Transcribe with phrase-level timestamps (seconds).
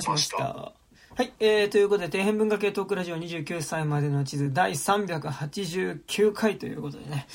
[0.00, 0.38] しました。
[0.38, 7.26] はい、えー、ということで、底辺文化系トークラジオ29歳までの地図第389回ということでね、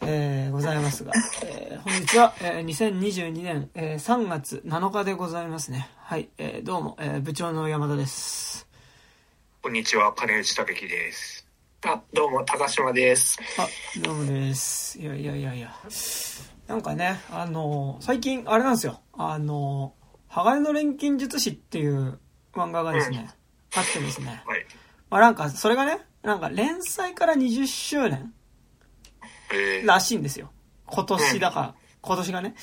[0.00, 1.12] えー、ございますが、
[1.44, 5.90] えー、本日は、えー、2022年、えー、3月7日でございますね。
[5.98, 8.66] はい、えー、どうも、えー、部長の山田です。
[9.60, 11.46] こんにちは、金内武樹です。
[11.84, 13.38] あ、どうも、高島です。
[13.58, 13.68] あ、
[14.00, 14.98] どうもです。
[14.98, 15.76] いやいやいやいや。
[16.66, 19.02] なんかね、あのー、最近、あれなんですよ。
[19.12, 19.99] あのー
[20.30, 22.18] 鋼の錬金術師っていう
[22.54, 23.28] 漫画がですね、
[23.74, 24.42] あってですね。
[24.46, 24.64] はい。
[25.10, 28.32] まあなんか、それがね、なんか連載から20周年
[29.84, 30.50] らしいんですよ。
[30.86, 32.54] 今年だから、今年がね。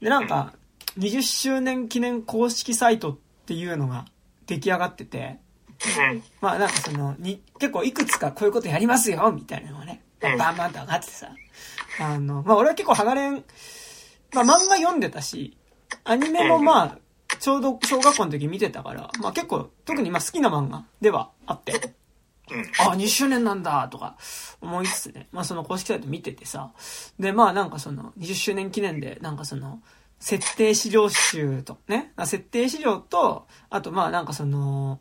[0.00, 0.54] で、なんか、
[0.98, 4.06] 20周年記念公式サイトっていうのが
[4.46, 5.38] 出来上がってて、
[6.40, 11.28] まあなんかその、に、結構いくつかこういうことやりますよみたいなのがね、バンバンと上がってさ、
[12.00, 13.30] あの、まあ俺は結構鋼
[14.32, 15.56] まあ漫画読んでたし、
[16.04, 16.98] アニメもまあ、
[17.40, 21.94] ちょうど小学校の時見てたから、まあ結構、特にまあ好きな漫画ではあって、
[22.80, 24.16] あ、2周年なんだとか
[24.60, 26.72] 思いつつね、まあその公式サイト見ててさ、
[27.18, 29.80] でまあなんかその20周年記念で、なんかその、
[30.18, 35.00] 設定資料集とね、設定資料と、あとまあなんかその、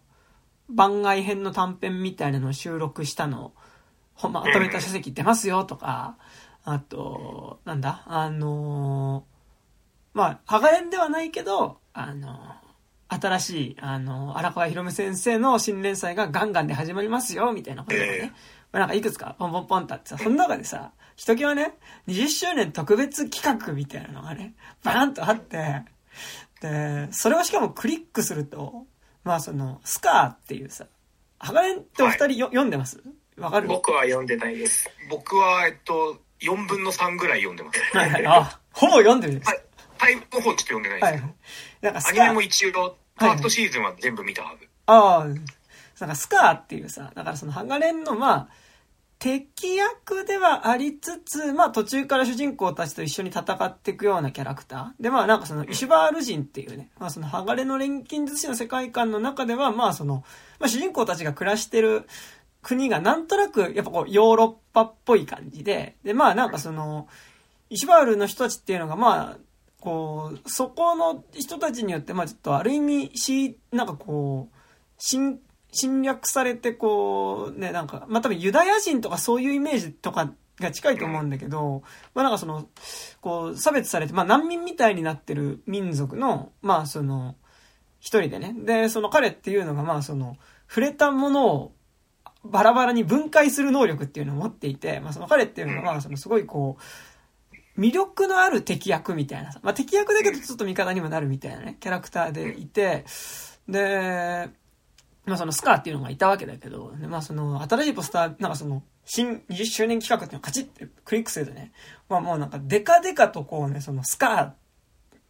[0.69, 3.53] 番外編の短編みたいなのを収録したの
[4.21, 6.15] を、まとめた書籍出ますよとか、
[6.63, 9.28] あと、なんだ、あのー、
[10.13, 12.39] まあ、ハガレンではないけど、あの、
[13.07, 18.33] 新しい、あの、荒川博夢先生の新連載がガンガンで始まりますよ、みたいなことがね、
[18.71, 21.73] まあ、なんかいくつかポンポンポンとあってさ、その中でさ、ひときわね、
[22.07, 25.83] 20周年特別企画みたいなのがね、バーンとあって、
[26.61, 28.85] で、それをしかもクリックすると、
[29.23, 30.85] まあその、スカーっていうさ、
[31.39, 33.01] ハガレンってお二人よ、はい、読んでます？
[33.37, 33.67] わかる？
[33.67, 34.89] 僕は読んでないです。
[35.09, 37.97] 僕は、えっと、4分の3ぐらい読んでます。
[37.97, 38.27] はいはい。
[38.27, 39.47] あ、ほぼ読んでるんです。
[39.47, 39.63] はい。
[39.99, 41.23] タイムの方ちょっと読んでないですけど。
[41.25, 41.35] はい
[41.81, 44.67] なんかアニメも一応、ファーストシーズンは全部見たはず。
[44.85, 45.25] ああ、
[45.99, 48.47] なんかスカーっていうさ、だからそのハガレンのまあ、
[49.19, 55.03] 敵役ではありつつ、まあ途中から主人公たちと一緒に戦っていくようなキャラクター。
[55.03, 60.23] でまあなんかそのイシュバール人っていうね、まあそのハガレの錬金術師の世界観の中では、まあその、
[60.59, 62.07] まあ主人公たちが暮らしてる
[62.61, 67.09] 国がなんとなくやっぱこうヨーロッパっぽい感じで、でまあなんかその、
[67.69, 69.37] イシュバールの人たちっていうのがまあ、
[69.81, 74.55] こう、そこの人たちによって、まあちょっとある意味、し、なんかこう、
[74.97, 75.39] 侵、
[75.71, 82.67] 侵略されて、こう、ね、なんか、まあ多分ユダヤ人とかそういうイメージとかが近いと思うんだけど、まあなんかその、
[83.21, 87.35] こう、差別されて、まあ難民みたいになってる民族の、まあその、
[87.99, 88.55] 一人でね。
[88.57, 90.37] で、その彼っていうのが、まあその、
[90.67, 91.73] 触れたものを
[92.43, 96.83] バラバラに分解する能力っていうのを持っていて、まあその彼っていうのが、そのすごいこう、
[97.79, 99.59] 魅力のある敵役みたいなさ。
[99.63, 103.05] まあ、敵役だけどちょっと味方にもなるみたいなね、キャラクターでいて、
[103.67, 104.49] で、
[105.25, 111.71] まあそのスカーっていうのがいたわけだけど、でまあその新しいポスター、なんかその、新20周年企画っていうのをカチッてクリックするとね、
[112.09, 114.55] まあもうなんかデカデカとこうね、そのスカ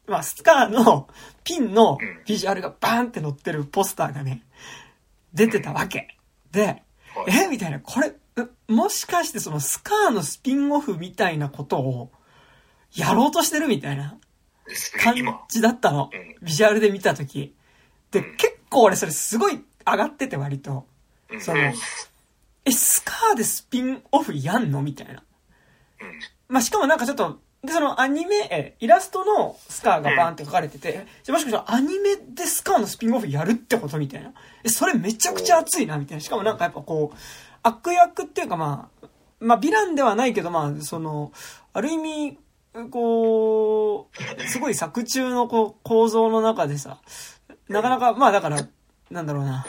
[0.08, 1.08] ー、まあスカーの
[1.44, 4.44] ピンのビジュアルがバーンって載ってるポスターがね、
[5.34, 6.18] 出てたわけ。
[6.52, 6.84] で、
[7.28, 8.14] えみたいな、これ、
[8.68, 12.12] もしかしてそのスカーのスピンオフみたいなことを、
[12.96, 14.18] やろうとしてるみたいな
[15.02, 15.16] 感
[15.50, 16.10] じだったの。
[16.42, 17.56] ビジュアルで見たとき。
[18.12, 20.86] で、結構俺それすごい上がってて割と。
[21.40, 21.74] その、
[22.66, 25.24] え、スカーでスピンオフやんのみたいな。
[26.48, 34.32] まあ、しかもなんかちょっと、で、そのアニメ、え、イラストのスカーがバーンって書かれてて、じゃもしかしたらアニメでスカーのスピンオフやるってことみたいな。
[34.64, 36.22] え、それめちゃくちゃ熱いな、みたいな。
[36.22, 37.18] しかもなんかやっぱこう、
[37.62, 39.08] 悪役っていうかまあ、
[39.40, 41.32] まあ、ヴィランではないけど、まあ、その、
[41.74, 42.40] ある意味、
[42.92, 47.00] こう、すごい作中のこう構造の中でさ、
[47.68, 48.68] なかなか、まあだから、
[49.10, 49.66] なんだろうな。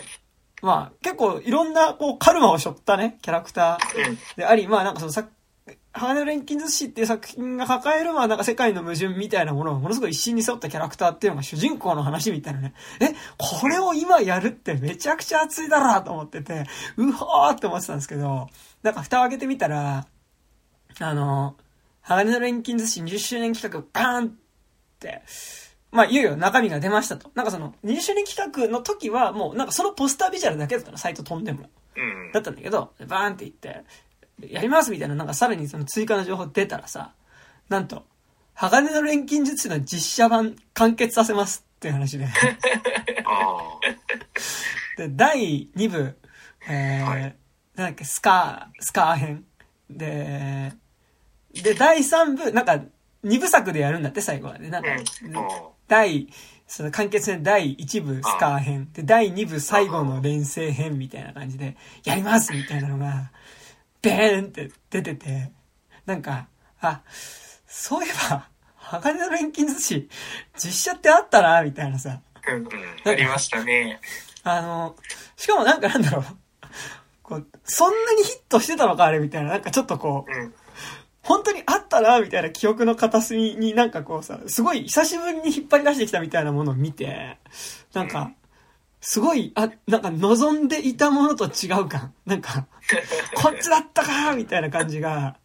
[0.62, 5.27] まあ結構いろんなこうカルマを背負ったね、キャラクターであり、まあなんかそのさ、
[5.93, 12.75] 鋼の錬金術師っていう作品が抱える、まあなんか世界の矛盾みたいなものをものすごい一心に背負ったキャラクターっていうのが主人公の話みたいなね。
[13.00, 13.09] え、
[13.39, 16.66] これを今やるってめちゃくちゃ熱いだろと思ってて、
[16.97, 18.48] うほーって思ってたんですけど、
[18.83, 20.07] なんか蓋を開けてみたら、
[21.01, 21.57] あの、
[22.03, 24.33] 鋼の錬金寿司20周年企画バーンっ
[24.99, 25.23] て、
[25.93, 27.31] まあ、いよいよ中身が出ましたと。
[27.35, 31.69] なんかその、20周年企画の時はもう、なんかそのポスタービジュアルだけだったの、サイト飛んでも。
[32.33, 33.85] だったんだけど、バーンって言って、
[34.49, 37.15] やりますみたいな、なんかさらにその追加の情報出たらさ、
[37.69, 38.05] なんと、
[38.55, 42.29] 鋼の錬金術師の実写版完結させますっていう話で。
[44.97, 46.19] で、第2部、
[46.69, 47.23] えー、はい、
[47.75, 49.45] なんだっけ、スカー、スカー編。
[49.89, 50.73] で、
[51.53, 52.81] で、第3部、なんか、
[53.25, 54.69] 2部作でやるんだって、最後はね。
[54.69, 54.91] なんか、
[55.89, 56.29] 第
[56.71, 63.33] その完結編第1部スカー編、で、第2部最後の連成編みたいな感じで、やりますみたいなのが、
[64.01, 65.51] ベーンって出てて、
[66.07, 66.47] なんか、
[66.81, 67.03] あ、
[67.67, 70.09] そういえば、鋼の錬金寿司、
[70.57, 72.21] 実写ってあったな、みたいなさ。
[72.49, 72.69] うん、
[73.05, 74.01] ありましたね。
[74.45, 74.95] あの、
[75.35, 76.25] しかもなんかなんだろう。
[77.25, 79.51] こう、そんなにヒットしてたのか、あれ、みたいな。
[79.51, 80.55] なんかちょっとこう、うん
[81.22, 87.39] 本当にあったな、みたいな記憶の片隅になんかこうさ、すごい久しぶりに引っ張り出してきたみたいなものを見て、
[87.93, 88.33] なんか、
[89.03, 92.15] すごい、あ、なんか望んでいたものと違う感。
[92.27, 92.67] なんか、
[93.34, 95.37] こっちだったかみたいな感じが、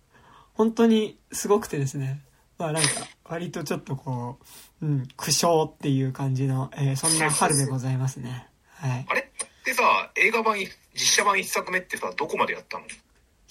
[0.53, 2.21] 本当にすごくてですね。
[2.57, 2.89] まあなんか、
[3.25, 4.39] 割とちょっとこ
[4.81, 8.47] う、うん、苦笑っていう感じの、えー、そんな春でございますね。
[8.75, 9.05] はい。
[9.09, 9.21] あれ？
[9.21, 10.57] ってさ、映画版、
[10.93, 12.85] 実写版一作目ってさ、どこまでやったの？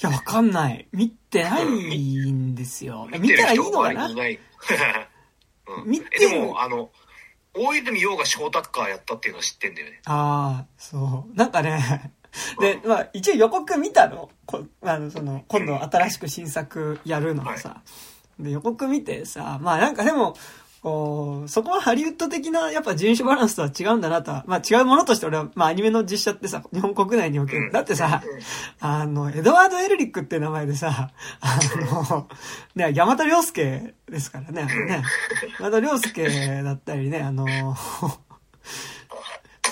[0.04, 0.88] や、わかんない。
[0.92, 3.08] 見てないんですよ。
[3.18, 4.08] 見たらいいのかな？
[5.66, 6.90] うん、見てでも、あの、
[7.54, 10.00] 大泉洋がショータッカーやったっていうのは知ってんだよね。
[10.04, 11.36] ああ、そう。
[11.36, 12.12] なんかね、
[12.60, 14.30] で、まあ、一応予告見たの？
[14.46, 17.68] こあの、その、今度新しく新作やるのさ。
[17.68, 17.82] は
[18.40, 20.36] い、で、予告見てさ、まあなんかでも、
[20.84, 27.72] こう、そこはハリウッド的なやっぱ人種バランスとは違うんだなとは、まあ違うものとして俺は、まあアニメの実写ってさ、日本国内における。
[27.72, 28.22] だってさ、
[28.80, 31.10] あの、エドワード・エルリックって名前でさ、
[31.40, 31.58] あ
[31.90, 32.28] の、
[32.74, 35.02] ね、山田涼介ですからね、あのね、
[35.58, 37.46] 山田涼介だったりね、あの、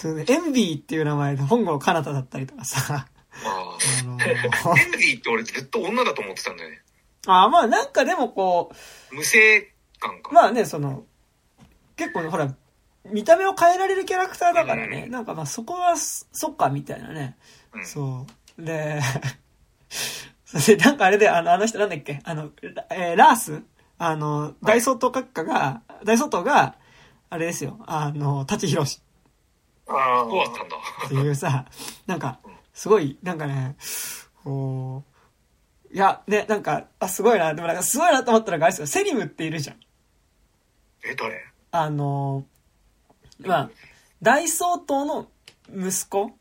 [0.01, 3.07] そうね、エンビーっていう名前で本郷奏太だったりとかさ、
[3.45, 6.81] あの、エンビーって俺ずっと女だと思ってたんだよね。
[7.27, 8.73] ああ、まあなんかでもこ
[9.13, 9.72] う、無性
[10.03, 10.33] 感か。
[10.33, 11.05] まあね、その、
[11.97, 12.55] 結構ほら、
[13.05, 17.37] 見た目を変えられるキャラクターだからね、うん、なんかまあそこは、そっか、みたいなね。
[17.73, 18.27] うん、そ
[18.59, 18.63] う。
[18.65, 19.01] で、
[20.45, 22.21] それでなんかあれで、あの、あの人なんだっけ？
[22.25, 22.51] あの、
[22.91, 23.63] えー、ラース？
[23.99, 26.77] あの、大総統閣下が、大総統が、
[27.31, 29.01] あれですよ、あの、舘ひろし。
[29.89, 30.77] ああ、そうだったんだ。
[31.07, 31.67] っていうさ、
[32.07, 32.39] なんか、
[32.75, 33.77] すごい、なんかね、
[34.45, 35.05] こ
[35.91, 39.77] う、いや、ね、なんか、あ、すごいな、でもなんかすごいなと思ったらあれですよ、セリムっているじゃん。
[41.05, 41.45] え、誰？
[41.73, 42.45] あの、
[43.41, 43.71] まあ、
[44.21, 45.29] 大総統の
[45.69, 46.33] 息子？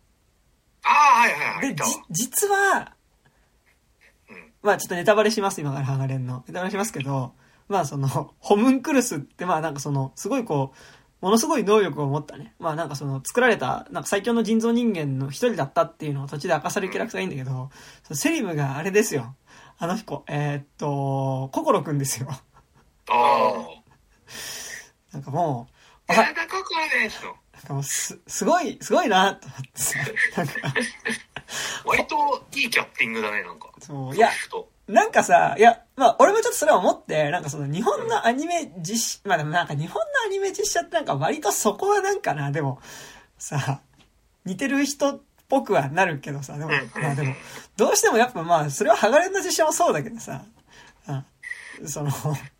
[0.83, 1.75] ああ、はいはいはい。
[1.75, 2.93] で、じ、実は、
[4.29, 6.43] うん、まあちょっとネタバレします、今からハガレンの。
[6.47, 7.33] ネタバレしますけど、
[7.69, 10.73] まあその、ホムンクルスってまあなんかその、すごいこ
[11.21, 12.55] う、ものすごい能力を持ったね。
[12.59, 17.69] まあなんかその、作られた、なんか最強の人造人間の一人だったっていうのを途中で明かされるキャラクターがいいんだけど、
[18.15, 19.35] セリムがあれですよ。
[19.77, 22.27] あの子、えー、っと、心くんですよ。
[22.29, 22.39] あ
[23.09, 23.80] あ。
[25.11, 25.67] なんかも
[26.07, 27.23] う、体ここです
[27.53, 29.99] なんかもうす、すごい、すごいなと思ってさ、
[30.37, 30.53] なんか。
[31.85, 33.69] 割といいキャッティングだね、なんか。
[33.79, 34.29] そう、いや、
[34.87, 42.81] なんかさ、いや、まあ、俺もちょっとそれは思って、なんかその日本のアニメ実写、まあでもなんか日本のアニメ実写ってなんか割とそこはなんかな、でも、
[43.37, 43.81] さ、
[44.45, 47.35] 似てる人っぽくはなるけどさ、でも、まあでも、
[47.77, 50.43] どうしてもやっぱまあ、それはハガレンの実写もそうだけどさ、
[51.87, 52.11] その、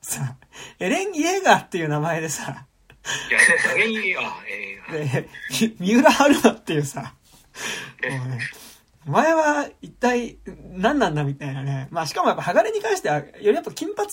[0.02, 0.38] さ、
[0.80, 2.68] エレン・イエーガーっていう名前でさ、
[3.30, 3.40] いや、
[3.76, 4.26] エレン・イエーガー、
[4.90, 7.14] えー、で、三浦春馬っていうさ、
[8.10, 8.40] もうね、
[9.08, 10.38] お前は一体
[10.74, 11.88] 何なんだみたいなね。
[11.90, 14.10] まあしかもやっぱ鋼に関しては、よりやっぱ金髪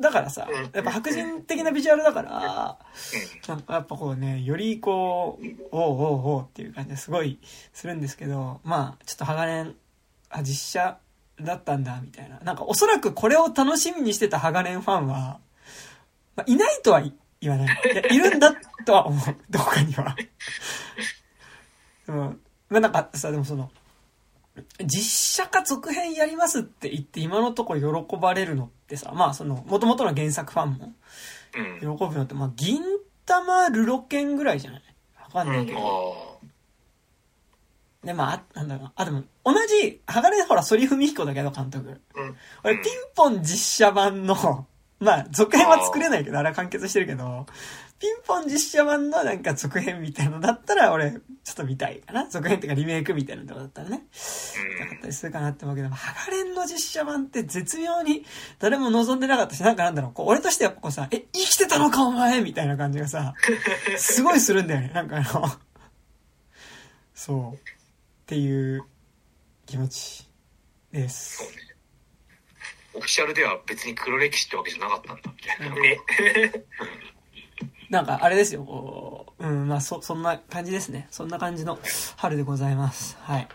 [0.00, 2.78] だからさ、やっぱ白人的なビジュアルだから、
[3.48, 7.38] なんかやっぱこうね、よりこう、おうおうおうっていう感じですごい
[7.74, 9.74] するんですけど、まあちょっと鋼、
[10.30, 10.98] あ、実写
[11.44, 12.38] だったんだ、みたいな。
[12.40, 15.38] なんかおそらくこれを楽しみにしてたハガレンファンは、
[16.36, 17.02] まあ、いないとは
[17.40, 17.80] 言わない。
[17.92, 18.54] いや、いるんだ
[18.84, 19.36] とは思う。
[19.48, 20.16] どこかには。
[22.06, 22.34] でも、
[22.68, 23.70] まあなんかさ、でもその、
[24.84, 30.92] 実写化続編やりますって言って今のところ喜ばれるのってさ、まあその、元々の原作ファンも
[31.80, 32.82] 喜ぶのって、まあ銀
[33.26, 34.82] 玉ルロケンぐらいじゃない？
[35.32, 36.29] わかんないけど。
[38.04, 42.00] で、まあ、なんだろうあ、でも、同じ、鋼ほら、反文彦だけど、監督。
[42.14, 42.36] うん。
[42.64, 44.66] 俺、ピンポン実写版の、
[45.00, 47.46] まあ、続編は作れないけど、あれは完結してるけど、
[47.98, 51.18] ピンポン実写版のなんか続編みたいのだったら、俺、ちょ
[51.52, 52.26] っと見たいかな。
[52.30, 54.04] 続編っていうかリメイクみたいなとこだったらね。
[54.80, 58.24] なかったりするかなって思うけど、ハガレンの実写版って絶妙に
[58.58, 63.34] 誰も望んでなかったし、なんかなんだろう、こう俺としてはここさ、え、生きてたのかお前みたいな感じがさ、
[63.98, 64.92] すごいするんだよね。
[64.94, 65.52] なんかあの、
[67.14, 67.79] そう。
[68.30, 68.84] っていう
[69.66, 70.24] 気持ち
[70.92, 71.38] です。
[71.38, 71.54] そうね。
[72.94, 75.98] オフィシャルでは別に黒歴史ってわけじゃなかったんだ、みたいなね。
[77.90, 81.08] なんか、あれですよ、うん、まあ、そ、そんな感じですね。
[81.10, 81.80] そんな感じの
[82.18, 83.18] 春でございます。
[83.20, 83.48] はい。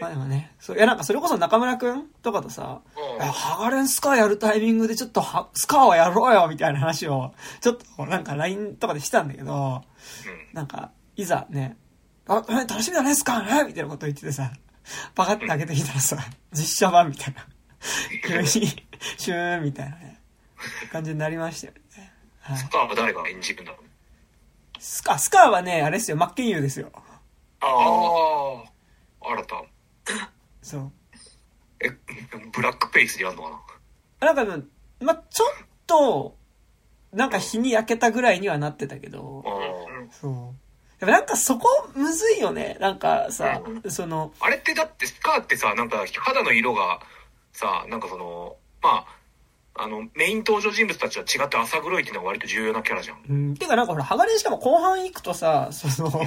[0.00, 2.82] まあでもね、そう、いやなんかそれこそ中村くんとかとさ、
[3.20, 9.84] ハガレンスカーやるタイミングでちょっとは、スカーはやろうよみたいな話を、ちょっとなんか LINE とかでしたんだけど、
[10.52, 11.76] なんか、いざね、
[12.28, 14.52] あ、楽しみだね、スカーねみたいなこと言っててさ、
[15.14, 16.18] パカって開けてきたらさ、
[16.52, 17.46] 実写版みたいな。
[18.26, 20.20] 急に、シューンみたいなね、
[20.90, 22.12] 感じになりましたよね。
[22.40, 23.86] はい、スカーは誰が演じるんだろう？
[24.80, 26.90] スカ、スカーはね、あれですよ、真剣佑ですよ。
[27.60, 28.64] ああ、
[29.20, 29.64] 新た。
[30.62, 30.92] そう。
[31.80, 31.90] え、
[32.52, 33.50] ブラックペースでやるのか
[34.20, 34.32] な？
[34.32, 34.66] なんか、
[35.00, 36.36] ま、ちょっと、
[37.12, 39.44] なんか日に焼けたぐらいにはなってたけど、
[40.10, 40.65] そう。
[40.98, 42.78] でもなんかそこむずいよね。
[42.80, 44.32] なんかさ、その。
[44.40, 47.00] あれってだってスカーってさ、なんか肌の色が
[47.52, 49.06] さ、なんかその、まあ、
[49.78, 53.18] あの、メイン登場人物たちは違って朝黒いっていうのは割と重要なキャラじゃん。
[53.28, 53.54] うん。
[53.56, 56.26] てかなんかほら、ハガレンしかも後半行くとさ、その、うん、 い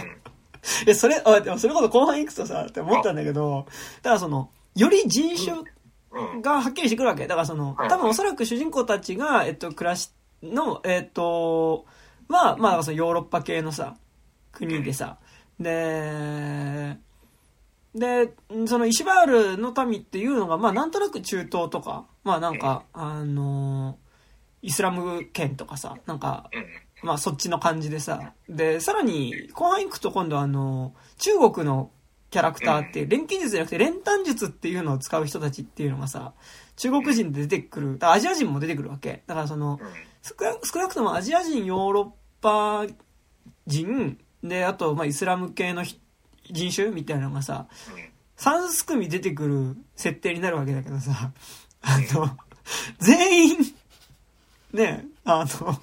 [0.85, 3.65] や、それ、あ、でもそれこそ後半行くとさ、って思ったんだけど、
[4.03, 5.63] だからその、より人種
[6.41, 7.25] がはっきりしてくるわけ。
[7.25, 10.11] だからその、多分おそらく主人公たちが、えっと、暮らし
[10.43, 11.85] の、えっと、
[12.27, 13.95] まあ、まあ、そのヨーロッパ系のさ、
[14.67, 15.17] 国でさ、
[15.59, 16.97] で、
[17.95, 18.33] で、
[18.67, 23.97] その石バールの民っていうのが、まあなんとなく中東とか、まあなんか、あの、
[24.61, 26.49] イスラム圏とかさ、なんか、
[27.01, 31.91] まあそっちの感じでさ、で、さらに後半行くと今度あの、中国の
[32.29, 36.33] キャラクターって、錬金術じゃなくて練炭術っていうのを使う人たちっていうのがさ、
[36.75, 39.23] 中国人で出てくる、アジア人も出てくるわけ。
[39.25, 39.79] だからその、
[40.21, 42.09] 少なくともアジア人、ヨーロッ
[42.41, 42.85] パ
[43.65, 45.83] 人、で、あと、まあ、イスラム系の
[46.49, 47.67] 人種みたいなのがさ、
[48.37, 51.31] 3組出てくる設定になるわけだけどさ、
[51.81, 52.37] あの、
[52.99, 53.57] 全員、
[54.73, 55.81] ね、あの、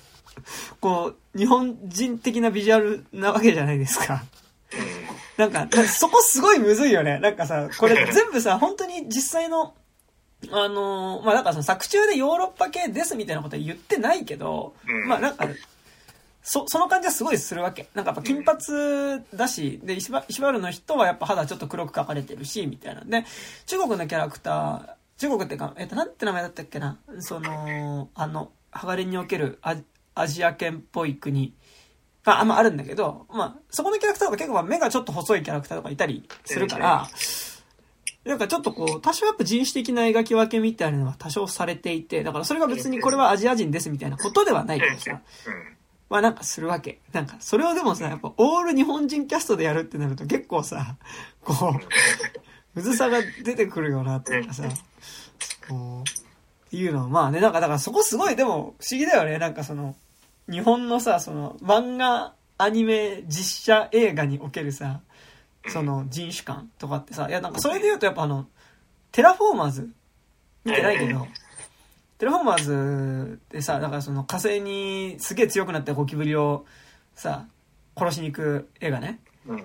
[0.80, 4.24] こう、日本人的なビジュアルなわけじゃないですか。
[5.36, 7.18] なんか、そこすごいむずいよね。
[7.18, 9.74] なんかさ、これ全部さ、本当に実際の、
[10.50, 14.74] あのまあ、なんかその作中でヨーロッパ系ですみたいなことは言ってないけど、
[15.06, 15.46] まあなんか、
[16.48, 17.88] そ、その感じはすごいするわけ。
[17.94, 18.58] なんかやっぱ金髪
[19.34, 23.02] だし、で、石原の人はやっぱ肌ちょっと黒く描かれてるし、みたいな。
[23.02, 23.26] で、
[23.66, 27.00] 中国のキャラクター、中国ってか、えっ、と、なんて名前だったっけな？
[27.18, 29.74] その、あの、ハガレンにおけるア
[30.14, 31.52] アジア圏っぽい国。
[32.22, 37.08] があんまあるんだけど、まあ、そこのキャラクターとか結構目がちょっと細いキャラクターとかいたりするから、
[38.24, 45.22] なんかちょっとこう、多少やっぱ人種的な描き分けみたいなのは多少されていて、だからそれが別にこれはアジア人ですみたいなことではないけどさ、
[46.08, 47.00] まあなんかするわけ。
[47.12, 50.96] なんか、それをでもさ、やっぱオール日本人キャストでやるってなると結構さ、
[51.44, 51.80] こう、
[52.74, 54.64] むずさが出てくるよなっていうかさ、
[55.68, 56.10] こう、
[56.66, 59.38] っていうのはまあね、なんかだからそこすごいでも不思議だよね。
[59.38, 59.96] なんかその、
[60.48, 65.00] 日本のさ、その漫画、アニメ、実写映画におけるさ、
[65.68, 68.46] その人種感とかってさ、いやなんかそれで言うとやっぱあの、
[69.12, 69.90] テラフォーマーズ
[70.64, 71.26] 見てないけど、
[72.18, 76.64] テラフォーマーズでさ、だからその火星にすげえ強くなったゴキブリを
[77.14, 77.46] さ、
[77.96, 79.20] 殺しに行く映画ね。
[79.46, 79.64] うん、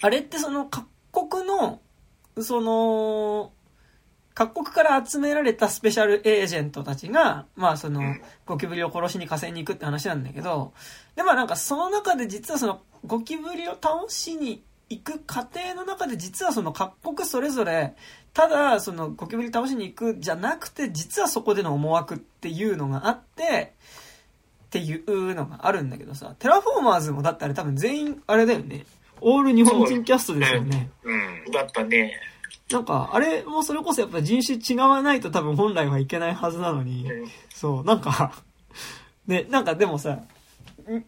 [0.00, 1.80] あれってその各国の、
[2.40, 3.52] その、
[4.34, 8.16] 各国から集められたスペシャルエージェントたちが、まあその、
[8.46, 10.72] ゴキブリを殺しに火星に行くって話なんだけど、
[11.14, 17.94] で、まあなんかその中で実はその、ゴキブリを倒しに行く過程の中で実はその各国それぞれ
[18.34, 23.74] ただ、その、ゴキブリ倒しに行くじゃなくて、実はそこでの思惑っていうのがあって、
[24.66, 28.86] っていうのがあるんだけどさ、テラフォーマーズもだってあれ多分全員、あれだよね。
[29.20, 30.90] オール日本人キャストですよね。
[31.04, 32.18] うねうん、だったね。
[32.70, 38.32] なんか、あれもそれこそやっぱ人種違わないと多分本来はいけないはずなのに、うん、そう、なんか
[39.26, 40.22] ね、なんかでもさ、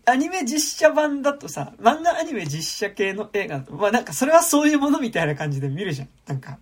[0.05, 6.09] アニメ実写版だとさ、漫画アニメ実写系の映画だと、まあなんかそれはそういうものみたいな感じで見るじゃん。
[6.27, 6.59] なんか。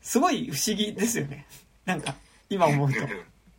[0.00, 1.46] すごい不思議ですよね。
[1.84, 2.14] なんか、
[2.48, 3.00] 今思うと。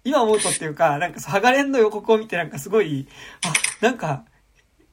[0.04, 3.08] 今思うとっていうか、なんか、ハガレンの予告を見てなんかすごい、
[3.46, 3.54] あ、
[3.86, 4.26] なんか、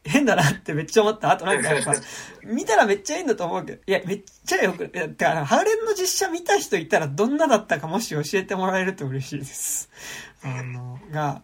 [0.04, 1.30] 変だなってめっちゃ思った。
[1.30, 1.94] あとなんかやっぱ、
[2.42, 9.90] 見たらめっちゃいいんだと思うけど、いや、めっちゃよく、いや、てか、ハガレンの実写見た人いたらどんなだったかもし教えてもらえると嬉しいです。
[10.42, 11.42] あの、が、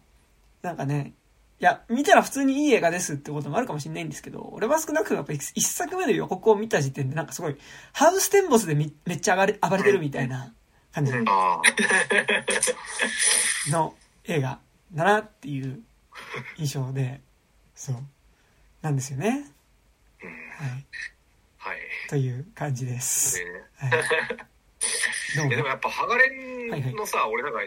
[0.61, 1.13] なんかね、
[1.59, 7.57] いや、見たら普通にいい映画ですってこともあるかもしれないんですけど、俺は少なくともやっぱ一作目の予告を見た時点でなんかすごい、
[7.93, 10.53] ハウステンボスでめっちゃ暴れ暴れてるみたいな
[10.93, 11.13] 感じ。
[13.71, 13.95] の
[14.25, 14.59] 映画
[14.93, 15.81] だなっていう
[16.57, 17.21] 印象で、
[17.73, 17.95] そう、
[18.83, 19.45] なんですよね。
[20.57, 20.85] はい。
[21.57, 21.77] はい。
[22.09, 23.43] という感じです。
[23.77, 23.91] はい、
[25.49, 27.59] でもやっぱ、ハガレンのさ、はいはい、俺なんか、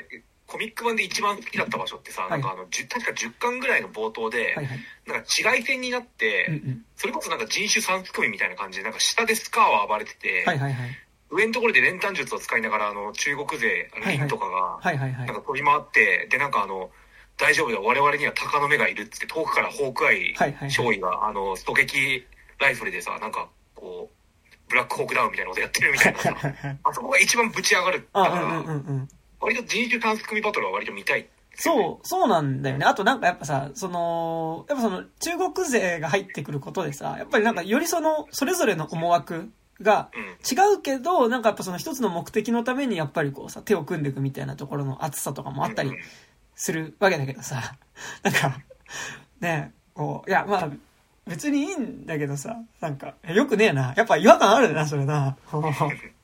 [0.51, 4.79] コミック版で一番好きだった場所ってさ、はいなんかあの、10確か10巻ぐらいの冒頭で、はいはい。
[5.07, 6.85] なんか紫外線になって、うんうん。
[6.97, 10.91] それこそなんか人種三組みたいな感じで、なんか下でスカーは暴れてて、はいはいはい。
[11.31, 15.27] 上のところで練炭術を使いながら、あの、中国勢、あの、はいはいリンとかが、なん。
[15.27, 16.91] か飛び回って、で、なんかあの、
[17.37, 20.35] 大丈夫だ、我々には鷹の目がいるっつって、遠くからホークアイ
[20.71, 22.27] 少尉が、あの、狙撃
[22.59, 24.17] ライフルでさ、なんか、こう、
[24.69, 26.37] ブラックホークダウンみたいなことやってるみたいなさ、
[26.85, 28.65] あそこが一番ぶち上がるかあ、ら。
[29.41, 31.29] 割と人種単組バトルは割と見たい。
[31.55, 32.87] そう、そうなんだよね。
[32.87, 39.51] あとなんかやっぱさ、その、やっぱその中国勢が入ってくることでさ、やっぱりなんかよりその、それぞれの思惑
[39.83, 40.23] がうん。
[40.23, 45.97] 違うけど、なんかやっぱその一つの目的のためにやっぱりこうさ、手を組んでいくみたいなところの熱さとかもあったりうん
[46.61, 47.75] するわけだけどさ、
[48.23, 48.61] なんか、
[49.41, 50.71] ねこう、いやまあ、
[51.27, 53.95] 別にいいんだけどさ、なんか、よくねえな。
[53.97, 55.39] やっぱ違和感あるな、それな。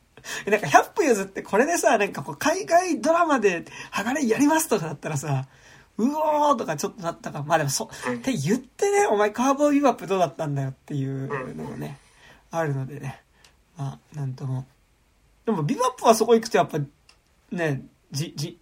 [0.47, 5.47] えなんか100歩譲ってこれでさ、なんかこう海外ドラマで鋼やりますとかだったらさ、
[5.99, 7.43] うおーとかちょっとなったか。
[7.43, 11.99] まあでもそ、うんって言ってね、お前カーボーイビバップどうだったんだよっていうのもね、
[12.51, 13.23] あるのでね。
[13.77, 14.67] まあ、なんとも。
[15.45, 16.79] でもビバップはそこ行くとやっぱ、
[17.53, 18.59] ね、じ、じ、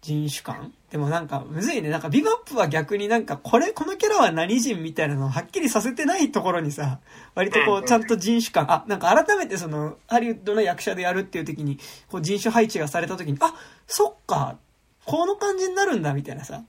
[0.00, 1.90] 人種感でもなんかむずいね。
[1.90, 7.00] なんかビバップは逆になんかこれ、このキャラは何人みたいなのをはっきりさせてないところにさ、
[7.34, 11.78] 割とこうちゃんと人種感、あ、なんか改めてそのハリウッドの役者でやるっていう時に、
[12.10, 13.54] こう人種配置がされた時に、あ、
[13.86, 14.56] そっか、
[15.04, 16.56] この感じになるんだみたいなさ。
[16.56, 16.64] うん。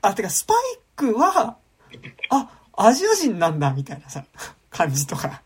[0.00, 0.56] あ、てかスパイ
[0.96, 1.58] クは、
[2.30, 4.24] あ、アジア人なんだみたいなさ、
[4.70, 5.42] 感じとか。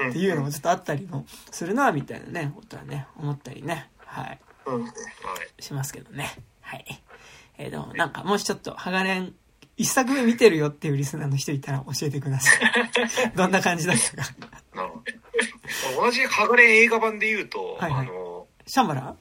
[0.00, 0.08] うん。
[0.08, 3.90] っていうのもちょっとあったりもするな、みたいなね、ことはね、思ったりね。
[3.98, 4.40] はい。
[5.60, 6.30] しますけどね。
[6.74, 7.02] はい。
[7.58, 9.34] えー、でもなんかもしちょっと、ハガレン、
[9.76, 12.60] 一作目見てるよっていうリスナーの人いたら教えてください。
[13.34, 14.30] どんな感じだったか。
[15.96, 19.16] 同じハガレン映画版で言うと、はいはいあの、シャンバラ？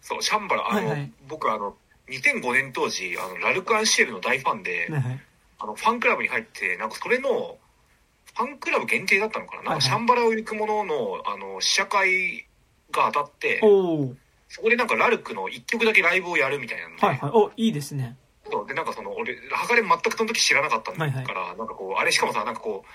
[0.00, 1.76] そう、シャンバラ、あの、はいはい僕あの、
[2.08, 5.20] 2005年当時、あの、ラルク・アンシェルの大ファンで、はいはい。
[5.58, 7.58] あの、ファンクラブに入って、なんかそれの、
[8.34, 12.46] ファンクラブ限定だったのかな、なんはいはいかシャンバラを行くものの、あの、試写会
[12.92, 13.60] が当たって。
[14.48, 17.30] そこでなんかラルクの1曲だけライブをやるみたいなので、はいはい。
[17.32, 18.16] お、いいですね。
[18.50, 22.88] そうで、なんかその、俺、ハガレン全くその時知らなかったんだから、はいなんかこう、あれしかもさ、なんかこう、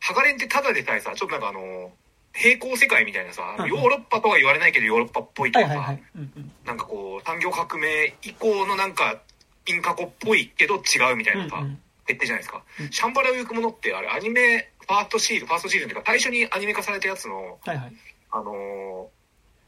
[0.00, 1.92] ハガレンってただでさえさ、ちょっとなんかあの、
[2.32, 5.96] 平行世界みたいなさ、いはいヨーロッパとは言われないけどヨーロッパっぽいとかさ。
[6.64, 9.20] なんかこう、産業革命以降のなんか、
[9.68, 12.62] インカコっぽいけど違うみたいなさ、うんうん設定じゃないですか。
[12.78, 17.92] うんシャンバラを行くものって、あれ、アニメ、ファーストシーズン、ファーストシーズンっていうか、最初にアニメ化されたやつの、はいはい。
[18.30, 19.15] あのー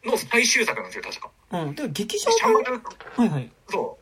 [0.04, 1.30] の最終作なんですよ、確か。
[1.52, 1.74] うん。
[1.74, 2.82] でも劇場シャンバ版ラ、
[3.16, 3.50] はいはい。
[3.68, 3.98] そ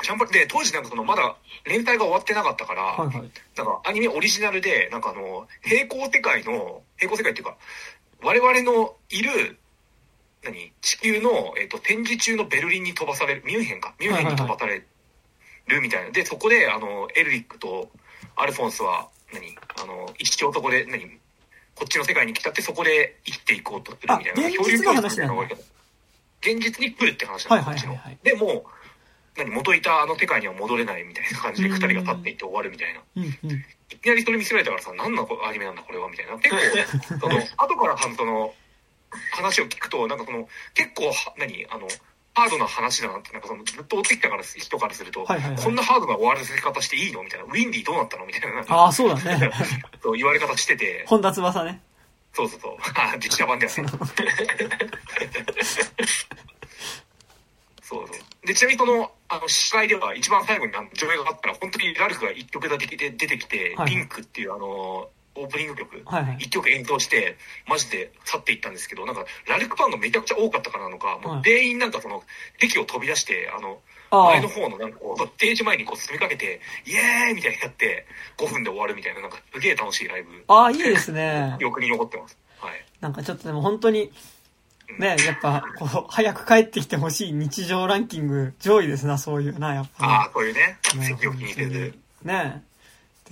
[0.00, 0.04] う。
[0.04, 3.30] シャンバラで、当時なんかその、まだ連載が終わってなかったから、はいはい。
[3.56, 7.56] なんかアニメオリジナルで、なんかあの、平行世界の、平行世界っていうか、
[8.22, 9.58] 我々のいる、
[10.42, 13.94] 何地球の、えっ、と、展示中のベルリンに飛ばされる、ミュンヘンか。
[13.98, 14.82] ミュンヘンに飛ばされ
[15.66, 16.10] るみたいな。
[16.10, 17.90] で、そこで、あの、エルリックと
[18.36, 21.19] アルフォンスは、何あの、一生そこで、何
[21.80, 24.42] こっちの世界に来たってそこで生きていこうとするみたいな。
[24.44, 25.56] あ現実の話なんだ漂流教室みたいなのが
[26.42, 28.18] 現実に来るって話なんだ、はいはいはいはい。
[28.22, 28.64] でも、
[29.38, 33.00] 何元いたあの世界には戻れないみたいな感じで二人が立っていって終わるみたいな。
[33.16, 33.64] うんうん。
[33.90, 36.36] いきなりそれ見せられたからさ、何のアニメなんだこれはみたいな。
[36.38, 38.54] 結構、その、後からその、
[39.32, 41.66] 話を聞くと、なんかその、結構は、何？
[41.70, 41.88] あの、
[42.34, 47.46] ハードな話だなって、なんかその、ずっと追ってきたから、人からすると、はいはいはいこんなハードな終わらせ方していいのみたいな。
[47.46, 48.64] ウィンディどうなったのみたいな。
[48.68, 49.50] ああ、そうだね。
[50.02, 51.82] そう言われ方してて、本田翼ね。
[52.32, 52.76] そうそうそう。
[52.94, 53.88] あ、 実写版だよね。
[57.82, 58.46] そうそう。
[58.46, 66.36] で、ちなみにその、あの、司会では一番最後にあの上映があったら、本当にラルクが一曲だけで出てきて、はいリンクっていうあの、オープニング曲、はいはい。
[66.40, 67.36] 一曲演奏して、
[67.68, 72.22] マジで去っていったんですけど、なんか、ラルクファンがめちゃくちゃ多かったからなのか、もはいう全員なんかその、
[72.58, 78.06] 敵を飛び出して、あの、あ前の方のなんかこう、ステージ前にこう進みかけて、イエーイみたいになって、
[78.38, 80.54] 5分で終わるみたいな、なんかすげえ楽しいライブ、あ。
[80.54, 81.56] ああ、いいですね。
[81.58, 82.36] 記憶に残ってます。
[82.58, 82.84] はい。
[83.00, 84.12] なんかちょっとでも本当に、
[84.98, 90.12] ね、やっぱ、こう、早く帰ってきてほしい日常ランキング上位ですな、そういうな、やっぱ、ね。
[90.12, 91.94] ああ、そういうね、ね席を気にせず。
[92.24, 92.64] ね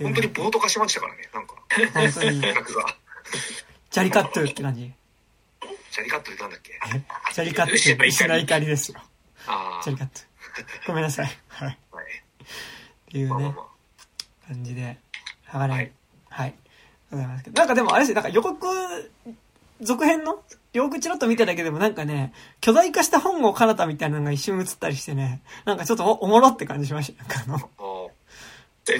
[0.01, 1.55] 本当にボート化しましたからね、なんか。
[1.93, 2.41] 本当に。
[3.91, 4.91] ジャリカットって感じ。
[5.91, 6.79] ジャリカットってなんだっけ？
[7.33, 9.01] ジャリカット、石の怒りですよ。
[9.47, 10.21] あジャリカット。
[10.87, 11.25] ごめんなさい。
[11.47, 11.77] はい。
[11.91, 12.05] あ、はい。
[12.05, 13.65] っていうねまあまあま、
[14.47, 14.97] 感じで、
[15.47, 15.79] 剥がれ、は
[16.29, 16.53] はいい。
[17.11, 17.57] ございますけど。
[17.57, 19.11] なんかでもあれですよ、なんか予告、
[19.81, 20.41] 続編の？
[20.73, 22.31] 予告チラッと見ただけでもなんかね、
[22.61, 27.23] 巨大化した本郷奏太みたいなのが一瞬映ったりしてね、なんかちょっとおおもろって感じしました。
[27.23, 27.49] なんかあ
[27.83, 27.98] の、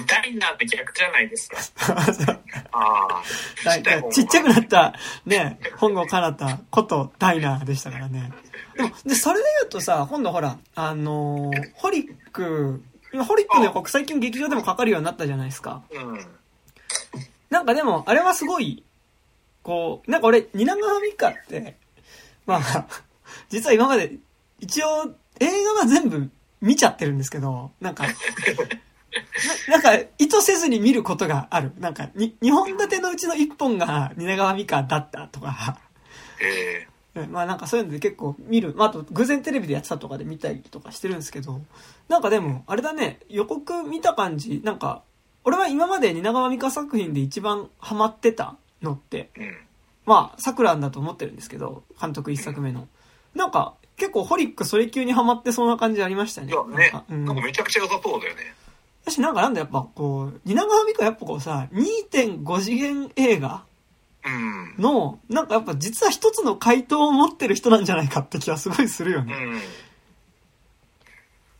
[0.06, 1.58] ダイナーって逆じゃないですか。
[2.72, 3.22] あ
[3.64, 4.94] だいちっちゃくなった、
[5.26, 8.32] ね、本郷奏太ことダイナーでしたからね。
[8.76, 15.82] でも、で、それで言うとさ、今度ほら、あのーホリック、今ホリックの予告最近劇場でもかかるようになったじゃないですか。
[15.90, 16.26] うん。
[17.50, 18.84] なんかでも、あれはすごい、
[19.62, 21.76] こう、なんか俺、蜷川美香って、
[22.46, 22.86] まあ、
[23.48, 24.12] 実は今まで、
[24.60, 28.04] 一応、映画は全部見ちゃってるんですけど、なんか、
[29.68, 31.72] ななんか、意図せずに見ることがある。
[31.78, 35.78] なんか、に、2本立てのうちの1本が蜷川美香だったとか、
[36.42, 38.72] えうんまあなんかそういうので結構見る。
[38.76, 41.60] まああと偶然テレビでやってたとかで見たりとかしてるんですけど、
[42.08, 45.02] なんかでも、あれだね、予告見た感じ、なんか、
[45.42, 49.56] 俺は今まで蜷川美香作品で一番ハマってたのって、ー、うん。
[50.06, 52.88] まあ、桜だと思ってるんですけど、監督一作目の。
[53.34, 56.48] なんか、結構ホリックそれ級にハマってそうな感じありましたね。
[56.48, 58.54] いやね、なんかめちゃくちゃ良さそうだよね。
[59.04, 63.64] 私なんかなんだやっぱこう、蜷川美香やっぱこうさ、2.5次元映画
[64.24, 64.74] うん。
[64.78, 69.34] の、なんかやっぱ実は一つの回答を持ってる人なんじゃないかって気はすごいするよね。
[69.34, 69.60] うん。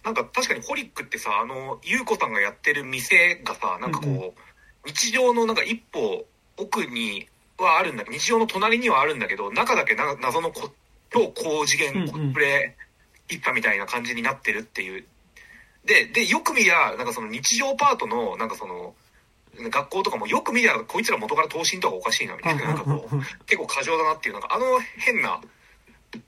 [0.04, 4.32] なんか確かにホリックってさ、あの、ゆうこさんがやってる店がさ、なんかこう、うんう
[4.86, 6.24] 日常のなんか一歩
[6.56, 10.70] 奥にはあるんだ日常の隣にはあるんだけど、中だけな謎のこ
[11.12, 12.76] 超高次元コスプレ
[13.28, 15.04] 一派みたいな感じになってるっていう。
[15.84, 18.94] で、で、よく見りゃ、なんかその日常パートの、なんかその、
[19.58, 24.64] 学校とかもよく見りゃ、こいつら元から等身とかおかしいな、みたいな、なんかこう、結構過剰だなっていう、なんかあの
[24.98, 25.40] 変な、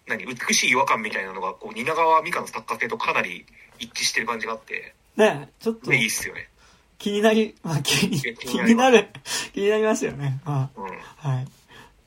[0.06, 3.46] 何、美しい違和感みたいなのが、こう、蜷川美香の作家性とかなり
[3.78, 6.48] 一致してる感じがあって、ねちょっとで、いいっすよね。
[6.98, 9.08] 気になり、まあ気に、気気になる、
[9.52, 10.40] 気になりますよね。
[10.44, 10.84] まうん。
[11.22, 11.48] あ、はい。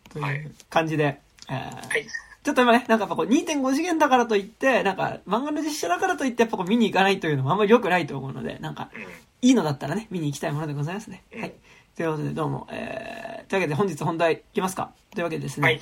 [0.09, 1.55] とはいいう感じで、えー
[1.89, 2.07] はい。
[2.45, 9.01] ちょっと今ね、なんかやっぱこう2.5次元だからといって、なんか漫画の実写だからといってやっぱこう見に行かないというのもあんまり良くないと思うので、なんかうん。
[9.41, 11.23] いいのだったらね、見に行きたいものでございますね。
[11.33, 11.53] うんはい。
[11.97, 14.91] ということでどうも、えー、というわけで本日本題いきますか？
[15.15, 15.79] というわけでですね、はい。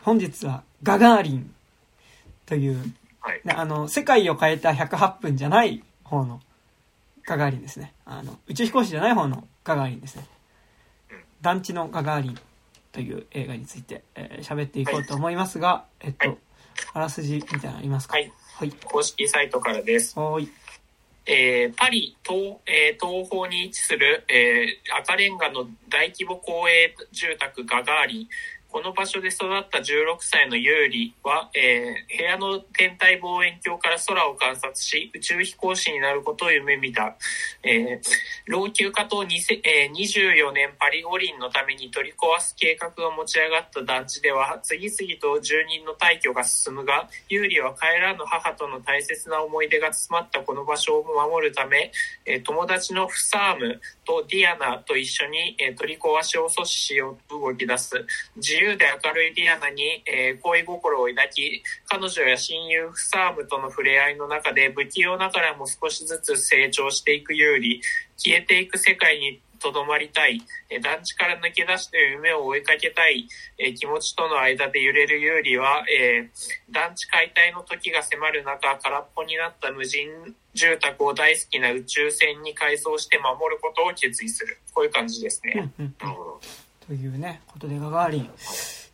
[0.00, 1.54] 本日はガガーリン
[2.46, 2.78] という、
[3.20, 3.42] はい。
[3.44, 6.40] ねあの、世界を変えた108分じゃない方の
[7.26, 7.92] ガガーリンですね。
[8.06, 10.26] あの、宇宙飛行士じゃない方のガガーリンですね
[11.10, 11.22] うん。
[11.42, 12.38] 団地のガガーリン
[12.92, 16.38] という映画についてえー喋、っていこうと思いますが、えっと、はい
[16.94, 18.14] あらすじみたいなのありますか？
[18.14, 18.32] はい。
[18.54, 18.70] はい。
[18.84, 20.18] 公式サイトからです。
[20.18, 20.48] はーい。
[21.26, 28.28] えーパリ東,、えー東方に位置する、えー赤レンガの大規模公営住宅ガガーリン。
[28.70, 37.16] この場所で育った16歳のユーリは、えー部屋の天体望遠鏡から空を観察し、宇宙飛行士になることを夢見た。
[37.62, 38.00] えー
[38.46, 51.90] 老朽化とえー24年パリ五輪のために取り壊す計画が持ち上がった団地では、次々と住人の退去が進むが、ユーリは帰らぬ母との大切な思い出が詰まったこの場所を守るため、
[52.26, 58.04] えー友達のフサームとディアナと一緒に、えー取り壊しを阻止しようと動き出す。
[58.58, 67.80] 自由で明るいディアナに、えー恋心を抱き、彼女や親友フサームとの触れ合いの中で不器用ながらも少しずつ成長していくユーリ、
[68.16, 80.08] 消えていく世界にとどまりたい、えー団地から抜け出して夢を追いかけたい、えー気持ちとの間で揺れるユーリは、えー団地解体の時が迫る中、空っぽになった無人
[80.54, 84.58] 住宅を大好きな宇宙船に改装して守ることを決意する。
[84.74, 85.52] こういう感じですね。
[85.54, 86.40] うんうんうんなるほど。
[86.88, 88.30] というね、ことでガガーリン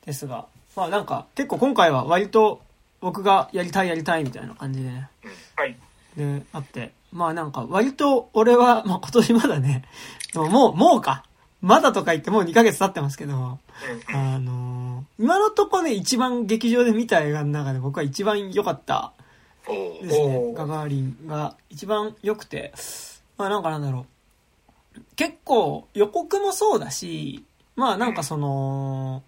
[0.05, 2.61] ですが、まあなんか結構今回は割と
[3.01, 4.91] 僕がやりたいやりたいみたいな感じで。
[4.91, 5.09] ね、
[5.55, 5.77] はい。
[6.17, 9.85] で、あって、まあなんか割と俺は、 まあ今年まだね、
[10.33, 11.23] でももう、もうか。
[11.63, 13.33] まだとか言ってもう2ヶ月経ってますけど、
[14.11, 14.17] うん。
[14.17, 14.85] あのー
[15.17, 19.13] 今のとこね、一番劇場で見た映画の中で僕は一番良かった。
[19.67, 20.53] ですね。
[20.55, 22.73] ガガーリンが一番良くて、
[23.39, 24.07] まあなんかなんだろ
[24.97, 25.01] う。
[25.15, 27.45] 結構予告もそうだし、
[27.77, 29.23] まあなんかその、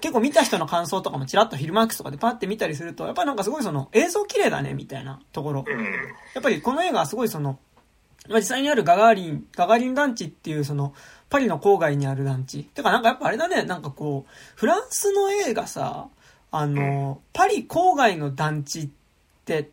[0.00, 5.64] 結構見た人の感想とかもちらっとフィルマークスとかでパッて見たりすると、やっぱなんかすごいその映像綺麗だねみたいなところ。
[5.66, 5.84] うん。
[6.34, 7.58] やっぱりこの映画はすごいその、
[8.28, 10.94] まあ、実際にあるガガーリン、ガガーリン団地っていうその、
[11.28, 12.64] パリの郊外にある団地。
[12.64, 16.08] てかなんかやっぱあれだね、なんかこう、フランスの映画さ、
[16.50, 18.88] あの、パリ郊外の団地っ
[19.44, 19.70] て、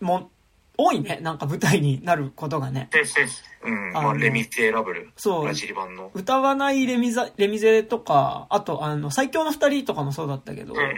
[0.00, 0.30] も、
[0.76, 1.18] 多いね。
[1.22, 2.88] なんか舞台になることがね。
[3.64, 3.92] うん。
[3.92, 5.10] まあ、レミゼラブル。
[5.16, 6.10] そうブラジル版の。
[6.14, 10.94] 歌わないレミザ、レミゼとか、あとあの、最強の二人とかもそうだったけど、あれ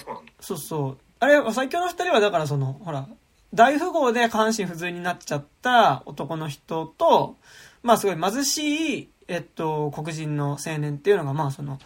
[0.00, 0.32] そうなんだ。
[0.40, 0.98] そうそう。
[1.20, 3.08] あれ、最強の二人はだからその、ほら、
[3.54, 7.36] 大富豪で下半身不随になっちゃった男の人と、
[7.82, 11.78] まあすごい貧しい、えっと、黒人の青年っていうのが、まあその、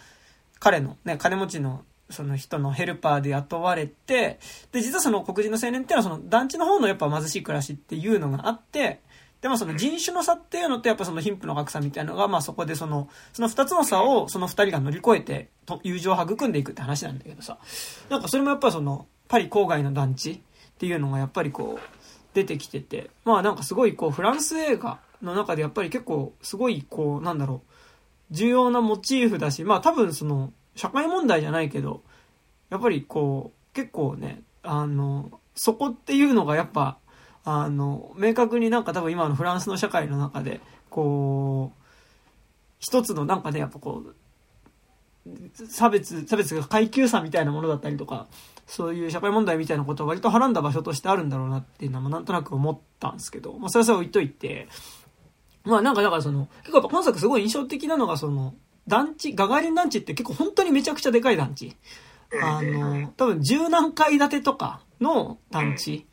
[0.58, 4.38] 彼のね、金持ちのその人のヘルパーで雇われて、
[4.72, 9.00] で、実はその黒人の青年っていうのはその団地の方のやっぱ貧しい暮らしっていうのがあって、
[9.40, 17.58] でもその人種の差っていうのとやっぱその貧富の格差みたいなのが、まあそこでその、その二つの差をその二人が乗り越えて、と友情を育んでいくって話なんだけどさ、
[18.10, 20.40] なんかそれもやっぱその、パリ郊外の団地っ
[20.78, 22.00] ていうのがやっぱりこう、
[22.34, 32.02] 出てきてて、まあなんかすごいこう、フランス映画の中でやっぱり結構すごいこう、なんだろう、重要なモチーフだし、まあ多分その、社会問題じゃないけど、
[32.68, 36.98] やっぱりこう、結構ね、あの、そこっていうのがやっぱ、
[37.44, 41.82] あの、明確になんか多分今のフランスの社会の中で、こう、
[42.78, 44.16] 一つのなんかね、やっぱこう、
[45.68, 48.26] 差別、差別が階級差みたいなものだったりとか、
[48.66, 54.68] そういう社会問題みたいなことを割とはらんだ場所としてあるんだろうなっていうのはなんとなく思ったんですけど、まあそれはそれ置いといて、
[55.64, 58.54] まあなんかだからその、結構やっぱ今作すごい印象的なのがその、
[58.88, 61.76] 団地、ガガリン団地って結構本当にめちゃくちゃでかい団地。
[62.42, 66.06] あの、多分十何階建てとかの団地。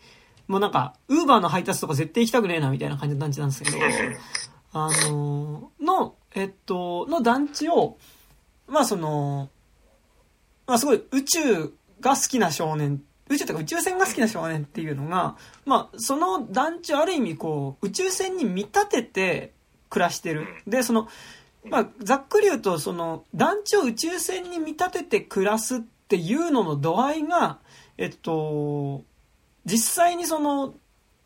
[0.47, 3.77] もうなんか、ウーバーの配達とか絶対行きたくねえなみたいな感じの団地なんですけど、
[4.73, 7.97] あの、の、えっと、の団地を、
[8.67, 9.49] まあその、
[10.65, 19.53] まあすごい宇宙が好きな少年、宇宙とか宇宙船が好きな少年っていうのが、まあその団地をある意味こう、宇宙船に見立てて
[19.89, 20.47] 暮らしてる。
[20.65, 21.09] で、その、
[21.65, 27.59] まあざっくり言うと、その団地を宇宙船に見立てて暮らすっていうのの度合いが、
[27.97, 29.03] えっと、
[29.67, 30.73] 実際にその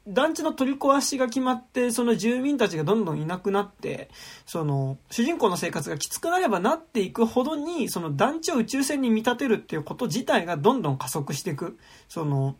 [0.07, 4.09] 団地の取り壊しが決まって、その住民たちがどんどんいなくなって、
[4.47, 11.77] その、主人公の生活がきつくなればなっていくほどに、その団地を宇宙船に見立てるっていうこと自体がどんどん加速していく。
[12.09, 12.55] その、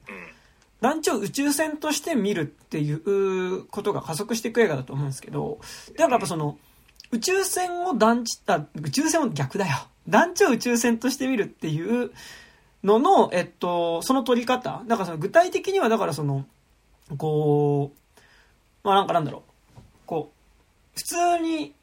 [0.82, 5.60] 団地を宇宙船として見るっていうことが加速していく映画だと思うんですけど、
[5.98, 6.60] だからやっぱその、
[7.10, 9.78] 宇宙船を団地、あ、宇宙船を逆だよ。
[10.08, 12.12] 団地を宇宙船として見るっていう
[12.84, 14.84] のの、えっと、その取り方。
[14.88, 16.46] だからその具体的には、だからその、
[17.18, 18.20] こう、
[18.84, 19.80] まあなんかなんだろう。
[20.06, 21.74] こう、普通に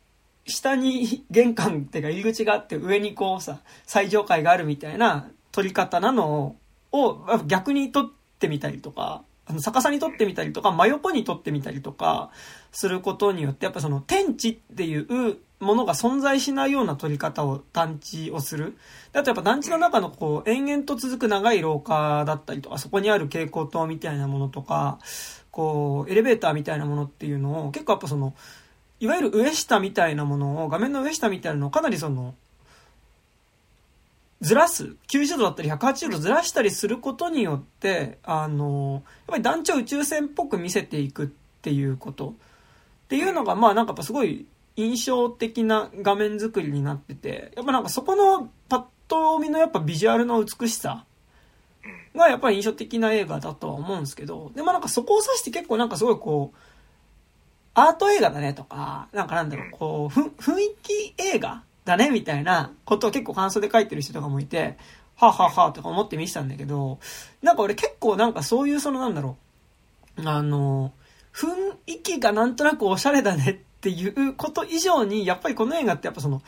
[0.46, 6.56] 下に玄関っていうか入り口があって上にこうさ、最上階があるみたいな撮り方なの
[6.92, 9.22] を逆に撮ってみたりとか、
[9.60, 12.30] 逆さに撮ってみたりとか、真横に撮ってみたりとか
[12.72, 18.76] することによって、やっぱその天地っていうものが存在しないような撮り方を団地をする。
[19.12, 24.98] あとやっぱ団地の中のこう延々と続く長い廊下だったりとか、そこにある蛍光灯みたいなものとか、
[25.50, 28.34] こうエレベーターみたいなものっていうのを結構やっぱその、
[29.00, 32.34] いわゆる上下みたいなものを、画面の上下みたいなのをかなりその、
[34.40, 41.26] ずらす、90度だったり180度ずらしたりすることによって、あの、やっぱり団地を宇宙船っぽく見せていくっ
[41.62, 42.32] ていうことっ
[43.08, 44.46] ていうのが、まあなんかやっぱすごい
[44.78, 51.04] 印象的な画面作りになってて、やっぱなんかそこのパッと見のやっぱビジュアルの美しさ
[52.14, 56.58] がやっぱり印象的な映画だとは思うんですけど、でもなんかそこを指して結構なんかすごいこう、
[57.74, 64.76] アート映画だねとか、なんかなんだろう、こう、雰囲気映画だねみたいなことを結構感想で書いてる人とかもいて、
[65.16, 67.00] はあ、ははあとか思って見てたんだけど、
[67.42, 69.36] なんか俺結構なんかそういうそのなんだろ
[70.18, 70.92] う、あの、
[71.32, 71.46] 雰
[71.86, 76.42] 囲気がなんとなくおしゃれだねっていうこと以上に、やっぱりこの映画ってやっぱその、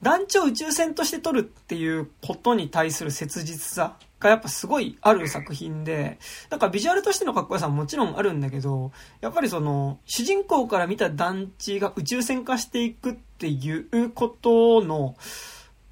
[0.00, 6.18] 団地を宇宙船として撮るっていうことに対する切実さがやっぱすごいある作品で、
[6.50, 15.14] なんかビジュアルとしてのかっこよさももちろんあるんだけど、やっぱりその、主人公から見た団地が宇宙船化していくっていうことの、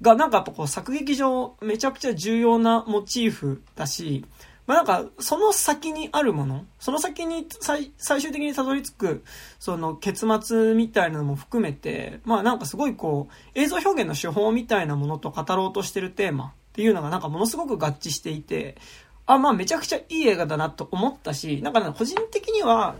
[0.01, 4.25] がなんかやっぱこう作劇上めちゃくちゃ重要なモチーフだし、
[4.71, 9.23] まあ、なんか、その先にあるもの、その先に最最終的にたどり着く、
[9.59, 18.77] その結末みたいなのも含めて、まあなんかすごいこう、映像表現の手法みたいなものと語ろうとしてるテーマっていうのがなんかものすごく合致していて、
[19.25, 22.95] あ、まあめちゃくちゃいい映画だなと思ったし、なんか、個人的には、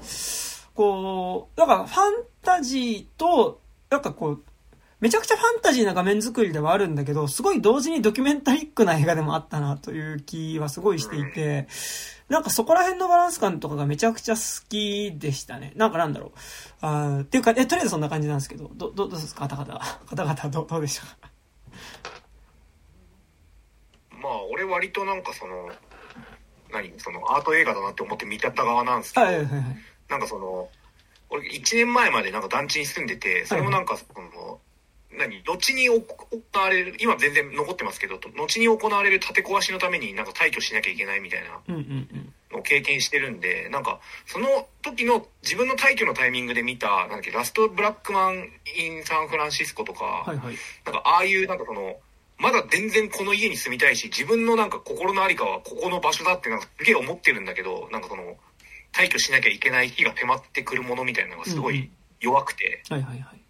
[0.76, 4.44] こう、なんかファンタジーと、なんかこう、
[5.02, 11.68] めちゃくちゃファンタジーな画面作りではあるんだけど、すごい同時にドキュメンタリックな映画でもあったなという気はすごいしていて、
[12.30, 15.74] なんかそこら辺のバランス感とかがめちゃくちゃ好きでしたね。
[15.76, 16.32] なんかなんだろう。
[16.86, 19.48] あっていうか、え、とりあえずそんな感じなんですけど、ど、ど、どうですか？
[19.48, 19.80] 方々。
[19.80, 21.32] 方々ど、どうでしょうか？
[24.22, 25.72] まあ、俺割となんかその、
[26.72, 26.94] 何？
[27.00, 29.64] そのアート映画だなって思って見てた側なんですけど、はいはいはい。
[30.10, 30.70] なんかその、
[31.32, 34.61] 俺1年前までなんか団地に住んでて、それもなんかその、
[35.18, 36.02] 何後に行
[36.54, 41.76] われる今全然残ってますけど後に行われる建て壊しのためになんか退去しなきゃいけないみたいな
[42.52, 51.98] のを経験してるんで、なんかその時の自分の退去のタイミングで見たなんだっけラストブラックマン・イン・サンフランシスコとか、はいはい、なんかああいうなんかその
[52.38, 58.38] まだ全然この家に住みたいし自分のなんか心の在りかはここの場所だってなんかすげえ思ってるんだけどなんかその
[58.94, 62.84] 退去しなきゃいけない日が迫ってくるものみたいなのがすごい弱くて。
[62.90, 63.41] はいはいはい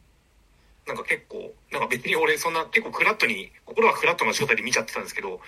[0.87, 5.39] なんか結構、なんか別に俺そんな結構フラットに、心がフラットな状態で見ちゃってたんですけど、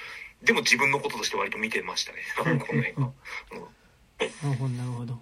[0.43, 2.59] でも自分のこととして割と見てましたね、なる
[4.55, 5.19] ほど、なるほど。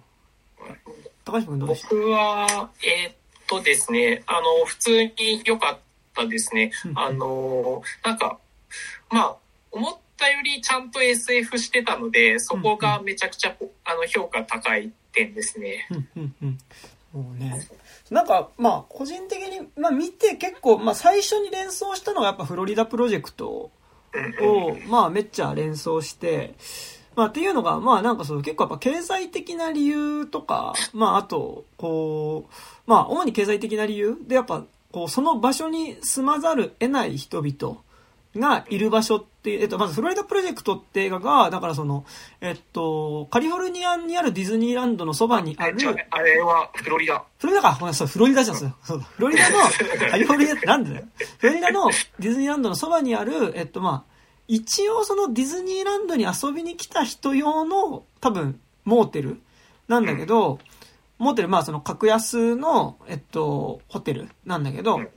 [1.24, 1.88] 高橋君どうでした？
[1.90, 3.14] 僕は、えーっ
[3.46, 5.78] とですね、あの、普通に良かっ
[6.14, 6.70] たですね。
[6.86, 6.98] うん。
[6.98, 8.38] あの、なんか、
[9.10, 9.36] まあ、
[9.70, 15.86] 思ったよりちゃんと SF してたので、そこがめちゃくちゃ、あの、評価高い点ですね。
[15.90, 16.08] うん。
[16.16, 16.34] うん。
[16.42, 16.58] うん。
[17.24, 17.66] もうね。
[18.12, 23.70] なんか、まあ、個人的に、まあ見て結構、まあ最初に連想したのがやっぱフロリダプロジェクトを、
[24.86, 26.54] まあめっちゃ連想して、
[27.16, 32.52] まあっていうのが、まあなんかそう結構やっぱ経済的な理由とか、まああと、こう、
[32.86, 37.78] まあ主に経済的な理由でやっぱ、こうその場所に住まざる得ない人々
[38.36, 42.04] がいる場所っていう、えっと、まずフロリダプロジェクトって映画が、だからその、
[42.40, 45.76] えっと、カリフォルニアにあるディズニーランドのそばにある、
[46.10, 47.24] あれはフロリダ。
[47.38, 47.76] フロリダか。
[47.78, 49.04] ごめん、そう、フロリダじゃん、そうそうだ。
[49.04, 49.58] フロリダの、
[50.10, 51.06] カリフォルニアってなんでだよ。
[51.38, 54.12] フロリダのディズニーランドのそばにある、えっと、まあ、
[54.48, 59.40] 一応そのディズニーランドに遊びに来た人用の、多分、モーテル
[59.88, 60.58] なんだけど、
[61.18, 65.08] モーテル、まあその格安の、えっと、ホテルなんだけどうん、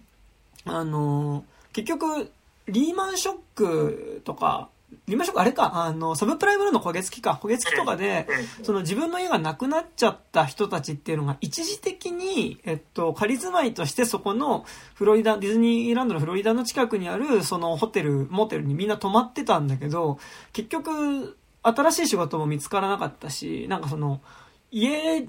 [0.65, 2.31] あの、結局、
[2.67, 4.69] リーマンショックとか、
[5.07, 8.27] リーマンショックあれか、あの、サブプライムローンの焦げ付きか、焦げ付きとかで、
[8.59, 8.65] うん。
[8.65, 20.17] その自分の家がなくなっちゃった人たちっていうのが一時的に、えっと、仮住まいとしてそこのフロリダ、ディズニーランドのフロリダの近くにあるそのホテル、モテルにみんな泊まってたんだけど、
[20.53, 24.21] 結局、新しい仕事も見つからなかったし、なんかその、
[24.71, 25.27] 家、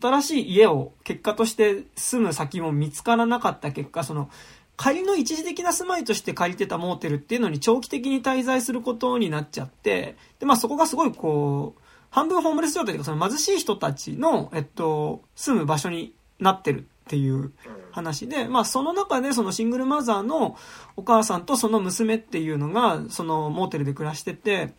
[0.00, 4.30] 新しい家を結果として住む先も見つからなかった結果、その、
[4.76, 17.52] 仮の一時的な住まいとして借りてたモーテルっていうのに長期的に滞在することになっちゃって、で、まあそこがすごいこう、半分ホームレス状態というか、その貧しい人たちの、えっと、住む場所になってるっていう
[17.92, 20.56] 話で、まあその中でそのシングルマザーの
[20.96, 24.74] お母さんとその娘っていうのが、そのモーテルで暮らしてて、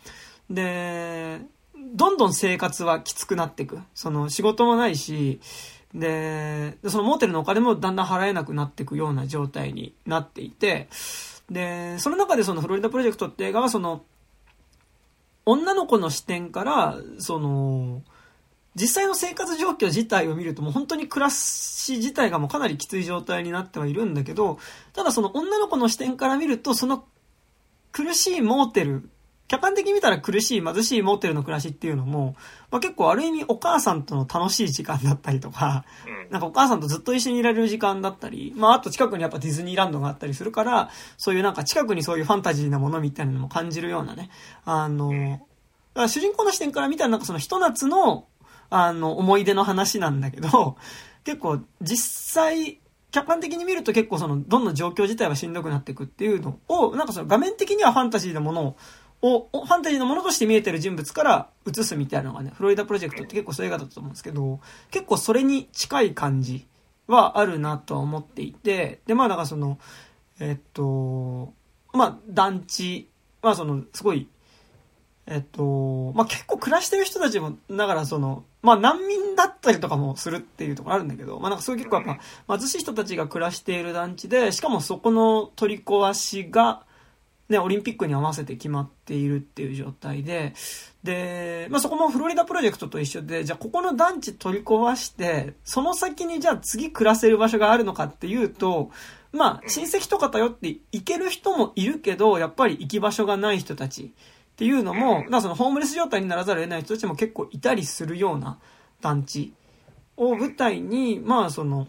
[0.49, 1.41] で、
[1.93, 3.79] どんどん生活はきつくなっていく。
[3.93, 5.39] その仕事もないし、
[5.97, 10.87] で、そのモーテルのお金もだんだん払えなくなっていくような状態になっていて、
[11.49, 14.03] で、その中でそのフロリダプロジェクトって映画はその、
[15.45, 18.03] 女の子の視点から、その、
[18.75, 24.59] 実際の生活状況自体を見るともう本当に暮らし自体がもうかなりきつい状態になってはいるんだけど、
[24.93, 27.05] ただその女の子の視点から見ると、その
[27.91, 29.09] 苦しいモーテル、
[29.47, 32.35] 客観的に見たら苦しい貧しいモーテルの暮らしっていうのも、
[32.69, 36.31] まあ、結構ある意味お母さんとの楽しい時間だったりとか、うん。
[36.31, 44.29] なんかお母さんとずっと一緒にいられる時間だったり、まああと近くにやっぱディズニーランドがあったりするから、そういうなんか近くにそういうファンタジーなものみたいなのも感じるようなね、
[44.65, 45.11] あの、
[45.95, 48.27] 主人公の視点から見たらなんかそのひと夏の、
[48.69, 50.75] あの、思い出の話なんだけど、
[51.23, 52.79] 結構実際、
[53.09, 58.77] 客観的に見ると結構その、どんどん状況自体はしんどくなっていくっていうのを、なんかその画面的にはファンタジーなものを、
[59.21, 64.59] を、ファンタジーのものとして見えてる人物から映すみたいなのがね、フロリダプロジェクトって結構そういう映画だったと思うんですけど、
[64.91, 66.67] 結構それに近い感じ
[67.07, 69.79] はあるなとは思っていて、で、まあだからその、
[70.39, 71.53] えっと、
[71.93, 73.09] まあ団地、
[73.41, 74.27] まあその、すごい、
[75.25, 86.83] えっと、まあ結構暮らしてる人たちも、だからその、まあ難民だったりとかもするっていうところあるんだけど、まあなんかそういう結構やっぱ貧しい人たちが暮らしている団地で、しかもそこの取り壊しが、
[87.49, 90.53] ね、オリンピックに合わせて決まっているっていう状態で、
[91.03, 98.91] で、まあそこもフロリダプロジェクトと一緒で、じゃあここの団地取り壊して、その先にじゃあ次暮らせる場所があるのかっていうと、
[99.31, 104.09] まあ親戚とか頼って行ける人もいるけど、やっぱり行き場所がない人たちっ
[104.57, 108.59] ていうのも、そのホームレス状態にならざるを得ない人たちも結構いたりするような
[108.99, 109.53] 団地
[110.17, 111.87] を舞台に、まあその、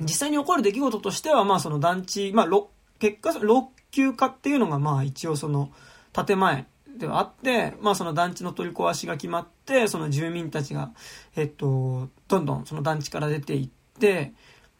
[0.00, 2.68] 実際に起こる出来事としては、まあその団地、まあろ
[2.98, 3.32] 結果、
[4.02, 5.70] 老朽化っていうのがまあ一応その
[6.12, 6.66] 建前
[6.98, 10.92] ではあって、まあその団地の取り壊しが決まって、その住民たちが、
[11.36, 14.32] えっと、どんどんその団地から出ていって、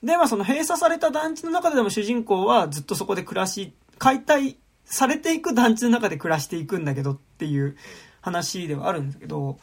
[0.03, 7.77] で、まあその閉鎖された団地の中でも主人公はずっとそこで暮らし、解体されていく団地の中で暮らしていくんだけどっていう
[8.20, 9.59] 話ではあるんだけど、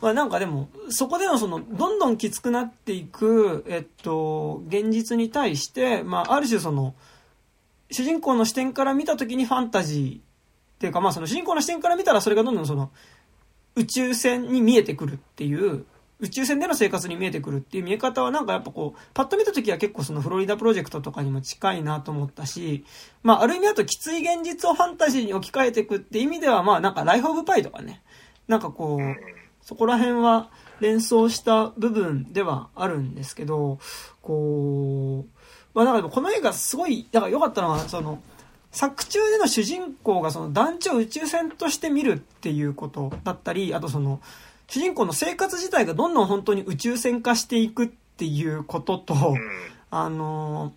[0.00, 6.94] まあなんかでも、そこでのその、どんどんきつくなっていく、えっと、現実に対して、まあある種その、
[7.90, 10.22] 主人公の視点から見た時にファンタジーっ
[10.78, 12.90] ていうかまあその主人公の視点から見たらそれがどんどんその、
[13.76, 15.84] 宇宙船に見えてくるっていう、
[16.20, 22.84] 宇宙船での生活に見えてくるっていう見え方はなんかやっぱこう、パッと見た時は結構そのフロリダプロジェクトとかにも近いなと思ったし、
[23.22, 28.02] まあある意味だときつい現実をファンタジーに置き換えていくって意味ではまあなんかライフオブパイとかね、
[28.46, 29.00] なんかこう、
[29.60, 33.78] そこら辺は連想した部分ではあるんですけど、
[34.22, 35.33] こう、
[35.74, 38.22] まあだからこの映画すごい、だから良かったのは、その、
[38.70, 44.20] 作中での主人公がその団地を宇宙船として見るっていうことだったり、あとその、
[44.68, 49.36] 主人公の生活自体がどんどん本当に宇宙船化していくっていうことと、
[49.90, 50.72] あの、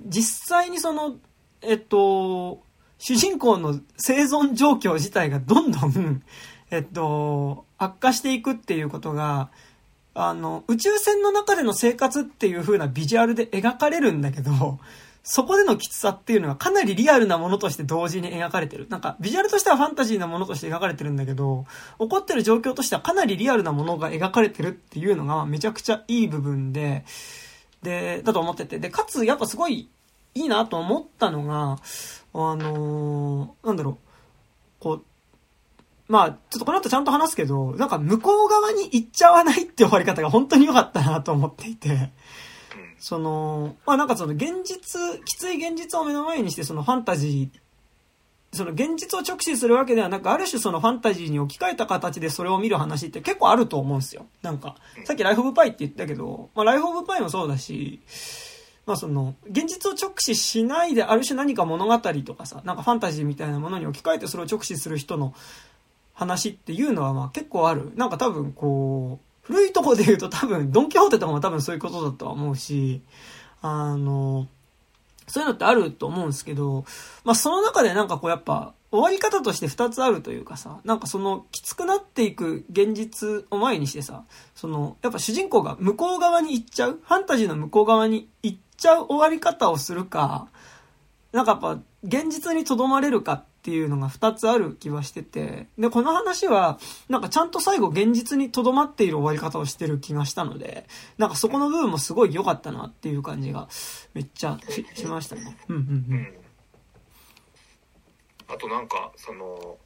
[0.00, 1.16] 実際にその、
[1.62, 2.62] えっと、
[2.98, 6.22] 主人公の生存状況自体がどんどん、
[6.70, 9.50] えっと、悪化していくっていうことが、
[10.14, 14.78] あの、宇宙船の中での生活っていう風なビジュアルで描かれるんだけど、
[15.22, 18.86] そこでのきつさっていうのはかなりリアルなものとして同時に描かれてる。
[18.88, 21.66] なんか、ビジュアルとしてはファンタジーなものとして描かれてるんだけど、
[21.98, 27.04] 起こってる状況としてはかなりリアルなものが描かれてるっていうのがめちゃくちゃいい部分で、
[27.82, 28.78] で、だと思ってて。
[28.78, 29.88] で、かつ、やっぱすごい
[30.34, 31.78] いいなと思ったのが、
[32.32, 33.96] あのー、なんだろう、
[34.80, 35.04] こう、
[36.10, 42.10] まあ、ちょっとこの後ちゃんと話すけど、なんか向こう側に行っちゃわないって終わり方が本当に良かったなと思っていて、
[42.98, 47.58] その、まあなんかその現実、きつい現実を目の前にしてそのファンタジー、
[48.52, 54.26] その現実を直視するわけではなく、ある種そのファンタジーに置き換えた形でそれを見る話って結構あると思うんですよ。
[54.42, 58.00] なんか、さっきライフオブパイって言ったけど、まあライフオブパイもそうだし、
[58.84, 65.34] まあその、現実を直視しないである種何か物語とかさ、なんかファンタジーみたいなものに置き換えてそれを直視する人の
[66.20, 67.92] 話っていうのはまあ結構ある。
[67.96, 73.00] なんか多分こう、古いとこで言うと多分、ドンキホーテとかも多分そういうことだとは思うし、
[73.62, 74.46] あの、
[75.26, 76.84] そういうのってあると思うんですけど、
[77.24, 90.48] まあその中でなんかこうやっぱ、終わり方として2つあるというかさ、なんかそのきつくなっていく現実を前にしてさ、その、やっぱ主人公が向こう側に行っちゃう、ファンタジーの向こう側に行っちゃう終わり方をするか、
[91.32, 96.78] なんかやっぱ現実にとどまれるかっっていうのが2つある気はしてて、で、この話は、
[97.10, 100.86] なんかちゃんと最後現実に留まっている終わり方をしてる気がしたので、
[101.18, 103.68] なんかそこの部分もすごい良かったなっていう感じが、
[104.14, 105.58] めっちゃししましたね。
[105.68, 105.84] うんうんう
[106.16, 106.34] ん。
[108.48, 109.76] あとなんか、その、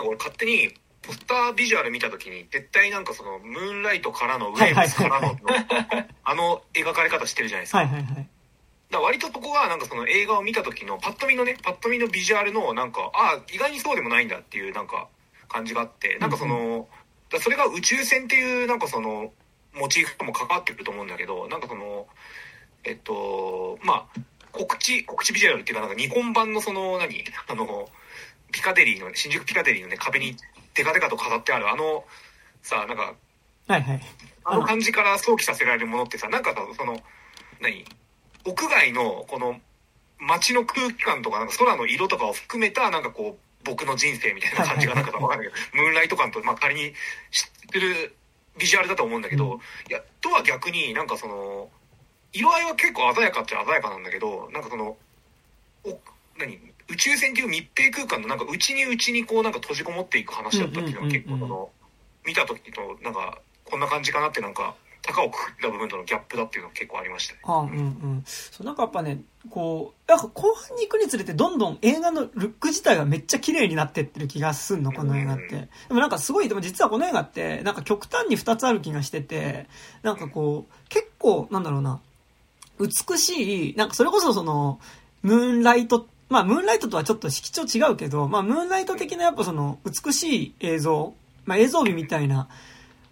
[0.00, 5.36] 俺勝手に、ポスタービジュアル見た時に、絶対なんかその、ムーンライトからの、ウェーブスからの、
[6.24, 7.78] あの描かれ方してるじゃないですか。
[7.78, 8.28] はいはいはい。
[8.94, 15.08] だ割とそこがなんかその映画を見た時のパッと見のねパッと見のビジュアルのなんかああ意外にそうでもないんだっていうなんか
[15.48, 16.88] 感じがあってなんかその、
[17.30, 19.32] だそれが宇宙船っていうなんかその
[19.74, 22.06] モチーフとも関わってくると思うんだけどなんかその
[22.84, 24.20] えっとまあ
[24.52, 27.24] 告知告知ビジュアルっていうかなんか日本版のその何？
[27.48, 27.88] あの
[28.52, 30.36] ピカデリーの新宿ピカデリーのね壁に
[30.74, 32.04] デカデカと飾ってあるあの
[32.62, 33.14] さなんか
[33.66, 34.00] はいはい。
[34.44, 37.02] あの感じから想起させられるものってさなんかその
[37.60, 37.84] 何？
[38.44, 39.60] 屋外のこの
[40.18, 46.92] 街の空気感とかなんか空の色とかを含めたなんかこう僕の人生みたいな感じがなんかわかんないけど、 ムーンライト感と、まあ、仮に
[47.30, 48.14] 知ってる
[48.58, 51.70] ビジュアルだと思うんだけど、いやとは逆になんかその
[52.32, 54.96] 色合いは結構鮮やかっちゃ鮮やかなんだけどなんかその
[55.84, 56.00] お
[56.36, 56.60] 何？
[56.86, 61.70] 宇宙船っていう密閉空間のなんか内に内にこうなんか閉じこもっていく話だったっていうのは結構その
[62.26, 64.74] 見た時となんかこんな感じかなってなんか
[65.06, 67.40] 高をくくった部分とのギャップだっていうのは結構ありましたね。
[67.44, 68.22] あうんうん。
[68.24, 75.68] そう、なんかやっぱね、こう、なんか後半に行くにつれてどんどん映画のルック自体がめっちゃ綺麗になってってる気がすんの、この映画って。
[75.88, 79.66] でもなんかすごい、でも実はこの映画って、なんか極端に2つある気がしてて、
[80.02, 82.00] なんかこう、結構、なんだろうな、
[82.78, 84.80] 美しい、なんかそれこそその、
[85.22, 92.48] ムーンライト、まあムーンライトとはちょっと色調違うけど、まあムーンライト的なやっぱその美しい映像、まあ映像美みたいな、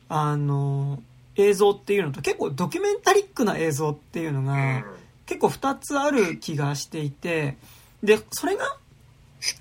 [0.09, 1.03] あの、
[1.37, 4.85] 映像っていうのと結構ドキュメンタリックな映像っていうのが
[5.27, 7.57] 結構2つある気がしていて
[8.03, 8.77] でそれが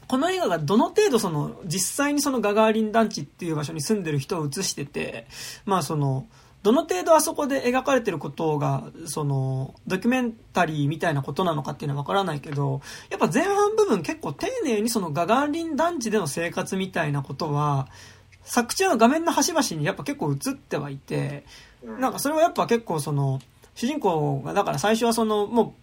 [0.08, 5.26] この映画がどの程度その実際にそのガガーリン団地っていう場所に住んでる人を映してて
[5.66, 6.28] まあその
[6.64, 17.88] どの程度あそこで描かれてることがそのドキュメンタリーみたいなことなのかっていうのはわからないけどやっぱ前半部分結構丁寧にそのガガーリン団地での生活みたいなことは
[18.44, 21.46] 作中の画面の端々にやっぱ結構映ってはいて、
[22.00, 23.40] なんかそれはやっぱ結構その、
[23.76, 25.76] 主人公が、だから最初はその、も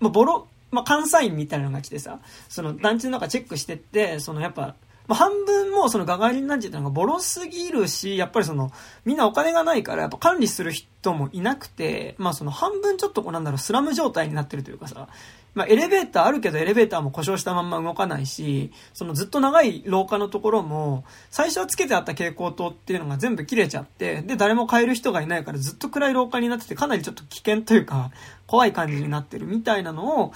[0.00, 4.74] う、もうボロ、まあ、監査員みたいなのが来てさ、その団地の中チェックしてって、そのやっぱ、
[5.06, 8.72] まあ、半分もそのガガリン団地ってのがボロすぎるし、やっぱりその、
[9.04, 15.08] みんなお金がないから、やっぱ管理する人もいなくて、まあその半分ちょっとこうなんだろう、スラム状態になってるというかさ、
[15.54, 28.10] まあ、エレベーターあるけどエレベーターも故障したまんま動かないし、そのずっと長い廊下のところも、最初はつけてあった蛍光灯っていうのが全部切れちゃって、で、誰も変える人がいないからずっと暗い廊下になってて、かなりちょっと危険というか、
[28.46, 30.32] 怖い感じになってるみたいなのを、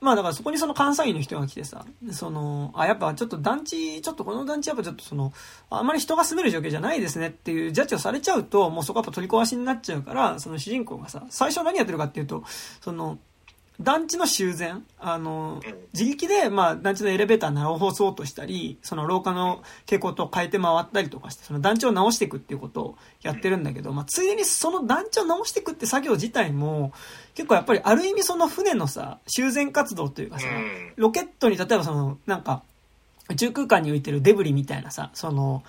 [0.00, 5.32] まあだからそこにその監査員の人が来てさ、その、あ、やっぱちょっと団地、ちょっとこの団地やっぱちょっとその、
[5.70, 12.44] あんまり人が住める状況じゃないですねっていうジャッジをされちゃうと、もうそこやっぱ取り壊しになっちゃうから、その主人公がさ、最初何やってるかっていうと、
[12.80, 13.18] その、
[13.80, 26.92] 団地の修繕、あのうん、自力で、まあ、団地のエレベーター直そうとしたり、その廊下の傾向と変えて回ったりとかして、その団地を直していくっていうことをやってるんだけど、まあ、ついでにその団地を直していくって作業自体も、
[27.34, 30.92] 結構やっぱりある意味その船のさ、修繕活動というかさ、うん。
[30.96, 32.62] ロケットに例えばその、なんか、
[33.30, 35.62] 宇宙空間に浮いてるデブリみたいなさ、その、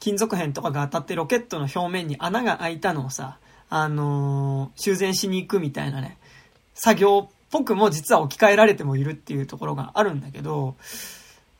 [0.00, 3.38] 金属片とかが当たってロケットの表面に穴が開いたのをさ、
[3.70, 6.18] あのー修繕しに行くみたいなね、
[6.74, 10.74] 作業っぽくも実は置き換えられてもいるっていうところがあるんだけど、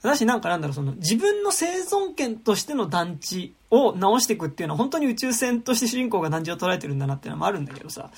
[0.03, 8.11] 私なんかなんだろう、その自分の生存権としての団地を直していくっていうのは本当に宇宙船として主人公が団地を捉えてるんだなっていうのもあるんだけどさ。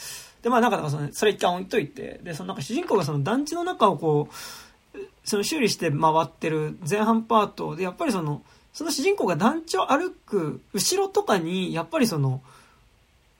[0.42, 12.42] で、まあなんかだかその、それ一旦置いといて、で、そのなんか主人公がその団地の中をこう、その修理して回ってる前半パートで、やっぱりその、その主人公が団地を歩く後ろとかに、やっぱりその、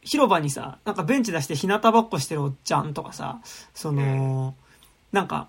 [0.06, 3.40] 広場にさ、なんかベンチ出して日向ぼっこしてるおっちゃんとかさ、
[3.74, 4.54] その、
[5.12, 5.48] なんか、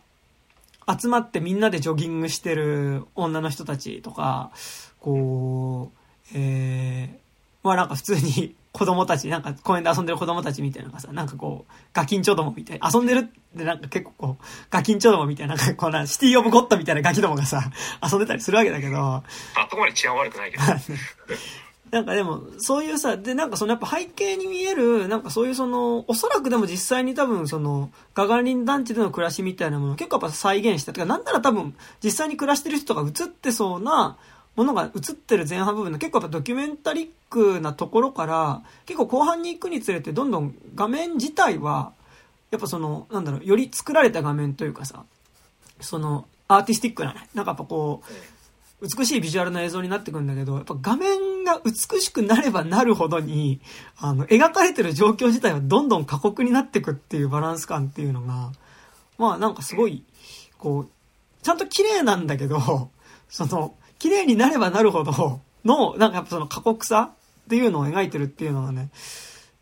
[0.99, 4.51] 集まってみんなでジョギングしてる女の人たちとか、
[4.99, 5.97] こう、
[6.33, 7.17] えー、
[7.63, 17.71] まあなんか普通に 子供たち、なんか公園で遊んでる子供たちみたいなのがさ、なんかこう、ガキンチョどもみたいな、遊んでるってなんか結構こう、ガキンチョどもみたいな、なんかこうな、シティオブゴッドみたいなガキどもがさ、
[18.03, 19.23] 遊んでたりするわけだけど、あ
[19.69, 20.63] そこまで治安悪くないけど。
[21.91, 30.93] なんかでも、そういうさ、で、なんかそのやっぱ背景に見える、なんかそういうその、おそらくでも実際に多分その、ガガリン団地での暮らしみたいなものを結構やっぱ再現した。
[30.93, 34.17] てか、なんなら多分、実際に暮らしてる人が映ってそうな
[34.55, 41.93] ものが映ってる前半部分の結構やっぱドキュメンタリックなところから、結構後半に行くにつれてどんどん画面自体は、
[42.51, 45.03] やっぱその、なんだろう、より作られた画面というかさ、
[45.79, 48.13] その、アーティスティックなね、なんかやっぱこう、
[48.81, 53.59] 美しいビジュアルの映像になってくんだけど、やっぱ画面が美しくなればなるほどに、
[53.97, 58.51] あの、描かれてる状況自体はどんどん過酷になってくっていうバランス感っていうのが、
[59.17, 60.03] まあなんかすごい、
[60.59, 60.89] こう、
[61.41, 62.91] ちゃんと綺麗なんだけど、
[63.29, 67.11] その、綺麗になればなるほどの、なんかやっぱその過酷さ
[67.45, 68.89] っていうのを描いてるっていうのがね、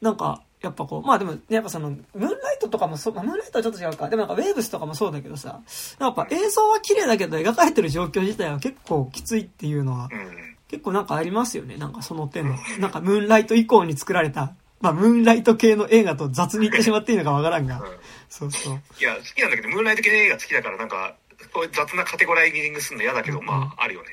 [0.01, 4.09] なんか、やっぱこう、まあでも、やっぱその、ムーンライトとかもそう、まあムーンライトはちょっと違うか。
[4.09, 5.61] でもなんかウェーブスとかもそうだけどさ、
[5.99, 10.55] やっぱ映像は綺麗だけど描かれてる状況自体は結構きついっていうのは、うん。
[10.67, 11.77] 結構なんかありますよね。
[11.77, 12.57] なんかその点の。
[12.79, 17.79] なんかムーンライト以降に作られた、まあムーンライト系の映画と雑に言ってしまっていいのかわからんが。
[17.79, 17.85] うん
[18.29, 18.81] そうそう。
[18.99, 21.15] いや、好きなんだけど、ムーンライト系の映画好きだから、なんか、
[21.53, 24.07] そういう雑なカテゴライジングするの嫌だけど、まあ、あるよね。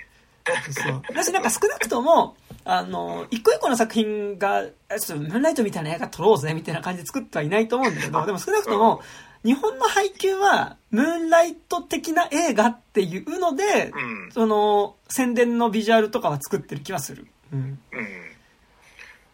[0.70, 1.02] そう。
[1.08, 9.02] 私なんか少なくとも、あの、一個一個の作品が、あちょっとムーンライトみたいな映画撮ろうぜ、みたいな感じで作ってはいないと思うんだけど、でも少なくとも、
[9.44, 14.32] 日本の配給は、ムーンライト的な映画っていうので、うん。
[14.32, 17.26] その、宣伝のビジュアルとかは作ってる気はする。
[17.52, 17.78] うん。
[17.92, 18.08] うん。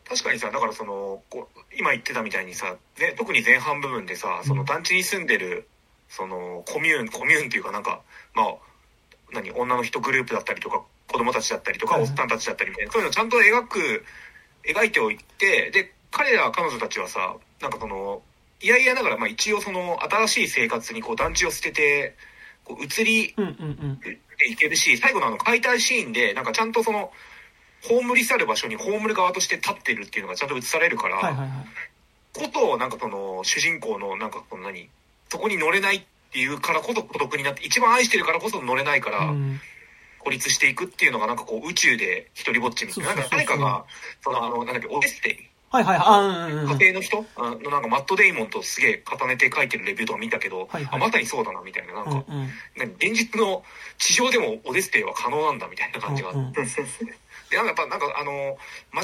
[0.08, 5.68] 確かにさ、だからその、こう今言ってたみたいにさ、ね、特に前半部分でさ、その団地に住んでる、
[6.08, 8.00] その、コミューン、コミューンっていうかなんか、
[8.34, 8.54] まあ、
[9.32, 14.04] 何、女の人グループだったりとか、子供たちだったりとか、おっさんたちだったりみたいな、そういうのをちゃんと描く、
[14.64, 18.22] 描いておいて、で、彼ら、彼女たちはさ、なんかその、
[18.60, 22.14] いやいやながら、まあ一応その、新しい生活にこう団地を捨てて、
[22.64, 23.34] こう移り
[24.46, 27.10] いけるし、最後のあの解体シーンで、なんかちゃんとその、
[27.82, 31.50] 葬り去る場所に葬る側として立ってるっていうのがちゃんと映されるから、はいはいはい。
[32.34, 34.88] ことをなんかその、主人公のなんかこの何、
[35.28, 36.02] そこに乗れないっ
[36.32, 39.60] ていうからこそ孤独になって、一番愛してるからこそ乗れないから、うん。
[40.18, 43.14] 孤立していくっていうのがなんかこう宇宙で一人ぼっちみたいな。
[43.14, 43.84] なんか誰かが、
[44.22, 46.06] そのあの、なんだっけ、オデステイはいはいはい。
[46.06, 46.70] あ、うんうんうん。
[46.78, 47.26] 家庭の人？
[47.36, 52.48] あのなんかマット・デイモンとすげえ重ねて書いてるレビューとか見たけど、はいはいあまさにそうだなみたいな、なんか、うんうん。
[52.76, 53.62] 何現実の
[53.98, 56.52] 地上でもオデステイは可能なんだみたいな感じがあって、うんうん
[57.48, 58.58] でなんかやっぱなんかあの、
[58.92, 59.02] ま、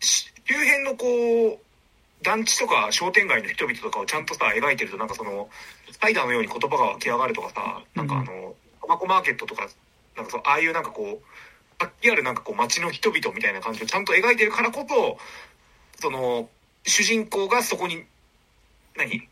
[0.00, 5.48] し周辺のこう団地とか商店街の人々とかをちゃんとさ描いてるとなんかその
[5.90, 9.68] スパイダーのように言葉が湧き上がるとかさなんかあのタバコマーケットとか
[10.16, 15.18] なんかそうああいうなんかこう活気あるなんかこう街の人々みたいな感じをちゃんと描いてるからこそ
[16.00, 16.48] その
[16.84, 18.04] 主人公がそこに
[18.96, 19.28] 何？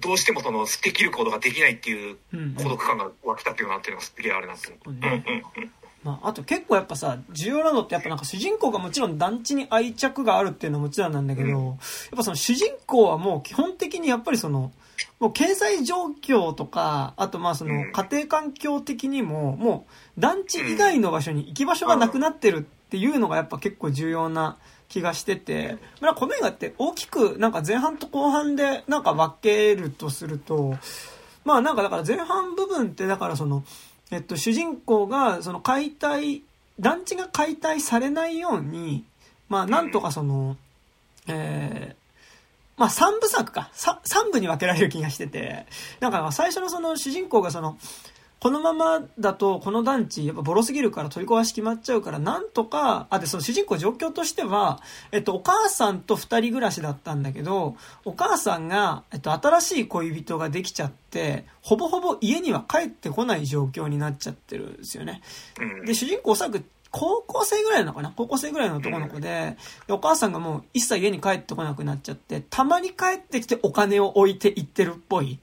[0.00, 2.54] どうしてもその捨て切ることができないっていううんうん。
[2.54, 5.00] 孤独感が湧きたっていうなっていうのがすげえあるなって思う。
[5.00, 5.42] ね。
[6.04, 11.66] まあ、あと結構やっぱさ、重要なのってやっぱなんか主人公がもちろん団地に愛着があるっていうのはもちろんなんだけど、うん。
[11.66, 11.76] やっ
[12.16, 14.70] ぱその主人公はもう基本的にやっぱりその、
[15.20, 17.92] もう経済状況とか、あとまあそのうん。
[17.92, 22.60] 家庭環境的にも、もう団地以外の場所に行き場所がなくなってるっ
[22.90, 24.58] ていうのがやっぱ結構重要な
[24.88, 30.76] 気がしてて、まあこの映画って大きくなんか前半と後半でなんか分けるとすると、
[31.44, 33.64] まあなんかだから前半部分ってだからその、
[34.10, 36.42] えっと、主人公がその解体、
[36.78, 39.04] 団地が解体されないように、
[39.48, 40.56] まあなんとかその、
[41.26, 41.97] えー
[42.78, 43.70] まあ、三部作か。
[43.72, 45.66] 三部に分けられる気がしてて、
[46.00, 47.76] なんか最初のその主人公がその、
[48.40, 65.20] このままだと、この団地、やっぱボロすぎるから取り壊し決まっちゃうから、なんとか、あ、で、その主人公状況としては、えっと、お母さんと二人暮らしだったんだけど、お母さんが、えっと、新しい恋人ができちゃって、ほぼほぼ家には帰ってこない状況になっちゃってるんですよね。
[65.84, 68.12] で、主人公おそらく高校生ぐらいなのかな？
[68.16, 75.38] 高校生ぐらいの男の子で、でお母さんがもう一切家に帰ってこなくなっちゃって、たまに帰ってきてお金を置いていってるっぽい。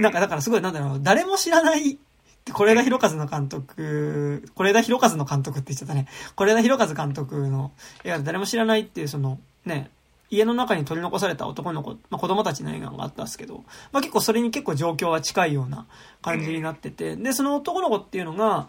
[0.00, 1.98] なんかだからすごいなんだろう、誰も知らない
[2.46, 6.08] 是枝裕和の監督、是枝裕和の監督って言っちゃったね。
[6.36, 7.70] 是枝裕和監督の
[8.04, 9.90] 映画で誰も知らないっていうその、ね、
[10.30, 15.86] 家の中に取り残された男の子、まあ、子供たちの映画があったんですけど、まあ、結構それに結構状況は近いような
[16.22, 18.68] 感じになってて、で、その男の子っていうのが、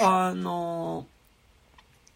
[0.00, 1.06] あの、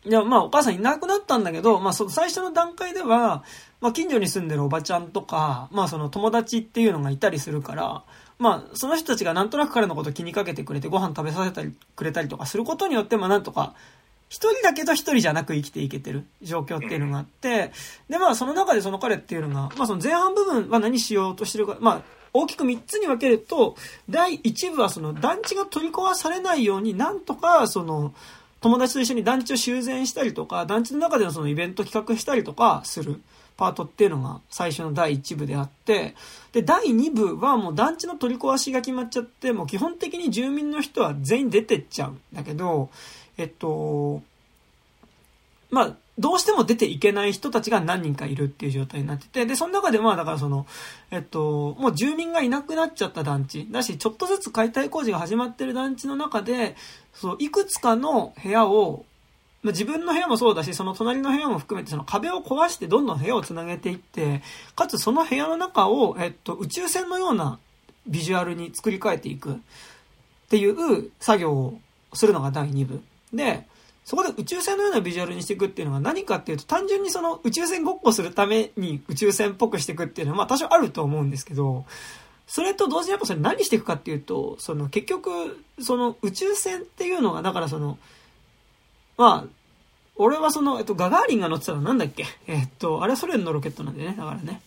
[0.05, 3.44] いや、まあ、お母さんいなくなったんだけど、まあ、その最初の段階では、
[3.80, 8.05] まあ、近所に住んでるおばちゃんとか、まあ、その友達っていうのがいたりするから、
[8.38, 13.74] まあ、その人たちがなんとなく彼のこと気にかけてくれてご飯食べさせたりくれたりとかすることによって、まあなんとか、
[14.30, 17.72] 一人だけど一人じゃなく生きていけてる状況っていうのがあって、
[18.09, 23.76] で、まあその中でその彼っていうのが、まあその前半部分は何しようとしてるか、まあ大きく3つに分けると、
[24.09, 28.14] 第1部はその団地が取り壊されないように、なんとかその、
[28.61, 33.20] 友達と一緒に団地を修繕したりとか、団地の中でのそのイベント企画したりとかする。
[33.61, 36.14] パートっていうのが最初の第1部であって、
[36.52, 42.88] で、第2部はもう団地の取り壊しが決まっちゃって、もう基本的に住民の人は全員出てっちゃうんだけど、
[43.36, 44.22] えっと、
[45.70, 50.66] まあ、どうしても出ていけない人たちが何人かいるっていう状態になってて、で、その中でまあだからその、
[51.11, 56.76] えっと、もう住民がいなくなっちゃった団地、だし、ちょっとずつ解体工事が始まってる団地の中で、
[57.14, 59.04] そう、いくつかの部屋を
[59.62, 64.42] まあ、自分の部屋もそうだし、その隣の部屋も含めて、その壁を壊してどんどん部屋をつなげていって、
[64.74, 67.58] かつその部屋の中を、えっと、宇宙船のような
[68.06, 69.56] ビジュアルに作り変えていくっ
[70.48, 71.78] ていう作業を
[72.14, 73.02] するのが第2部。
[73.34, 73.66] で、
[74.04, 81.84] そこで宇宙船のようなビジュアルにしていくっていうのが何かっていうと、単純にその宇宙船ごっこするために宇宙船っぽくしていくっていうのは、まあ多少あると思うんですけど、
[82.53, 87.96] それと同時にやっぱそれ何していくかっていうと、その結局、その宇宙船っていうのが、だからその、
[89.16, 89.48] まあ、
[90.16, 92.26] 俺はその、えっと、ガガーリンが乗ってたのなんだっけ？
[92.48, 94.61] えっと、あれはソ連のロケットなんでね、だからね。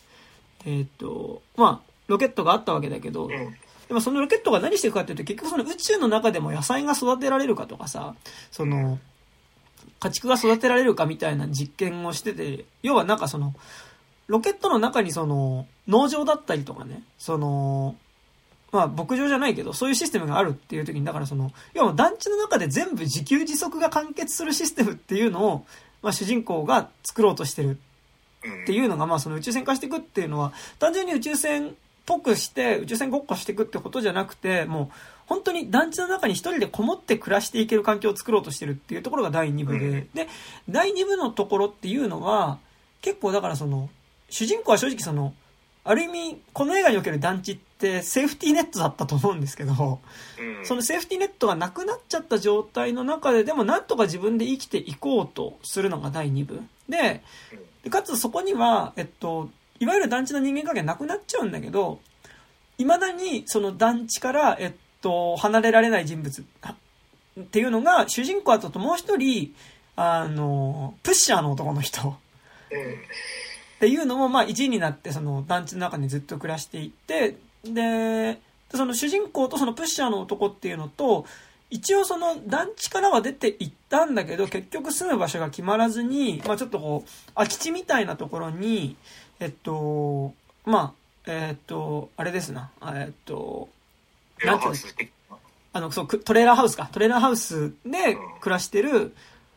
[0.66, 8.16] えっと、まあ、ロケットがあったわけだけど、でもそのロケットが何していくかっていうと、結局その宇宙の中でも野菜が育てられるかとかさ、
[8.50, 8.98] その、
[10.00, 13.54] 家畜が育てられるかみたいな実験をしてて、要はなんかその、
[14.34, 17.96] ロケットの中にその、農場だったりとかね、その、
[18.72, 25.66] まあ牧場じゃないけど、そういうシステムがあるっていう時に、だからその、要は団地の中で全部自給自足が完結するシステムっていうのを、
[26.02, 27.78] まあ主人公が作ろうとしてる
[28.64, 31.72] っていうのが、まあその宇宙船化していくっていうのは、単純に宇宙船っ
[32.08, 34.96] ぽくして宇宙船ごっこしていくってことじゃなくて、もう
[35.28, 40.28] 本当に団地の中に一人でこもって暮らしていける環境を作ろうとしてるっていうところが第2部で、で、
[40.68, 42.58] 第2部のところっていうのは、
[43.04, 43.92] 結構だからその、
[44.34, 45.36] 主人公は正直その、
[45.84, 50.00] ある意味、この映画における団地ってセーフティーネットだったと思うんですけど、
[50.64, 56.62] そのセーフティーネットがなくなっちゃった状態の中で、でもなんとか自分で生きていこうとするのが第2部。
[56.90, 57.22] で、
[57.92, 62.00] かつそこには、えっと、いわゆる団地の人間関係なくなっちゃうんだけど、
[62.80, 69.54] 未だにその団地から、えっと、離れられない人物っていうのが、主人公だともう一人、
[69.96, 72.16] あの、プッシャーの男の人。
[73.84, 78.40] っていうのも、まあ、1位になって、その、団地の中にずっと暮らしていって、で、
[78.74, 81.26] その主人公とそのプッシャーの男っていうのと、
[81.70, 88.96] 一応その団地からは出て行ったんだけど、結局住む場所が決まらずに、まあちょっとこう、空き地みたいなところに、
[89.42, 93.68] えっと、まあ、えっと、あれですな、えっと、
[94.46, 94.72] なんていう
[95.30, 95.40] の？
[95.74, 96.88] あの、そう、トレーラーハウスか。
[96.90, 99.14] トレーラーハウスで暮らしてる、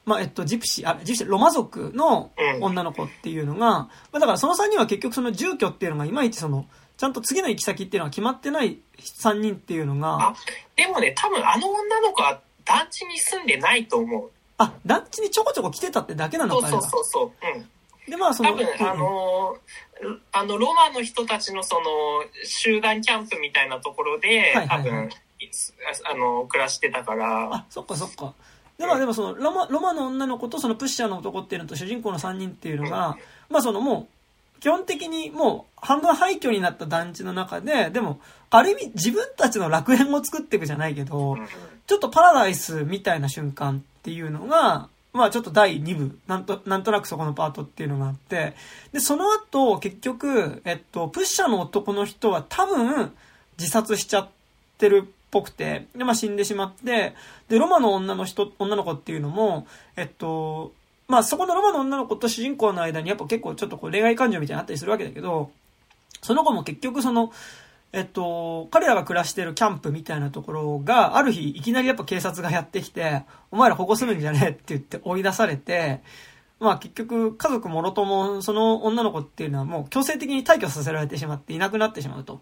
[0.07, 2.31] まあ、えっと、ジプシー、あ、ジプシー、ロマ族の
[2.61, 10.29] 女の子っていうのが、まあ、だからその3人は結局その住居っていうのがいまいちその、ちゃんと次の行き先っていうのは決まってない3人っていうのが。
[10.29, 10.35] あ、
[10.77, 14.31] でもね、多分あの女の子は団地に住んでないと思う。
[14.59, 17.33] あ、団地にちょこちょこ来てたってだけなのかそうそうそう。
[17.57, 18.11] うん。
[18.11, 18.51] で、まあその。
[18.51, 21.83] 多分、あのー、あの、ロマの人たちのその、
[22.45, 25.11] 集団キャンプみたいなところで、はいはいはい、多分、
[26.11, 27.55] あの、暮らしてたから。
[27.55, 28.33] あ、そっかそっか。
[28.79, 33.17] でも、でもそのロマ、ロマの女の子とそのプッシャーの男っていうのと主人公の3人っていうのが、
[33.49, 34.09] まあそのも
[34.57, 38.21] う、基本的にもう半分廃墟になった団地の中で、でも、
[38.51, 41.37] ある意味自分たちの楽園を作っていくじゃないけど、
[41.87, 48.55] ちょっとパラダイスみたいな瞬間っていうのが、ままあちょっと第2部、なんと、なんとなくそこのパートっていうのがあって、
[48.93, 53.15] で、その後、結局、えっと、プッシャーの男の人は多分、
[53.59, 54.29] 自殺しちゃっ
[54.79, 57.15] てるっぽくて、で、まあ死んでしまって、
[57.49, 59.67] で、ロマの女の人、女の子っていうのも、
[59.97, 60.73] えっと、
[61.09, 65.51] まあそこのロマの女の子と主人公の間にやっぱ結構ちょっとこう恋愛感情みたいなのあったりするわけだけど、
[66.23, 67.33] その子も結局その、
[67.93, 76.01] えっと、彼らが暮らしてるキャンプみたいなところが、ある日、いきなりやっぱ警察がやってきて、お前ら保護するんじゃねえって言って追い出されて、
[76.59, 82.41] まあ結局、家族もろとも、その女の子っていうのはもう強制的に退去させられてしまっていなくなってしまうと。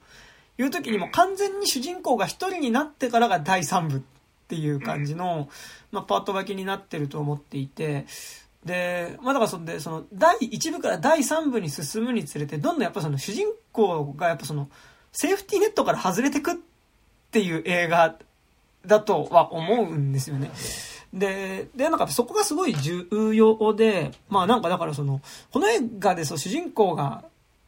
[0.59, 4.01] いう時にも完全に主人公が一人になってからが第3部っ
[4.49, 5.49] ていう感じの、
[5.91, 8.07] まあパート分けになってると思っていて、
[8.65, 14.69] で、まあだからそんで、その、第1部から第3部に進むにつれて、どんどんやっぱその主人公がやっぱその、
[15.13, 16.57] セーフティーネットから外れてくっ
[17.31, 18.17] ていう映画
[18.87, 20.51] だとは思うんですよね。
[21.13, 25.21] で、で、なんかそこがすごい重要で、まあなんかだからその、
[25.53, 27.25] この映画でそう主人公が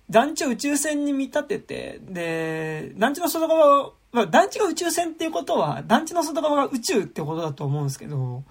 [0.09, 8.45] 団地を宇宙船に見立てて、で、団地の外側、まあ団地が宇宙船っていうことは、団地の外側が宇宙ってことだと思うんですけど、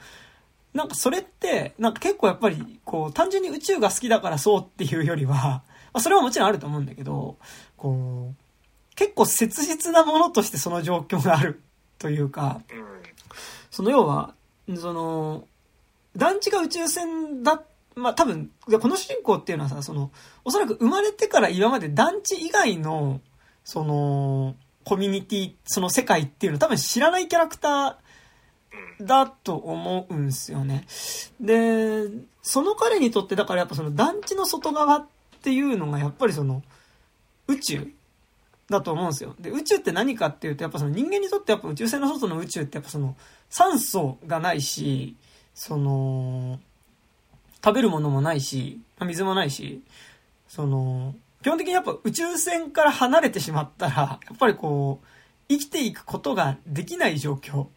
[0.74, 7.38] なんかそれって、なんか結構やっぱり、こう、単純に宇宙が好きだからそうっていうよりは、まあそれはもちろんあると思うんだけど、
[7.78, 11.62] こう、結構切実なものとしてその状況がある
[11.99, 12.62] というか、
[13.72, 14.34] その要は、
[14.76, 15.47] その、
[16.18, 17.62] 団地が宇宙船だ、
[17.95, 18.51] まあ多分、
[18.82, 20.12] この主人公っていうのはさ、その、
[20.46, 23.20] おそらく生まれてから今まで団地以外の、
[23.64, 30.86] その、コミュニティ、その世界っていうの多分知らないキャラクターだと思うんすよね。
[31.41, 32.08] で、
[32.43, 35.08] その彼にとってだからやっぱその団地の外側っ
[35.41, 36.62] ていうのがやっぱりその
[37.48, 37.88] 宇宙
[38.70, 39.36] だと思うんですよ。
[39.39, 43.16] で、宇宙って何かっていうと、やっぱその人間にとってやっぱ宇宙船の外の宇宙ってやっぱその
[43.50, 45.16] 酸素がないし、
[45.56, 46.60] その、
[47.64, 49.82] 食べるものもないし、水もないし、
[50.48, 55.08] その、基本的にやっぱ宇宙船から離れてしまったら、 やっぱりこう、
[55.48, 57.68] 生きていくことができない状況。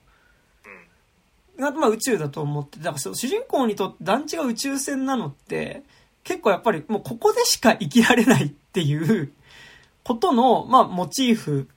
[1.58, 5.82] が、まあ宇宙だと思って、だから主人公にとって団地が宇宙船なのって、
[6.24, 9.32] 結構やっぱりもうここでしか生きられないっていう
[10.04, 11.68] ことの、まあ、モチーフ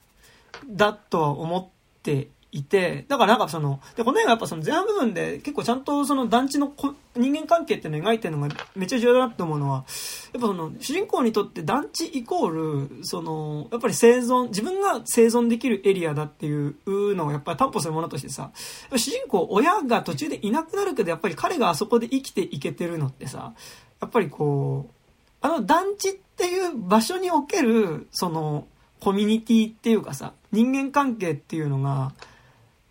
[0.67, 1.67] だとは思っ
[2.03, 9.85] ていて、だからなんかその、で、この映画やっぱその前半部分で結構ちゃんとその団地のこ人間関係っていうのを描いてるのがめっちゃ重要だなって思うのは、
[10.33, 18.51] やっぱその主人公にとって団地イコール、その、やっぱり生存、自分が生存できるエリアだっていうのをやっぱり担保するものとしてさ、
[18.95, 23.53] 主人公、親が途中でいなくなるけどやっぱり彼があそこで生きていけてるのってさ、
[24.01, 24.93] やっぱりこう、
[25.39, 28.67] あの団地っていう場所における、その、
[28.99, 32.13] コミュニティっていうかさ、人間関係っていうのが、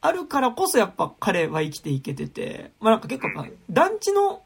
[0.03, 4.43] あるからこそやっぱ彼は生きていけてて、まあなんか結構団地の、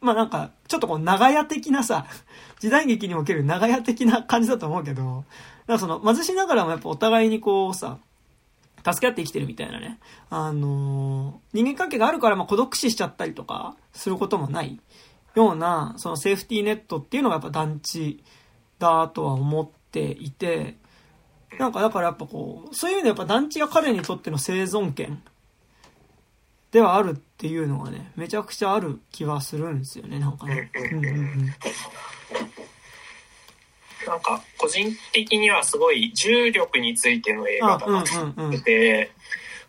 [0.00, 2.06] まあなんか、ちょっとこう長屋的なさ、
[2.60, 5.24] 時代劇における長屋的な感じだと思うけど、
[5.66, 7.98] なんかその貧しながらもやっぱお互いにこうさ、
[8.84, 9.98] 助け合って生きてるみたいなね。
[10.30, 14.80] あのー、人間関係があるからまあ孤独死しちゃったりとかすることもない。
[15.34, 18.22] ような、そのセーフティーネットっていうのがやっぱ団地
[18.78, 20.76] だとは思っていて、
[21.58, 25.22] なんかだからやっぱこう、そういう意味でやっぱ団地が彼にとっての生存権
[26.70, 30.70] ではあるっていうのがね、めちゃくちゃある気はするんですよね、なんかね。
[30.74, 31.46] うんうんうん。
[34.06, 39.12] なんか個人的にはすごい重力についての映画だなと思ってて、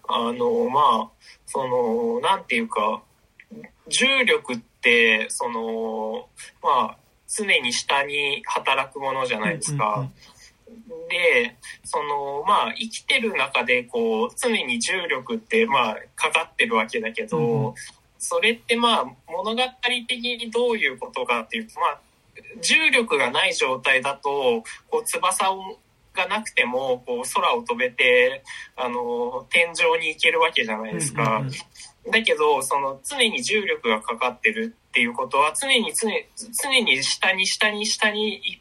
[0.07, 1.09] あの、まあ、
[1.45, 3.01] その、なんていうか、
[3.87, 6.29] 重力って、その、
[6.61, 10.09] まあ、常に下に働くものじゃないですか。
[11.09, 17.73] で、その、まあ、生きてる中で、こう、常に重力って、まあ、かかってるわけだけど、うん、
[18.17, 19.61] それってまあ、物語
[20.07, 22.01] 的にどういうことかっていうと、まあ、
[22.61, 25.77] 重力がない状態だと、こう、翼を、
[26.13, 28.43] がなくても、こう、空を飛べて、
[28.75, 31.41] あの、天井に行けるわけじゃないですか。
[32.09, 38.59] だけど、その常に重力がかかってるっていうことは、常に常常に下に下に下に行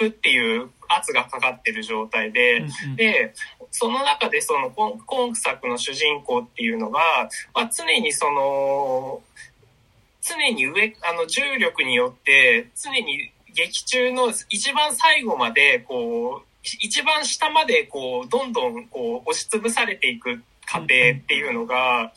[0.00, 2.64] くっていう圧がかかってる状態で、
[2.96, 3.34] で、
[3.70, 7.00] その中でその今作の主人公っていうのが、
[7.54, 9.22] まあ、常にその、
[10.22, 20.88] 常に上、あの重力によって常に劇中の一番最後までこう、一番下までこう、どんどんこう押しつぶされていく過程っ
[21.26, 22.12] ていうのが、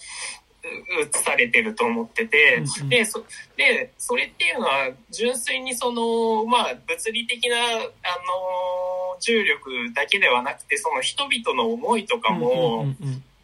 [0.63, 3.23] 映されてると思ってて、で、そ、
[3.57, 12.85] で、それっていうのは純粋にその、まあ、物理的な、あの、重力だけではなくて、その人々の思いとかも、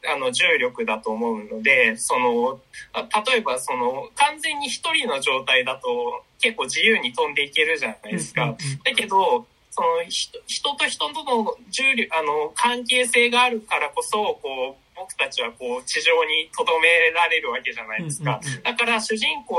[0.08, 2.60] あの重力だと思うので、その、
[2.94, 8.56] 例えばその完全に一人の状態だと結構自由に飛んでいけるじゃないですか。
[8.86, 18.40] だけど、その人と人との重力、あの、関係性があるからこそ、こう、僕たちはこう地上に留められるわけじゃないですか。
[18.64, 19.58] だから主人公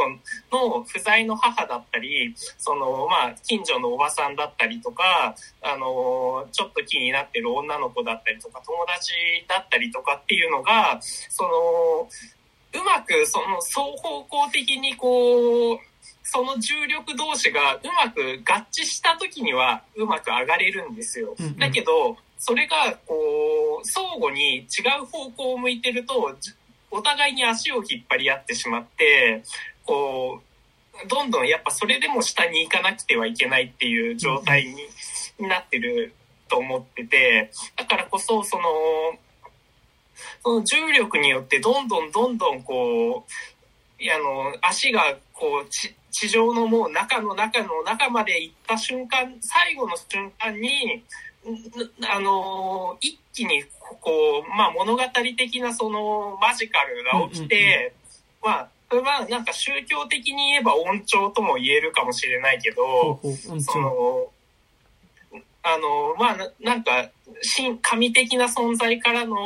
[0.52, 9.12] の不在の母だったり、そのまあ近所のおばさんだったりとか、あのちょっと気になってる女の子だったりとか友達
[9.48, 12.08] だったりとかっていうのが、その
[12.72, 15.78] うまくその双方向的にこう
[16.22, 21.34] その重力同士がうまく合致した時にはうまく上がれるんですよ。
[21.58, 24.64] だけど、それが、こう、相互に違
[25.00, 26.34] う方向を向いてると、
[26.90, 29.42] お互いに足を引っ張り合ってしまって、
[29.84, 30.40] こ
[31.04, 36.14] う、どんどんやっぱそれでも下に行かなくてはいけないっていう状態になってる
[36.48, 38.64] と思ってて、だからこそ、その、
[40.42, 45.68] その重力によってどんどんどんどんこう、あの、足がこう、
[46.10, 51.04] 地上のもう中の中の中まで行った瞬間、最後の瞬間に、
[52.08, 53.64] あの、一気に、
[54.00, 54.10] こ
[54.46, 55.02] う、まあ物語
[55.36, 57.94] 的なそのマジカルが起きて、
[58.42, 63.20] まあ、それはなんか宗教的に言えば音調とも言えるかもしれないけど、
[63.60, 64.28] その、
[65.62, 67.10] あの、まあ、なんか、
[67.82, 69.36] 神的な存在からの、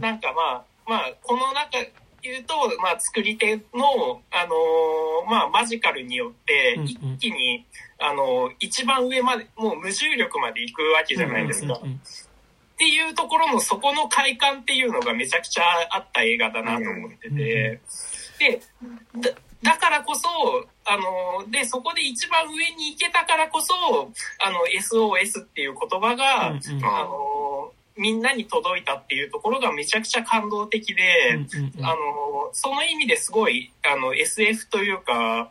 [0.00, 1.78] なんかまあ、まあ、この中、
[2.22, 7.64] 言うと、まあ、作り手の、あのー、まあ、マジカルによって、一気に、
[8.06, 11.74] あのー、一番上まで、もう無重力まで行くわけじゃないですか。
[11.74, 17.80] っていうところの、そこの快感っていうのがめちゃくちゃあった映画だなと思ってて、
[18.38, 18.60] で、
[19.20, 19.30] だ
[19.62, 20.28] だからこそ、
[20.84, 23.72] あの、で、そこで一番上に行けたからこそ、
[24.44, 31.02] あの、SOS っていう言葉が、うんうん、あの、みんなに届いたっていうところがめちゃくちゃ感動的で、
[31.80, 31.96] あの、
[32.52, 35.50] その意味ですごい、あの、SF というか、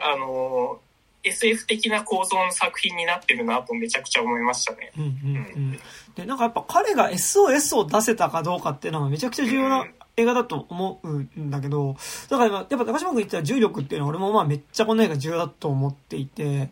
[0.00, 0.80] あの、
[1.24, 4.92] SF 的な構造の作品になってるなとめちゃくちゃ思いましたね。
[4.96, 5.80] うんうんうん、
[6.14, 11.96] で、なんかやっぱ彼が SOS を出せたかどうかっていうのはめちゃくちゃ重要な映画だと思うんだけど、
[12.28, 16.70] だからやっぱ高島君言った重力っていうのは俺もまあめっちゃこの映画重要だと思っていて、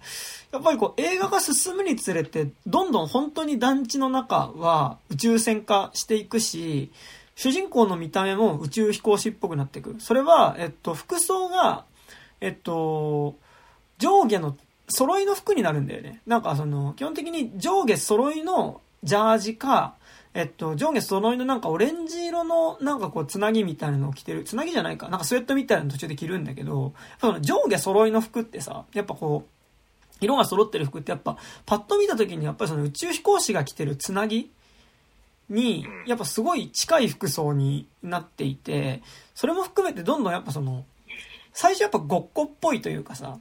[0.53, 6.92] やっぱりこう映画が進むにつれて、どんどん本当に団地の中は宇宙船化していくし、
[7.34, 9.96] 主人公の見た目も宇宙飛行士っぽくなっていく。
[9.98, 11.84] それは、えっと、服装が、
[12.40, 13.36] えっと、
[14.03, 14.57] 上下の
[14.88, 16.20] 揃いの服になるんだよね。
[16.26, 19.94] なんかその、基本的に上下揃いのジャージか、
[20.34, 24.42] えっと、上下揃いのなんかオレンジ色のなんかこう、つなぎみたいなのを着てる。
[24.42, 25.09] つなぎじゃないか。
[25.09, 34.50] なんかスウェットみたいなの途中で着るんだけど、その上下揃いの服ってさ、やっぱこう、色が揃ってる服ってやっぱ、パッと見た時にやっぱりその宇宙飛行士が着てるつなぎ
[35.48, 39.03] に、やっぱすごい近い服装になっていて、
[39.34, 40.84] それも含めてどんどんやっぱその、
[41.53, 43.38] 最初やっぱごっこっぽいというかさ、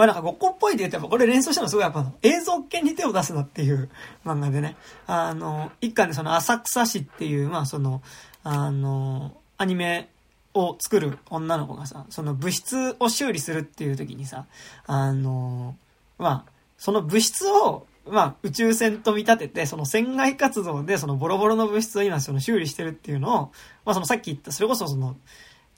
[0.00, 3.90] まあなんかごっこっぽいで言うとやっぱこれ連想したのすごいやっぱ映像系に手を出すなっていう
[4.24, 4.74] 漫画でね。
[5.06, 8.00] あの、一巻でその浅草市っていう、まあその、
[8.42, 10.08] あの、アニメ
[10.54, 14.46] を作る女の子がさ、その物質を修理するっていう時にさ、
[14.86, 15.76] あの、
[16.16, 23.52] まあ、その物質を、まあ、宇宙船と見立てて、その船外活動でそのボロボロの物質を今その修理してるっていうのを、
[23.84, 25.18] まあそのさっき言った、それこそその、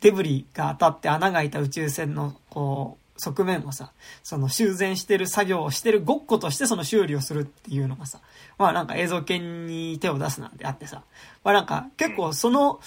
[0.00, 3.92] デブリが当たって穴が開いた宇宙船の、こう、側面をさ、
[4.24, 8.20] その修繕してる作業をしてるごっことしてその修理をするっていうのがさ、
[8.58, 11.04] まあなんか映像系に手を出すなんてあってさ、
[11.44, 12.80] まあなんか結構その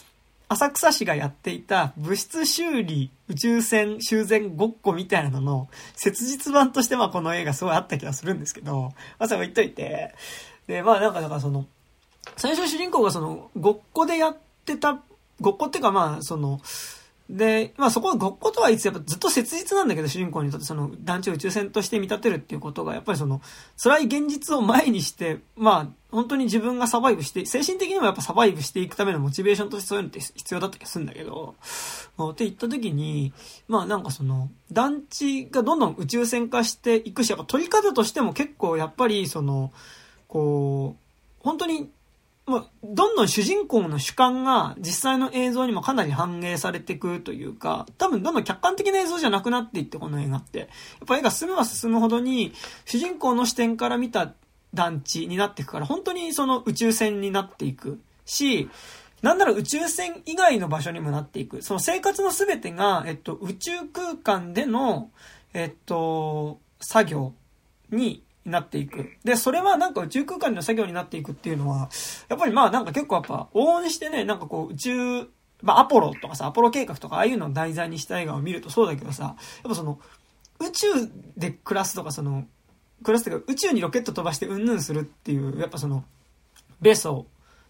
[0.49, 10.13] 浅草市がやっていた物質修理宇宙船修繕ごっこみたいなのの切実版としてまあこの映画すごいあった気がするんですけど、まあそれ言っといて、
[10.67, 11.65] で、まあなんかだからその、
[12.35, 14.99] 最初主人公がそのごっこでやってた、
[15.39, 16.59] ごっこっていうかまあその、
[17.29, 23.41] で、まあそこはごっことはいつ、やっぱずっと切実なんだけど、主人公にとってその団地を宇宙船として見立てるっていうことが、やっぱりその、
[23.81, 31.55] 辛い現実を前にして、まあ、本当に自分がサバイブして、精神的にもやっぱサバイブしていくためのモチベーションとしてそういうのって必要だった気がするんだけど、
[32.21, 33.33] って言った時に、
[33.67, 39.73] まあなんかその、団地がどんどん宇宙船化していくし、やっぱ取り方としても結構やっぱりその、
[40.27, 41.89] こう、本当に
[42.47, 50.59] まあ、どんどん主人公の主観が実際の映像にもかなり反映されていくというか、多分どんどん客観的な映像じゃなくなっていって、この映画って。
[50.59, 50.67] やっ
[51.07, 52.53] ぱ絵が進めば進むほどに、
[52.85, 54.33] 主人公の視点から見た
[54.75, 58.69] 団地になっていくから、本当にその宇宙船になっていくし、
[59.23, 61.63] なんなら宇宙船以外の場所にもなっていく。
[61.63, 65.09] その生活の全てが、えっと、宇宙空間での、
[65.53, 67.33] えっと、作業
[67.89, 69.09] にになっていく。
[69.23, 71.89] で、それはなんか宇宙空間での作業になっていくっていうのは、
[72.29, 75.21] やっぱりまあなんか結構やっぱ、応援してね、なんかこう宇宙、
[75.61, 79.35] まあアポロとかさ、アポロ計画とかああいうのを題材にした映画を見るとそうだけどさ、やっ
[79.69, 79.99] ぱその、
[80.59, 80.87] 宇宙
[81.37, 82.45] で暮らすとかその、
[83.03, 86.03] 暮らすというか宇宙にロケット飛ばしてうんぬんするっていう、やっぱその、
[86.81, 87.25] ベースを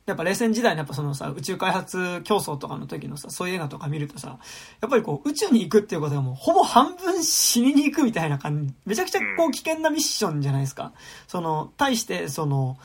[0.06, 4.38] やっぱ冷戦時代のやっぱそのさ、宇宙開発競争とかの時のさ、そういう映画とか見るとさ、
[4.82, 10.93] やっぱりこう、宇宙に行くっていうことがもう、ほぼ半分死にに行くみたいな感じ、めちゃくちゃこう、危険なミッションじゃないですか。
[11.28, 12.78] その、対して、その、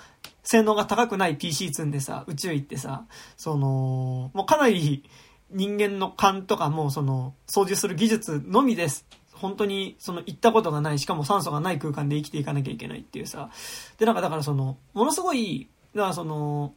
[0.42, 3.04] 性能が高くない PC 積んでさ、宇宙行ってさ、
[3.36, 5.04] その、もうかなり
[5.50, 9.06] 人間の勘とかもその、操縦する技術のみです。
[9.32, 13.50] 本当に、その、行ったことがない、しかも酸素がない空間で生きていかなきゃいけないっていうさ。
[13.98, 16.74] で、なんかだからその、ものすごい、だからその、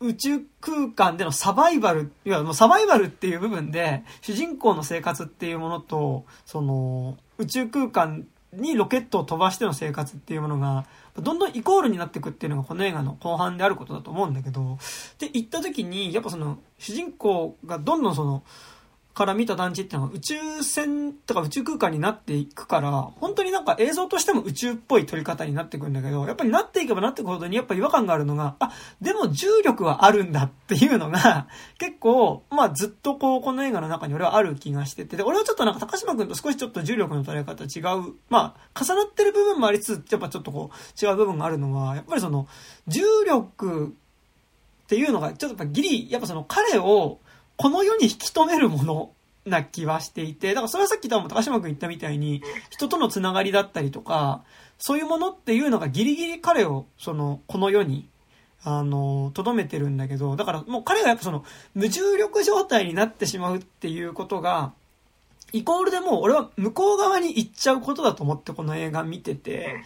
[0.00, 10.86] 宇宙空間でのサバイバル、いわ、もうサバイバルっていう部分で、主人公の生活っていうものと、その、宇宙空間にロケットを飛ばしての生活っていうものが、
[11.18, 14.78] どんどんイコールになっていくっていうのがこの映画の後半であることだと思うんだけど、
[15.18, 18.42] で、行った時に、やっぱその、主人公がどんどんその、
[19.16, 31.48] から見た団地っていうのは宇宙船とか宇宙空間になっていくから、本当になんか映像としても宇宙っぽい撮り方になってくんだけど、やっぱりなっていけばなっていくほどにやっぱ違和感があるのが、あ、でも重力はあるんだっていうのが、
[31.80, 42.48] 結構、まあずっとこう、この映画の中に俺はある気がしてて、で、俺はちょっとなんか高島君と少しちょっと重力の捉え方違う、まあ重なってる部分もありつつ、やっぱちょっとこう、違う部分があるのは、やっぱりその、
[42.86, 43.94] 重力
[44.84, 47.20] っていうのが、ちょっとやっぱギリ、やっぱその彼を、
[47.56, 49.10] この世に引き止めるもの
[49.44, 54.42] な気はしていて、だからそれはさっき多分高島君言ったみたいに、人とのつながりだったりとか、
[54.78, 58.08] そういうものっていうのがギリギリ彼を、その、この世に、
[58.62, 61.44] あの、とどめてるんだけど、だからもう彼がやっぱその、
[61.74, 64.72] 無重力状態になってしまうっていうことが、
[65.52, 69.76] イコールでもう俺は向こう側に行っちゃうことだと思ってこの映画見てて、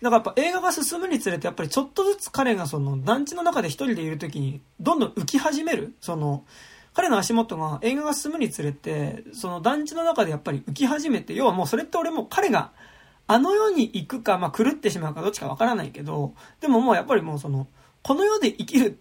[0.00, 6.44] だからやっぱ映画が進むにつれてやっぱりちょっとずつ彼がその団地の中で一人でいる時にどんどん浮き始める、その、
[6.98, 12.72] 彼の足元が映画が進むにつれて、その団地の中でやっぱり浮き始めて、要はもうそれって俺も彼が
[13.28, 17.68] あの世に行くか、まあ、狂ってしまうかどっちかわからないけど、でももうやっぱりもうその、
[18.02, 18.98] この世で生きる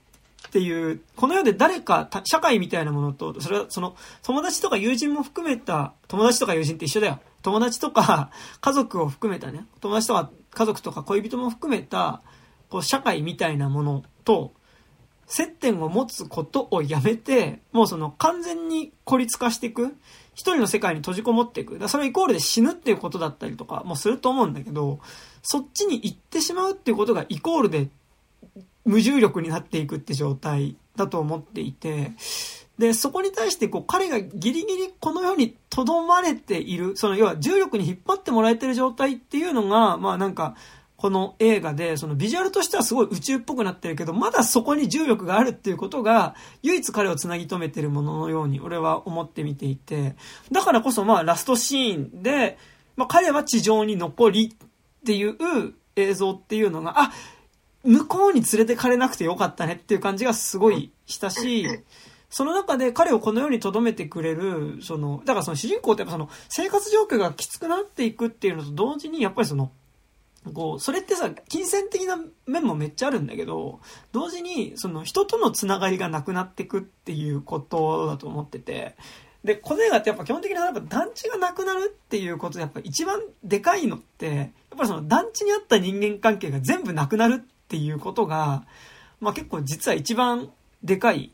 [0.47, 7.19] っていう、この世で誰か、社会みたいなものと、それはその、友達とか友人も含めた、友達とか友人って一緒だよ。
[7.41, 8.29] 友達とか
[8.61, 12.21] 家族を含めたね、友達とか家族とか恋人も含めた、
[12.69, 14.53] こう、社会みたいなものと、
[15.27, 19.95] 接点を持つことをやめて、もうその完全に孤立化していく。
[20.33, 21.77] 一人の世界に閉じこもっていく。
[21.79, 24.99] だそれイコールで死ぬっていうことだったりとかもすると思うんだけど、
[25.41, 27.89] そっちに行ってしまうっていうことがイコールで
[28.85, 32.11] 無重力になっていくって状態だと思っていて、
[32.77, 40.55] で、そこに対してこう彼がギリギリこの世に留まれている、その要は重力に引っ張ってもらえてる状態っていうのが、まあなんか、
[40.97, 50.15] この映画で、そのビジュアルとしてはすごい宇宙っぽくなってるけど、まだそこに重力があるっていうことが、唯一彼を繋ぎ止めてるもののように俺は思って見ていて、
[50.51, 52.57] だからこそまあラストシーンで、
[52.95, 55.35] まあ彼は地上に残りっていう
[55.95, 57.11] 映像っていうのが、あ、
[57.83, 61.67] 向こうに連れてかれなくてよかったねっていう感じがすごいしたし、
[62.29, 69.71] その中で彼をこの世に留めてくれる、その、だからその主人公ってやっぱその生活状況がきつくなっていくっていうのと同時に、やっぱりその、
[70.53, 73.79] こう、それってさ、金銭的な面もめっちゃあるんだけど、
[74.11, 78.95] 同時に、その人とのつながりがなくなってくっていうことだと思ってて、
[79.43, 88.65] で、この映画ってやっぱ基本的にやっぱ団地がなくなるっていうことでやっぱ一番でかいのって、やっぱりその団地にあった人間関係が全部なくなるっていうことが、
[89.19, 90.49] まあ結構実は一番
[90.83, 91.31] でかい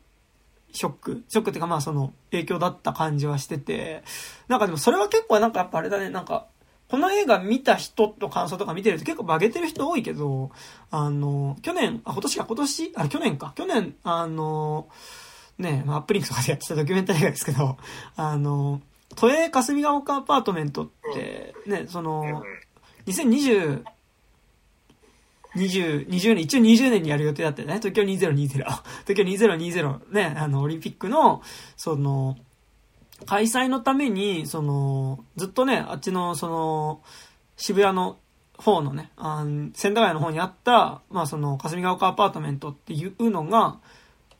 [0.72, 1.24] ショック。
[1.28, 4.04] ショックっていうかまあその影響だった感じはしてて、
[4.48, 6.46] なんかでもそれは結構なんかやっぱあれだね、なんか
[6.94, 10.52] この映画見た人と感想とか見てると結構バゲてる人多いけど、
[10.92, 12.92] あの、去年、あ、今年か、今年？
[12.94, 13.52] あ、去年か。
[13.56, 14.86] 去年、あの、
[15.58, 17.78] ね、まあ、アップリンクとかでやってたドキュメンタリー映画ですけど、
[18.14, 18.80] あの、
[19.16, 22.44] 都営霞ヶ丘アパートメントって、ね、その、
[23.06, 23.82] 2020、
[25.56, 27.80] 20、20年、一応20年にやる予定だったよね。
[27.82, 28.46] 東京2020。
[28.46, 28.70] 東
[29.06, 31.42] 京2020ね、あの、オリンピックの、
[31.76, 32.36] その、
[33.26, 37.02] 開催のために、その、ずっとね、あっちの、その、
[37.56, 38.18] 渋谷の
[38.56, 39.44] 方のね、あ
[39.74, 43.78] 千駄ヶ谷の方にあった、まあその、霞ヶ丘アパートメントっていうのが、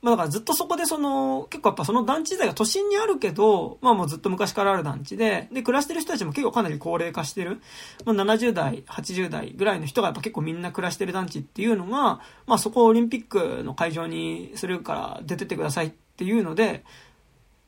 [0.02, 7.62] まあだからずっとそこでその、結構やっぱその団地自体が都心にあるけど、まあもうずっと昔からある団地で、で、暮らしてる人たちも結構かなり高齢化してる。
[8.04, 16.84] まあ70代、80代ぐらいの人がやっぱ結構みんな暮らしてる団地っていうのが、まあそこをオリンピックの会場にするから出てってくださいっていうので、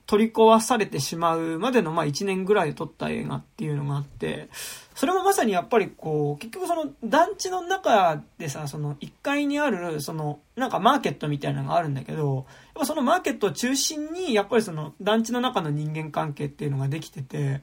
[0.07, 4.49] 取り壊されてしまうまでの、まあ1年ぐらいで撮った映画っていうのがあって、
[4.95, 12.45] それもまさにやっぱりこう、結局その団地の中でさ、その1階にある、その、なんかマーケットみたいなのがあるんだけど、やっ
[12.75, 17.63] ぱそのマーケットを中心に、やっぱりその団地の中の人間関係っていうのができてて、で、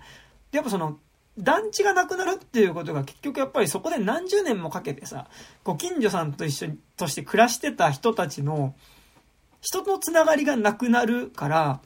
[0.52, 1.00] やっぱその、
[1.38, 5.28] 団地がなくなるっていうことが結局やっぱりそこで何十年もかけてさ、
[5.64, 8.76] ご近所さんと一緒に、として暮らしてた人たちの、
[9.62, 11.82] 人のつながりがなくなるから、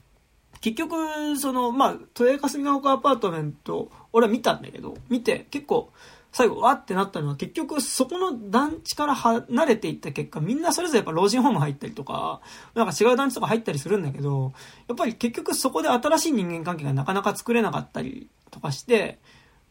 [0.62, 5.92] 結局、その、まあ、都営霞ヶ丘アパートメント、俺は見たんだけど、見て、結構、
[6.32, 12.42] 最後、わってなったのは、結局、そこの団地から離れていった結果、みんなそれぞれやっぱ老人ホーム入ったりとか、
[12.76, 14.54] なんか違う団地とか入ったりするんだけど、
[14.88, 19.20] やっぱり結局そこで新しい人間関係がなかなか作れなかったりとかして、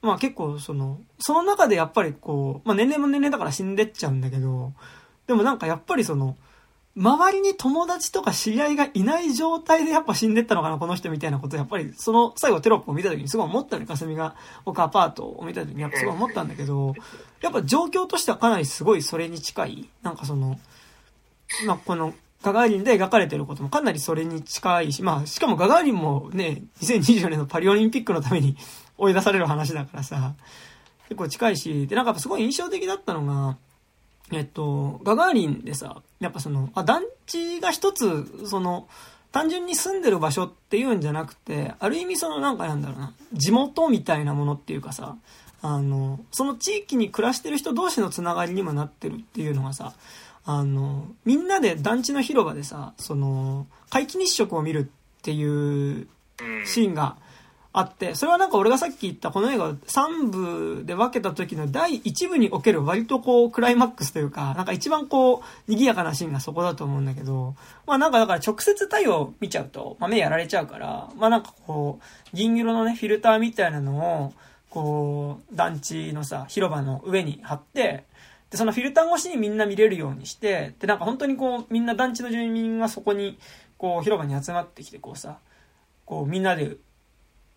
[0.02, 4.72] まあ結構その、その中でやっぱりこう、まあ年齢も年齢だから死んでっちゃうんだけど、
[5.26, 6.36] でもなんかやっぱりその、
[6.96, 14.34] 周りに友達とか知り合いがいない状態でやっぱ死んでったのかな、この人みたいなことやっぱり、その最後テロップを見た時にすごい思ったね、霞が
[14.64, 16.48] 僕アパートを見た時にやっぱすごい思ったん。
[16.48, 16.94] だけど、
[17.42, 20.58] やっぱ状況としてはかなりすごいそれに近い、なんかその、
[21.66, 28.56] まあ、この、ガガーリンで描かれてることもかなりそれに近いし、まあ、しかもガガーリンもね、2024年のパリオリンピックのために
[28.96, 30.34] 追い出される話だからさ、
[31.08, 33.58] 結構近いし、で、なんかすごい印象的だったのが、
[34.32, 38.88] えっと、ガガーリンでさ、やっぱその、あ、団地が一つ、その、
[39.32, 45.16] 単純に住んでる場所っていうんじゃなくて、ある意味そのなんかなんだろうな、地元みたいなものっていうかさ、
[45.62, 49.94] あの、その地域に暮らしてる人同士のつながりにもなってるっていうのがさ、
[50.44, 56.08] あの、みんなで団地の広場でさ、その、皆既日食を見るっていう
[56.64, 57.16] シーンが
[57.78, 60.28] あって、それはなんか俺がさっき言ったこの映画を3
[60.78, 67.54] 部で分けた時の第1部における割とこうクライマックスというか、なんか一番こう賑やかなシーンがそこだと思うんだけど、
[67.86, 72.04] まあなんかだから直接太陽見ちゃうと、まあ目やられちゃうから、まあなんかこう、
[72.34, 74.32] 銀色のね、フィルターみたいなのを、
[74.70, 78.04] こう、団地のさ、広場の上に貼って、
[78.48, 83.38] で、そのフィルター越しにみんな見れるようにして、で、なんか本当にこう、みんな団地の住民がそこに、
[83.76, 85.40] こう、広場に集まってきて、こうさ、
[86.06, 86.78] こう、みんなで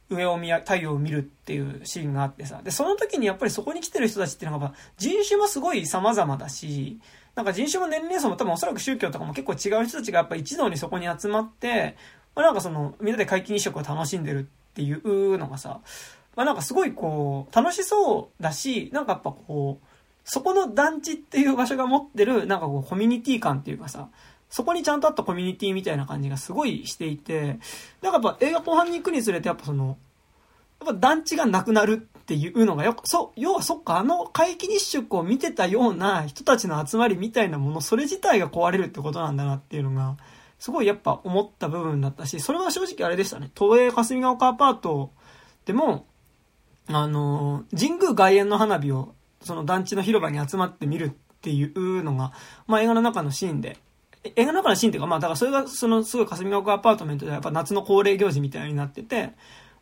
[0.10, 2.62] 上を見や、太陽を見るっていうシーンがあってさ。
[2.64, 7.00] で、その時にやっぱりそこに来てる人たちっていうのが、人種もすごい様々だし、
[7.36, 11.96] なんか人種も年齢層も多分おそらく宗教とかも結構違う人たちがやっぱ一堂にそこに集まって、
[12.36, 15.80] まあ、なんかその、みんなで皆既日食を楽しんでるっていうのがさ、
[16.36, 19.86] まあなんかすごいこう、楽しそうだし、なんかやっぱこう、
[20.24, 24.10] そこの団地っていう場所が持ってる、なんかこう、コミュニティ感っていうかさ、
[24.50, 27.60] そこにちゃんとあったコミュニティみたいな感じがすごいしていて、
[28.02, 29.98] なんかやっぱ映画後半に行くにつれてやっぱその、
[30.80, 40.18] やっぱ団地がなくなるっていうのがよく、そう、要はそっか、あの皆既日食を見てたような人たちの集まりみたいなもの、それ自体が壊れるってことなんだなっていうのが、
[40.58, 43.52] すごいやっぱ思った部分だったし、それは正直あれでしたね。
[43.58, 45.12] 東映霞ヶ丘アパート
[45.66, 46.06] でも、
[46.88, 51.10] あの、神宮外苑の花火を、その団地の広場に集まって見るっ
[51.42, 52.34] ていうのが、
[52.68, 53.78] まあ映画の中のシーンで
[54.24, 59.32] 映画の中のシーンっていうか、まあ、だからそれが、その、すごい霞ヶ丘アパートメントでやっぱ夏の恒例行事みたいになってて、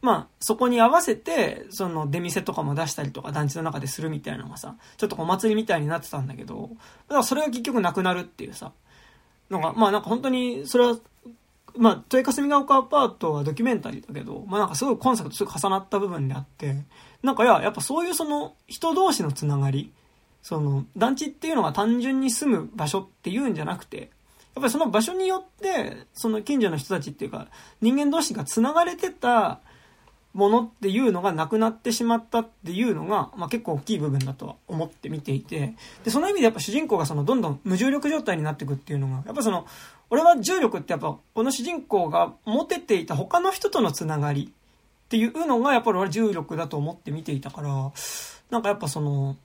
[0.02, 6.70] まあ、そこに合わせて、その出店とかも出したりとか団地の中でするみたいなのがさ、ちょっとお祭りみたいになってたんだけど、
[7.08, 8.74] だからそれが結局なくなるっていうさ、
[9.50, 10.98] のが、まあなんか本当に、それは、
[11.76, 16.76] まあ、豊霞ヶ丘アパートはドキュメンタリーだけど、まあなんかすごいコンサートとすごい重なった部分であって、
[17.24, 19.92] なんかいや、やっぱそういうその人同士のつながり、
[20.44, 24.12] その団地っていうのが単純に住む場所っていうんじゃなくて、
[24.58, 27.48] っぱりその場所によって、その近所の人たちっていうか、
[27.82, 29.60] 人間同士が繋がれてた
[30.34, 39.66] ものっていうのがなくなってしまったっていうのが、まあ、結構大きい部分だとは思って見ていて、で、その意味でやっぱ主人公がそのどんどん無重力状態になっていくっていうのが、やっぱその、
[40.12, 44.54] 俺は重力ってやっぱこの主人公が持てていた他の人とのつながり
[45.06, 47.92] っていうのがやっぱり俺は重力だと思って見ていたから、
[48.52, 49.38] なんかやっぱその、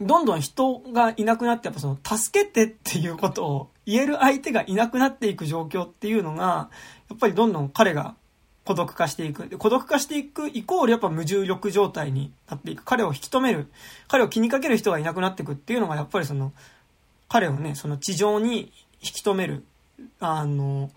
[0.00, 6.70] どんどん人がいなくなって、やっぱその、助けてっていうことを言える相手がいなくなっていく状況っていうのが、
[7.08, 8.16] やっぱりどんどん彼が
[8.64, 9.56] 孤独化していく。
[9.58, 12.84] 孤独化していくイコールやっぱ無重力状態になっていく。
[12.84, 13.68] 彼を引き止める。
[14.08, 16.52] 彼を気にかける人がいなくなっていくっていうのがやっぱりその、
[17.28, 19.64] 彼をね、その地上に引き止める。
[20.20, 20.90] あの、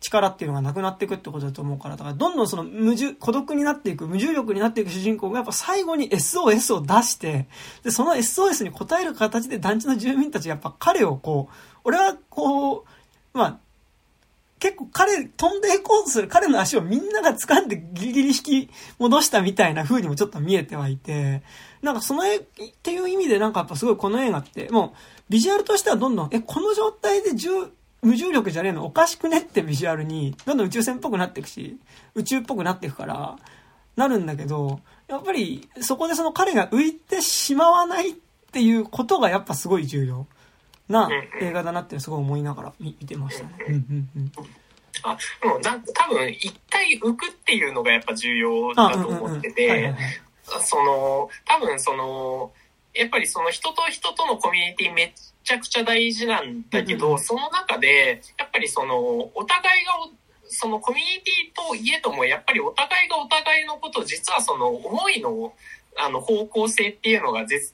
[0.00, 7.48] 力っていうのがなくなっていくってことだと思うから、だからどんどんその無重、孤独になっていく、無重力になっていく主人公がやっぱ最後に SOS を出して、
[7.82, 11.54] で、その SOS に応える形で団地の住民たちがやっぱ彼をこう、
[11.84, 12.84] 俺はこ
[13.34, 13.58] う、まあ、
[14.58, 21.42] 結構彼、飛んでいこうとする彼の足をみんなが掴んでギリギリ引き戻したみたいな風にもちょっと見えてはいて、
[21.82, 22.40] なんかその絵っ
[22.82, 24.90] ていう意味でなんかやっぱすごいこの映画って、もう
[25.28, 27.30] ビジュアルとしてはどんどん、え、この状態で
[28.02, 31.78] 無重力じゃねえのおかしくねってビジュアルに、どんどん宇宙船っぽくなっていくし、
[32.14, 33.36] 宇宙っぽくなっていくから、
[33.94, 38.14] なるんだけど、やっぱりそこでその彼が浮いてしまわないっ
[38.50, 40.26] ていうことがやっぱすごい重要。
[40.88, 41.08] な
[41.40, 43.50] 映画だなってすごい思いながら見てましたね。
[43.68, 44.32] うんうんうん。
[45.02, 49.94] あもうだ多分一回浮くっていうのがやっぱ重要だと思ってて
[50.42, 52.52] その多分その
[52.94, 59.92] やっぱりその人と人とのコミュニティめちゃくちゃ大事なんだけど、その中でやっぱりそのお互いが
[60.48, 65.52] そのコミュニティといえどもやっぱりお互いがお互いのこと実はその思いの
[66.00, 67.72] あの方向性っていうのが実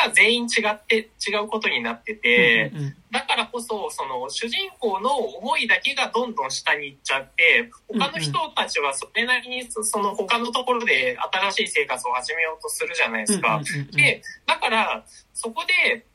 [0.00, 2.72] は全員違って違うことになってて、
[3.10, 11.16] だからこそその主人公の思いだけがどんどん下に行っちゃって他の人たちはそれなりにその他のところで
[11.50, 13.60] 新しい生活を始めようとするじゃないですか。
[13.92, 15.04] でだから
[15.34, 16.06] そこで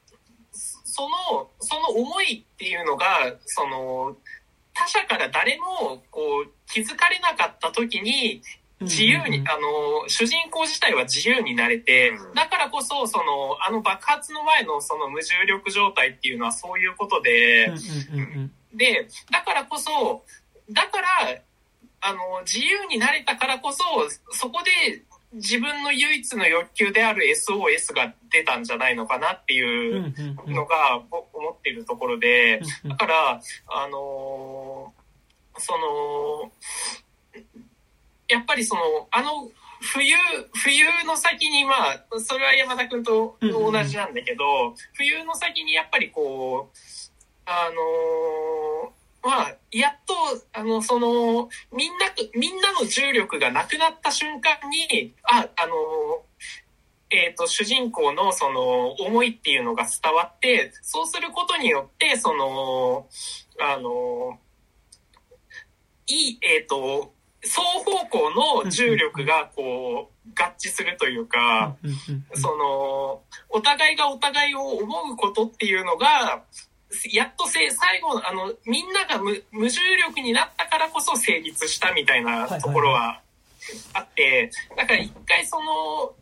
[0.54, 3.06] そのその思いっていうのが
[3.46, 4.18] その
[4.74, 8.42] 他者から誰もこう気づかれなかった時に
[8.82, 17.72] 自由に、あの、主人公自体は自由になれて、だからこそ、その、あの爆発の前のその無重力状態っていうのはそういうことで、
[18.74, 20.24] で、だからこそ、
[20.72, 21.08] だから、
[22.02, 23.84] あの、自由になれたからこそ、
[24.32, 25.02] そこで
[25.34, 30.14] 自分の唯一の欲求である SOS が出たんじゃないのかなっていう
[30.48, 34.94] のが思っているところで、だから、あの
[35.58, 36.52] その、
[38.28, 38.82] やっぱりその、
[39.12, 39.50] あの、
[39.80, 40.16] 冬、
[40.54, 46.78] 冬の先に、まあ、それは山田君と同じなんだけど、冬の先にやっぱりこう、
[47.46, 50.14] あのー、まあ、やっと、
[50.54, 52.06] あの、その、みんな、
[52.36, 55.74] みんなの重力がなくなった瞬間に、あ、あの
[57.10, 63.08] えっ、と、主人公のその思いっていうのが伝わって、そうすることによって、その、
[63.60, 64.40] あの、
[66.08, 67.14] いい、えっ、と、
[67.44, 71.76] 双方向の重力がこう合致するというか、
[72.34, 76.44] その、お互いがお互いを思うことっていうのが、
[77.12, 83.22] やっとせ最後、あの、みんなが無無重力になったからこそ成立したみたいなところは
[83.94, 86.14] あって、だから一回その、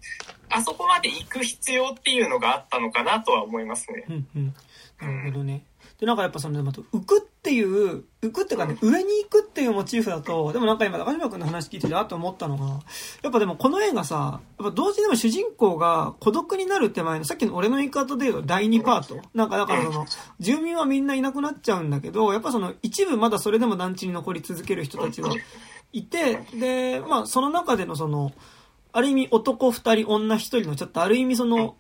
[0.50, 4.06] あそこまで行く必要っていうのがあったのかなとは思いますね。
[4.10, 4.56] うんうん、
[5.00, 5.64] なるほどね。
[6.00, 12.82] で、なんかやっぱその、浮くっていう、浮くっていうかね、上に行くっていうモチーフだと、でもなんか今、高島君の話聞いてて、あと思ったのが、
[13.22, 19.22] やっぱでもこの映画さ、やっぱ同時でも主人公が孤独になるって前の、さっきの俺の言い方で言うと第2パート。
[19.34, 20.06] なんかだからその、
[20.40, 25.30] 住民はみんないなくなっちゃうんだけど、やっぱその一部まだそれでも団地に残り続ける人たちが
[25.94, 28.34] いて、で、まあその中でのその、
[28.92, 31.78] ある意味男2人、女1人のちょっとある意味その、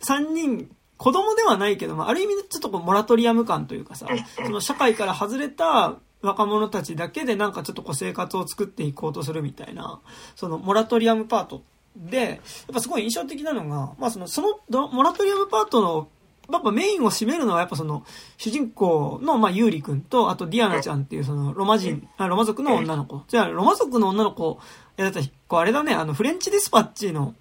[0.00, 4.06] 3人子供ではないけど、まあ、ある意味ちょっとこうモラトリアム感というかさ、
[4.36, 10.00] その社会から外れた若者たちだけでなんかちょっとこう生活を作っていこうとするみたいな、
[10.34, 11.62] そのモラトリアムパート
[11.96, 12.38] で、やっ
[12.72, 16.08] ぱすごい印象的なのが、まあその、そのモラトリアムパートの
[16.50, 18.04] やっぱメインを占めるのはやっぱその
[18.36, 23.22] 主人公のまあユーリ君とあとディアナちゃんっていうそのロマ人、あロマ族の女の子。
[23.28, 24.58] じゃあロマ族の女の子
[24.96, 27.34] やった子あれだね、あのフレンチディスパッチの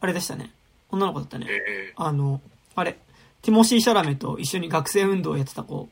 [0.00, 0.52] あれでしたね。
[0.90, 1.46] 女の子だったね。
[1.96, 2.40] あの、
[2.74, 2.98] あれ、
[3.42, 5.88] ティモシー・シャラメと一緒に学生運動をやってた子。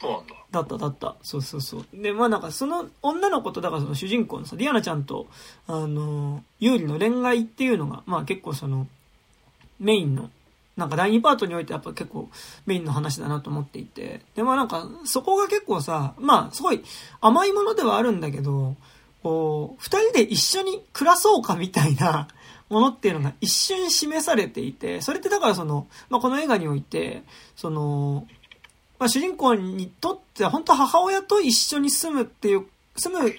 [0.00, 0.34] そうなんだ。
[0.50, 1.16] だった、だった。
[1.22, 1.86] そうそうそう。
[1.92, 5.26] で、まあなんかその女の子と、だからその主人公のさ、ディアナちゃんと、
[5.66, 8.86] あの、有利の恋愛っていうのが、まあ結構その、
[9.78, 10.30] メインの、
[10.76, 12.28] なんか第2パートにおいてやっぱ結構
[12.66, 14.20] メインの話だなと思っていて。
[14.34, 16.82] で、まあなんか、そこが結構さ、まあすごい
[17.20, 18.76] 甘いものではあるんだけど、
[19.22, 22.28] こう、二人で一緒に暮らそうかみたいな
[22.68, 27.22] ものっていうのが一瞬示されていて、それってだからその、まあ、この映画において、
[27.54, 28.26] その、
[28.98, 32.66] まあ、主人公にとっては本当母親と一緒に住むっていう、
[32.96, 33.36] 住む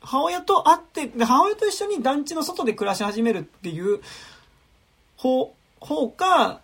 [0.00, 4.00] 母親と会って、で、母親と一緒に団地の外で暮らし始めるっていう
[5.16, 6.60] 方、方か、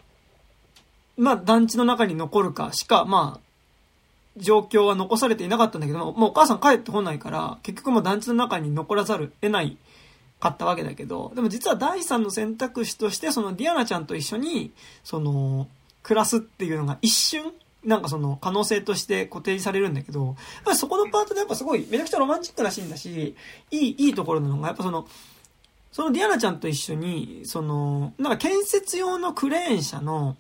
[1.17, 3.41] まあ団地の中に残るかしか、まあ、
[4.37, 9.77] 状況は残されていなかったんだけども、もうお母さん帰ってこないから、結局もう団地の中に残らざる得ない
[10.43, 14.73] 買ったわけだけど、でも実は第三の選択肢として、そのディアナちゃんと一緒に、
[15.05, 15.69] その、
[16.03, 17.53] 暮らすっていうのが一瞬、
[17.85, 20.35] なんかその可能性として固定されるんだけど、
[20.67, 23.37] やっそこのパートでやっぱすごいめちゃくちゃロマンチックなシーンだし、
[23.71, 25.07] いい、いいところなのが、やっぱその、
[25.93, 30.37] そのディアナちゃんと一緒に、その、なんか建設用のクレーン車の、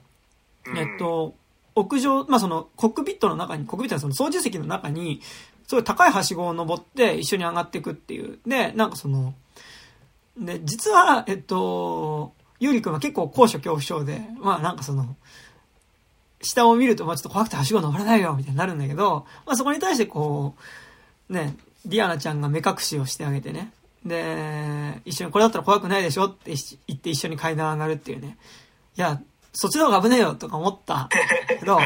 [0.76, 1.36] えっと、
[1.76, 5.20] 屋上、まあその、コックピットの中に、コックピットのその操縦席の中に、
[5.68, 8.40] すごい高いはしごを登って一緒に上がっていくっていう。
[8.46, 9.34] で、なんかその、
[10.36, 15.16] で、実は、えっと、ゆうりくんは結構高所恐怖症で、まあなんかその、
[16.40, 20.54] 下を見ると、まあちょっと怖くてはしご登れないよ、みたいになるんだけど、まあそこに対してこ
[21.28, 23.72] う、ね、ディアナちゃんが目隠しをしてあげてね。
[24.04, 26.52] で、一緒にこれだったら怖くないでしょって
[26.86, 28.36] 言って一緒に階段上がるっていうね。
[28.96, 29.20] いや、
[29.54, 31.08] そっちの方が危ねえよとか思った
[31.48, 31.78] けど、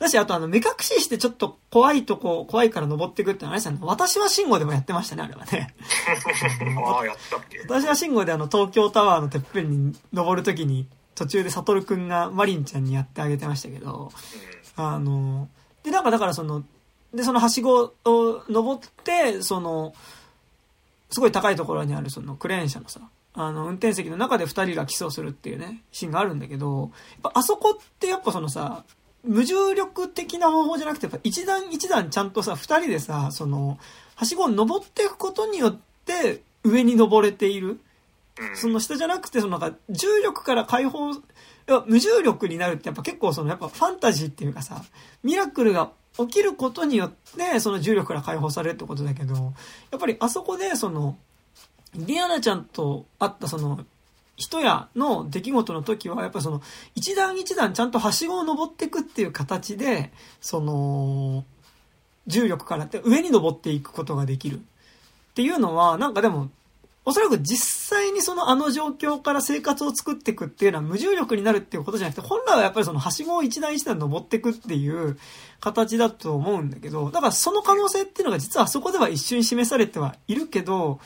[0.00, 3.78] だし、あとあの、目隠ししてちょっと怖いとこ、怖いから登っていくってのはあれですよね。
[3.82, 5.74] 私は信号でもやってましたね、あれはね。
[6.84, 14.10] ああ、やったっけ私は信号であの、東京タワーのてっぺんに登るときに、途中でサトルくんがマリンちゃんにやってあげてましたけど、
[14.76, 15.48] あの、
[15.84, 16.64] で、なんかだからその、
[17.14, 19.94] で、そのはしごを登って、その、
[21.10, 23.00] すごい高いところにあるそのクレーン車のさ、
[23.34, 26.90] あの、運転席の中で二人が競争するっていうね、シーンがあるんだけど、
[27.22, 28.84] やっぱあそこってやっぱそのさ、
[29.24, 33.78] 無重力的な方法じゃなくて、やっぱ一段一段ちゃんとさ、二人でさ、その、
[34.14, 37.80] はしごを登っていくことによって、上に登れている。
[38.54, 41.12] その下じゃなくて、そのなんか、重力から解放、
[41.86, 44.82] 無重力になるってやっぱ結構そのやっぱファンタジーっていうかさ、
[45.22, 49.34] ミラクルが起きることによって、その重力から解放されるってことだけど、
[49.90, 51.16] やっぱりあそこでその、
[51.94, 53.84] ディアナちゃんと会ったその、
[54.36, 56.62] 人やの出来事の時は、やっぱその、
[56.94, 61.44] 一段一段ちゃんとはしごを登っていくっていう形で、その、
[62.26, 64.56] 重力からって上に登っていくことができる。
[64.56, 64.60] っ
[65.34, 66.50] ていうのは、なんかでも、
[67.04, 75.18] おそらく実際にそのあの状況から生活を作っていくっていうのは無重力になるっていうことじゃなくて、本来はやっぱりそのはしごを一段一段登っていくっていう
[75.58, 81.00] 形だと思うんだけど、だからその可能性っていうのが実はあそこでは一瞬示されてはいるけど、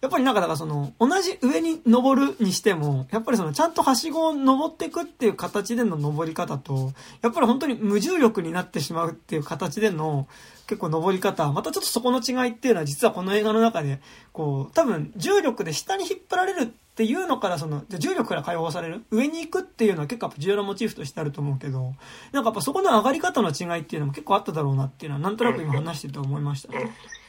[0.00, 10.26] やっぱりなんかだからその、同じ上に登るにしても、やっぱりそのちゃんとはしごを登っていくっていう形での登り方と、やっぱり本当に無重力になってしまうっていう形での
[10.66, 14.00] 結構登り方、またちょっとそこの違いっていうのは実はこの映画の中で、
[14.32, 21.82] こう、多分重力で下に引っ張られるっていうのからその、重力から解放される上に行くっていうのは結構重要なモチーフとしてあると思うけど、
[22.32, 26.68] なんかやっぱそこの上がり方の違いっていうのも結構あっただろうなっていうのはなんとなく今話してて思いました。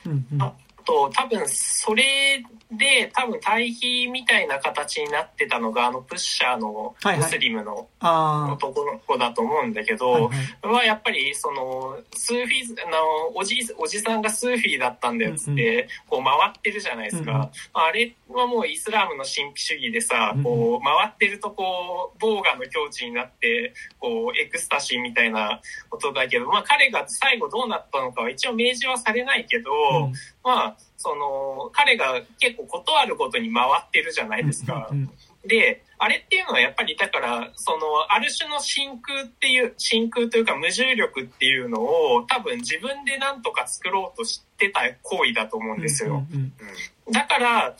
[0.05, 0.51] うんうん。
[0.85, 10.31] と多分それで多分対比みたいな形になってたのがあのフサームのムスリムの男の子だと思うんだけど、
[10.61, 25.59] はやっぱりそのスーフィーのおじおじさんがスーフィーだったんだよっつってこう回ってるじゃないですか、うん、あれはもうイスラムの神秘主義でさこう回ってるとこう忘我の境地になってこうエクスタシーみたいな
[25.89, 29.71] ことだけど、まあ、彼が最後どうなったのかは一応明示はされないけど、
[30.05, 34.89] うん、まあその、彼が結構断ることに回ってるじゃないですか。
[35.45, 46.23] で、あれっていうのはやっぱりだから、その、ある種の真空っていう、真空というか無重力っていうのを多分自分でなんとか作ろうとしてた行為だと思うんですよ。
[47.11, 47.75] だから、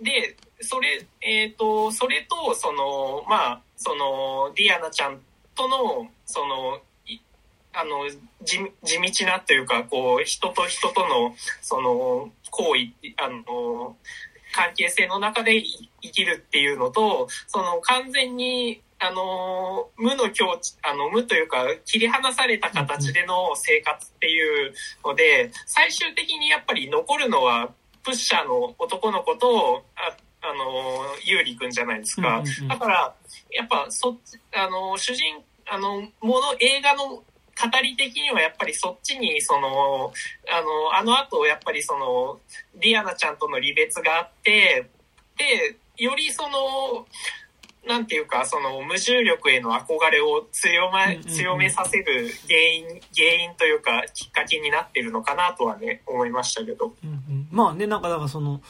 [0.00, 5.20] で、それ、えっ、ー、と、それと、その、まあ、その、ディアナちゃん
[5.54, 6.80] との、その、
[7.76, 8.08] あの
[8.42, 13.96] 地地道なというかこう人と人とのその行為あの
[14.54, 15.62] 関係性の中で
[16.00, 24.72] 生きるっていうのとその完全にあの無の境地あの無というか切り離された形での生活っていう
[25.04, 27.68] ので最終的にやっぱり残るのは
[28.02, 30.16] プッシャーの男の子とあ
[30.48, 32.42] あのユーリくんじゃないですか。
[32.68, 33.14] だから
[33.50, 34.16] やっぱそ
[34.54, 37.22] あの主人あのもの映画の
[37.56, 40.12] 語り的にはやっぱりそっちに、その、
[40.48, 42.38] あの、あの後やっぱりその、
[42.74, 44.88] ディアナちゃんとの離別があって、
[45.38, 47.06] で、よりその、
[47.86, 52.84] なんていうか、その無重力への憧れを強め、強めさせる原因、
[53.16, 56.94] 原因というか、きっかけになってるのかなとはね、思いましたけど。
[57.02, 58.60] うんうん、まあね、なんかだからその、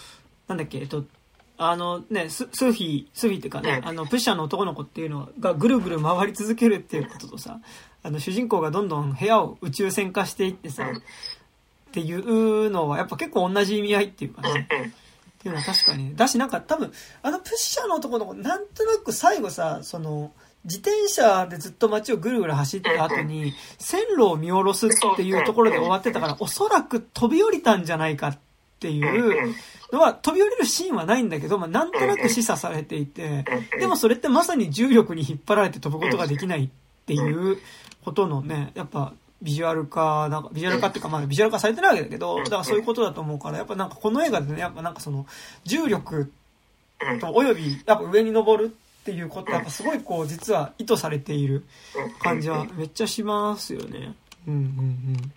[0.46, 1.04] なんだっけ、えっと、
[1.58, 7.60] あのね、ススーフィー、スーフィーっていうかね、あの、プッシャーの男の子っていうのがぐるぐる回り続けるっていうこととさ、
[8.06, 14.68] あの、主人公がどんどん部屋を宇宙船化していってさ、っていうのはやっぱ結構同じ意味合いっていうかね。
[14.70, 16.14] っていうのは確かに。
[16.14, 16.92] だしなんか多分、
[17.22, 20.32] あのプッシャーの男の子、なんとなく最後さ、その、
[20.64, 28.38] 自転車でずっと街をぐるぐる走った後に、線路を見下ろすっていうところで終わってたから、おそらく飛び降りたんじゃないかっ
[28.78, 29.54] ていう
[29.92, 33.44] のは、飛び降りるシーンはないんだけど、まあ、なんとなく示唆されていて、
[33.80, 36.68] でもそれってまさに重力に引っ張られて飛ぶことができないっ
[37.06, 37.58] ていう
[38.06, 39.12] ことのね、やっぱ、
[39.42, 45.26] ビジュアル化、なんか、ビジュアル化っていうか、まあ、ビジュアル化されてないわけだけど、だからそういうことだと思うから、やっぱなんかこの映画でね、やっぱなんかその、
[45.64, 46.30] 重力
[47.20, 51.64] と、および、やっぱ上に登るっていうこと、やっぱすごいこう、実は意図されている
[52.20, 54.14] 感じはめっちゃしますよね。
[54.46, 55.32] うんうんうん。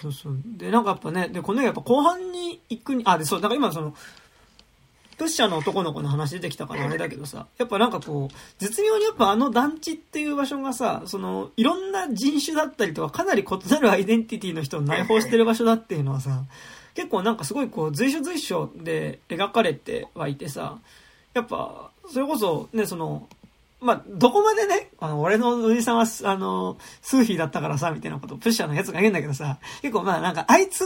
[0.00, 0.38] そうそう。
[0.56, 3.94] で、なんかやっぱね、で、この映画やっぱ後半に行くに、あ、で、そう、だから今その、
[5.18, 16.44] プッシャーの男の子の話出てきたからあれだけどさ、やっぱなんかこう、絶妙にやっぱあの団地っていう場所がさ、その、いろんな人種だったりとか、かなり異なるアイデンティティの人を内包してる場所だっていうのはさ、
[16.94, 20.78] 結構なんかすごいこう、随所随所で描かれてはいてさ、
[21.34, 23.28] やっぱ、それこそね、その、
[23.80, 30.84] まあ、どこまでね、あの、俺のおじさんは、あの、スーフィーだったからさ、みたいなことプッシャーのやつが言うんだけどさ、結構まあなんか、あいつ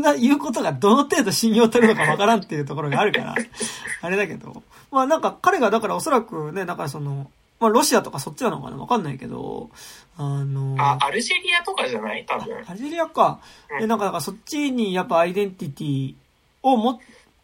[0.00, 3.34] が言うことがどの程度信用取るのかわからんっていうところがあるから、
[4.02, 9.70] あれだけど、まあなんか彼がだからおそらくね、だからその、まあロシアとかそっちなのかなわかんないけど、
[10.16, 12.24] あのあ、アルジェリアとかじゃない？
[12.26, 12.54] 多分。
[12.66, 13.40] アルジェリアか。
[13.80, 16.14] で、なんかだからそっちにやっぱアイデンティティ
[16.62, 16.98] を持っ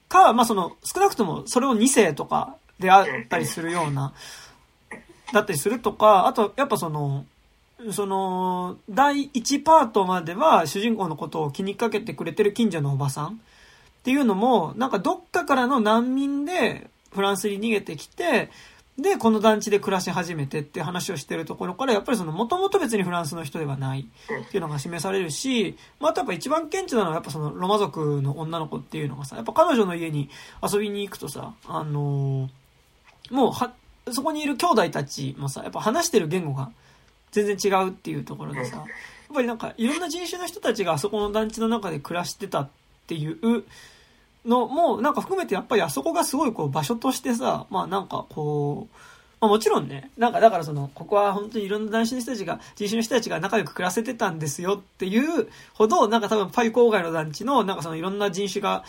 [0.08, 4.12] か、まあその、少なくともそれを2世とかであったりするような、
[5.32, 7.24] だったりするとか、あと、やっぱその、
[7.92, 13.28] その、第1パートまでは主人公のことを気にかけてくれてる近所のおばさん。
[13.28, 13.30] っ
[14.02, 18.50] ていうのも、なんかどっかからの難民でフランスに逃げてきて、
[18.98, 30.28] で、この団地で暮らし始めてって話をしてるところから、やっぱりその、もともと別にフランスの人ではないっていうのが示されるし、まあ、あとやっぱ一番顕著なのはやっぱその、ロマ族の女の子っていうのがさ、やっぱ彼女の家に
[30.68, 33.72] 遊びに行くとさ、あのー、もうは、
[34.10, 36.72] そこにいる兄弟たちもさ、やっぱ話してる言語が
[37.30, 38.86] 全然違うっていうところでさ、やっ
[39.34, 42.68] ぱりなんかいろんな人種の人たちがあそこの団地の中で暮らしてたっ
[43.06, 43.64] ていう
[44.44, 48.96] のも、なんか含めてやっぱりあそこがすごいこう場所としてさ、まあなんかこう、
[49.40, 58.84] まあもちろんね、なんかだからその、ここは本当にいろんな男子の人たちが、人種の人たちが仲良く暮らせてたんですよっていうほど、なんか多分パリ郊外の団地の、なんかそのいろんな人種が、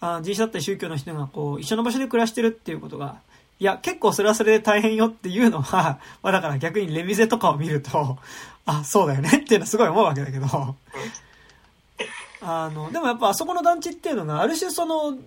[0.00, 3.16] あ人種だったり宗教の人がこう、一緒の場所で暮らしてるっていうことが、
[3.60, 8.18] いや、結構それはそれで大変よっていうのは、 まあだから逆にレミゼとかを見ると、
[8.66, 10.76] あ、そうだよね っていうのはすごい思うわけだけど、
[12.40, 15.18] あの、でもやっぱあそこの団地っていうのが、ある種その、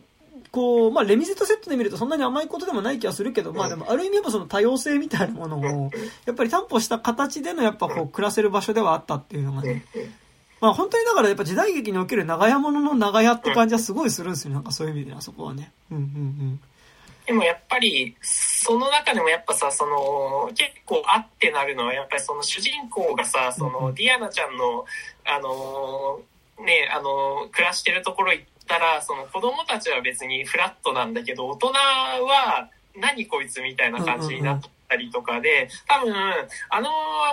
[0.51, 5.91] こう、まあ、レミゼとセットで見るとそんなに甘いことでもない気がするけど、まあでもある意味やっぱその多様性みたいなものを、
[6.25, 9.85] やっぱり担保した形でのやっぱこう暮らせる場所ではあったっていうのがね、
[10.59, 14.53] まあ本当にだからやっぱ時代劇における長屋物の長屋って感じはすごいするんですよ。
[14.53, 15.71] なんかそういう意味であそこはね。
[15.89, 16.59] うんうんうん。
[17.31, 24.83] でもやっぱり、その中でもやっぱさ、その、結構あってなるのは、やっぱりその主人公がさ、その、ディアナちゃんの、
[25.23, 26.19] あの
[26.59, 36.13] ね、あの、暮らしてるところ行ったら、その子供たちは別にフラットなんだけど、大人は何こいつみたいな感じになったりとかで、多分、
[36.69, 36.89] あの、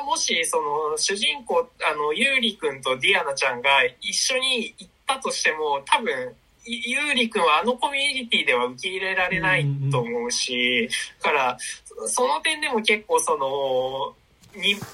[0.07, 3.69] もし、その、主人公、あの、ユーリ君とディアナちゃんが
[4.01, 6.37] 一緒に行ったとしても、多分、
[6.69, 10.89] ユーリ君はあのコミュニティでは受け入れられないと思うし、
[11.23, 11.59] だから、
[12.07, 14.15] その点でも結構その、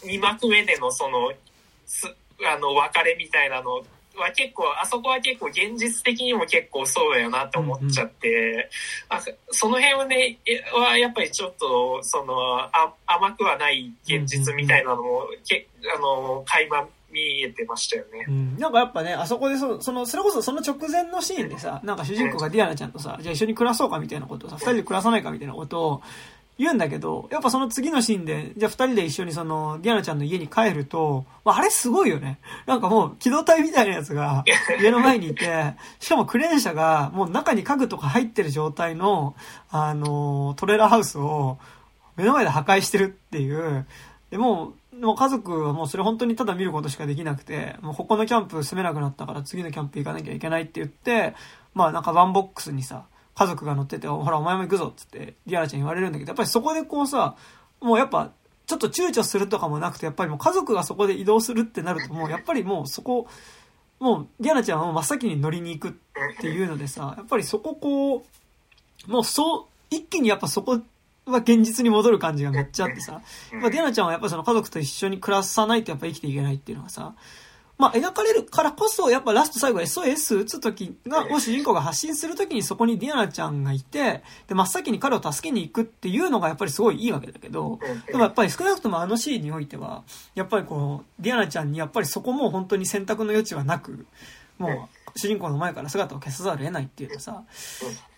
[0.04, 1.32] 2, 幕目でのその、
[2.46, 3.82] あの、別れみたいなの
[4.16, 8.70] は結構、あそこは結構現実的にも結構そうだよなって思っちゃって、
[9.08, 9.20] あ
[9.50, 10.38] その辺はね、
[10.72, 18.26] はやっぱりちょっと、その、あ甘くはない現実みたいなのも、けあの、垣間見えてましたよね。
[18.28, 18.58] うん。
[18.58, 26.02] なんかやっぱね、あそこでそ、その、それこそその直前のシーンでさ、なんか主人公がディアナちゃんとさ、じゃあ一緒に暮らそうかみたいなことをさ、二人で暮らさないかみたいなことを、
[26.56, 32.38] 言うんだけど、やっぱその次のシーンで、じゃあ二人で一緒にその、ディアナちゃんの家に帰ると、あれすごいよね。
[32.66, 34.44] なんかもう、機動隊みたいなやつが
[34.80, 39.34] 家の前にいて、 しかもクレーン車がもう中に家具とか入ってる状態の、
[39.70, 41.58] あの、トレーラーハウスを
[42.16, 43.84] 目の前で破壊してるっていう、
[44.30, 51.34] でももう家族はもうそれ本当にただ見ることしかできなくて、もうここのキャンプ住めなくなったから次のキャンプ行かなきゃいけないって言って、
[51.74, 57.36] まあなんかワンボックスにさ、家族が乗ってて、ほら、お前も行くぞっつって、ディアナちゃん言われるんだけど、やっぱりそこでこうさ、
[57.80, 58.30] もうやっぱ、
[58.66, 63.26] ちょっと躊躇するとかもなくて、やっぱりもう家族がそこで移動するってなると、もうやっぱりもうそこ、
[63.98, 65.92] もう、ディアナちゃんはもう真っ先に乗りに行くっ
[66.40, 68.24] ていうのでさ、やっぱりそここ
[69.08, 70.80] う、もうそう、一気にやっぱそこ
[71.26, 73.22] は現実に戻る感じがめっちゃあってさ、
[73.52, 77.14] まあ、ディアナちゃんはやっぱその家族と一緒に暮らさないとやっぱ生きていけないっていうのがさ、
[77.76, 90.04] まあ、描かれるからこそ、やっぱラスト最後 SOS 打つ時が、を主人公が発信する時にそこにディアナちゃんがいて、で、真っ先に彼を助けに行くっていうのがやっぱりすごいいいわけだけど、でもやっぱり少なくともあのシーンにおいては、
[90.36, 94.06] やっぱりこう、ディアナちゃんにやっぱりそこも本当に選択の余地はなく、
[94.58, 97.44] もう、主人公の前から姿を消さざるを得ないっていうのさ、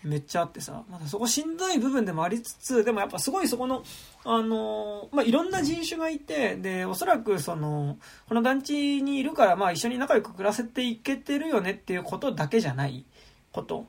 [0.03, 3.83] めっちゃあってさ、まだそこしんどい部分でもありつつ、でもやっぱすごいそこの、
[4.23, 7.97] あの、まあ、いろんな人種がいて、で、おそらくその、
[8.27, 13.05] この団地にいるから、まあ、一緒に仲良く暮らせていけてるよねっていうことだけじゃない
[13.51, 13.87] こと。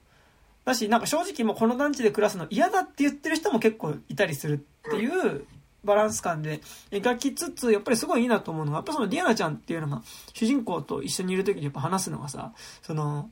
[0.67, 5.47] だし、なんか正直もうこの団地で暮らすの嫌だって言ってる人も結構いたりするっていう
[5.85, 6.61] バランス感で
[6.91, 10.03] 描きつつ、やっぱりすごいいいなと思うのが、やっぱそのディアナちゃんっていうのが、
[10.35, 12.53] 主人公と一緒にいる時にやっぱ話すのがさ、
[12.83, 13.31] その、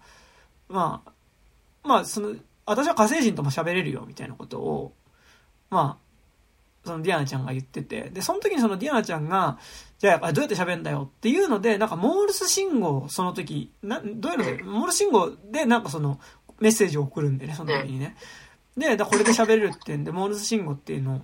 [0.69, 1.13] まあ、
[1.87, 4.93] まあ、その、私は火星人とも喋れるよ、みたいなことを、
[5.71, 6.07] まあ、
[6.85, 9.59] そのディアナちゃんが言ってて、で、その時にそのディアナちゃんが、
[9.99, 11.11] じゃあ、どうやって喋るんだよ？
[11.11, 14.39] っていうので、なんかモールス信号、その時、な、どういう？
[14.39, 16.21] ので、モールス信号でなんかその、
[16.61, 18.17] メッセージを送るんでね、その時にね。
[18.77, 21.23] で、だこれで喋れるってんで、モールス信号っていうのを、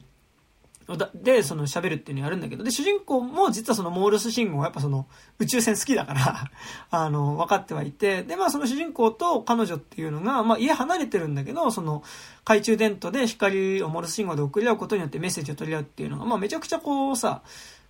[0.97, 5.06] で、その喋るっていうのをやるんだけど、で、主人公も実はそのモールス信号はやっぱその
[5.39, 6.51] 宇宙船好きだから
[6.90, 12.02] あの、分かってはいて、で、まあその主人公と彼女っていうのが、まあ家離れてるんだけど、その
[12.40, 17.43] 懐中電灯で光をモールス信号で送り合うことによってメッセージを取り合うっていうのが、まあめちゃくちゃこうさ、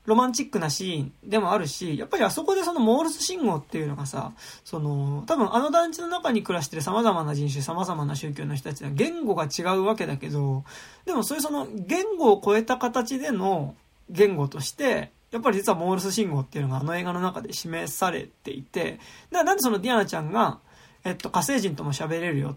[0.04, 4.32] ロマンチックなシーンでもあるし、やっぱりあそこでそのモールス信号っていうのがさ、
[4.64, 10.64] その、多分あの団地の中に暮らしてる様々な人種、様々な宗教の人たちは言語が違うわけだけど、
[11.04, 13.74] でもそういうその言語を超えた形での
[14.10, 18.98] 言語として、やっぱり実はモールス信号っていうのがあの映画の中で示されていて、
[19.30, 20.58] だからなんでそのディアナちゃんが、
[21.04, 22.56] えっと、火星人とも喋れるよっ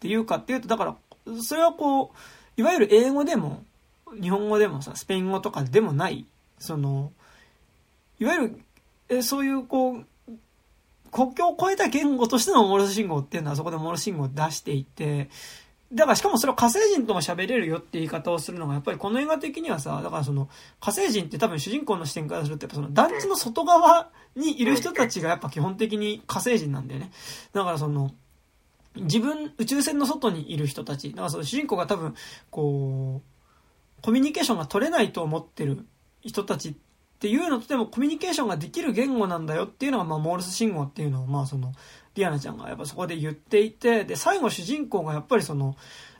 [0.00, 0.96] ていうかっていうと、だから、
[1.42, 3.64] それはこう、いわゆる英語でも、
[4.20, 6.26] 日本語でもさ、スペイン語とかでもない
[6.62, 7.12] その、
[8.18, 8.60] いわゆる、
[9.08, 10.06] えそういうこう、
[11.10, 15.28] 国境を越えた言語としてのモールス信号っていうのはそこでモールス信号を出していて、
[15.92, 20.48] だからしかもそれは火星人とも喋れるよって言い方をするのがやっぱりこの映画的にはさ、だからその
[20.80, 27.10] 火星人って多分主人公の視点からするとやっぱその団地の外側にいる人たちがやっぱ基本的に火星人なんだよね。
[27.52, 28.12] だからその、
[28.96, 32.14] 自分、宇宙船の外にいる人たち、だからその主人公が多分、
[32.50, 35.86] こう、コミュニケーションが取れないと思ってる
[36.24, 36.74] 人たちっ
[37.18, 41.72] ていうのとでもコミュニケーションができる言語なんだよっていうのが、まあ、モールス信号っていうのを、まあ、その、
[42.14, 45.76] ディアナちゃんがやっぱそこで言っていて、で、最後主人公がやっぱりその、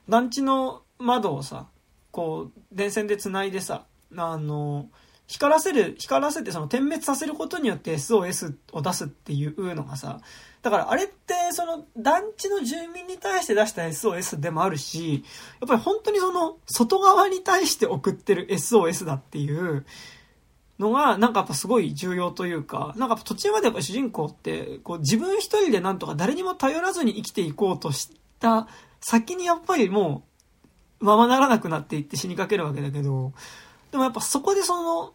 [0.09, 1.67] 団地の窓をさ、
[2.11, 4.89] こう、電線で繋いでさ、あの、
[5.27, 10.21] 光らせる、光らせてその点滅させることによって SOS を出すっていうのがさ、
[10.63, 15.25] だからあれってその団地の住民に対して出した SOS でもあるし、
[15.61, 19.85] やっぱり本当にその外側に対して送ってる SOS だっていう
[20.79, 28.69] のがなんかやっぱすごい重要というか、なんか途中までやっぱ主人公ってこう自分一人でなんとか誰にも頼らずに生きていこうとした
[29.01, 30.23] 先にやっぱりも
[31.01, 33.33] うままならなくなっていって死にかけるわけだけど、
[33.91, 35.15] でもやっぱそこでその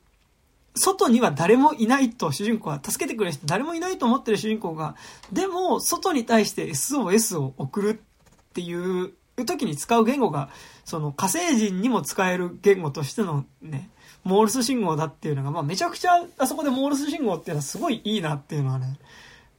[0.78, 4.96] 外には誰もいないと主人公は助けてくれる人誰もいないと思ってる主人公が、
[5.32, 9.14] でも外に対して SOS を送るっていう
[9.46, 10.50] 時に使う言語が、
[10.86, 13.90] その火星人にも使える言語としてのね、
[14.24, 19.00] モールス信号だっていうのが、まあめちゃくちゃあそこでモールス信号っていうのはすごいいいなっていうのはね、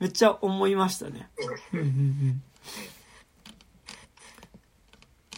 [0.00, 1.28] めっちゃ思いましたね。
[1.72, 2.42] うんうんうん。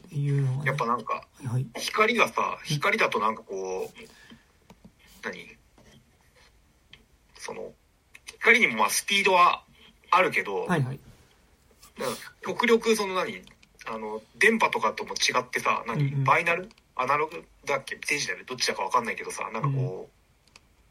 [0.06, 3.98] っていうのが、ね、やっぱなんか、はい、光がさ、光だとなんかこう、
[5.22, 5.59] 何？
[7.40, 7.72] その、
[8.26, 9.64] 光にもまあスピードは
[10.10, 11.00] あるけど、はいはい、
[12.42, 13.42] 極力その何、
[13.86, 16.68] あの、電波とかとも違ってさ、何、うんうん、バイナル？
[16.96, 17.44] アナログ？
[17.66, 17.96] だっけ？
[17.96, 18.44] デジタル？
[18.44, 20.10] どっちだかわかんないけどさ、なんかこ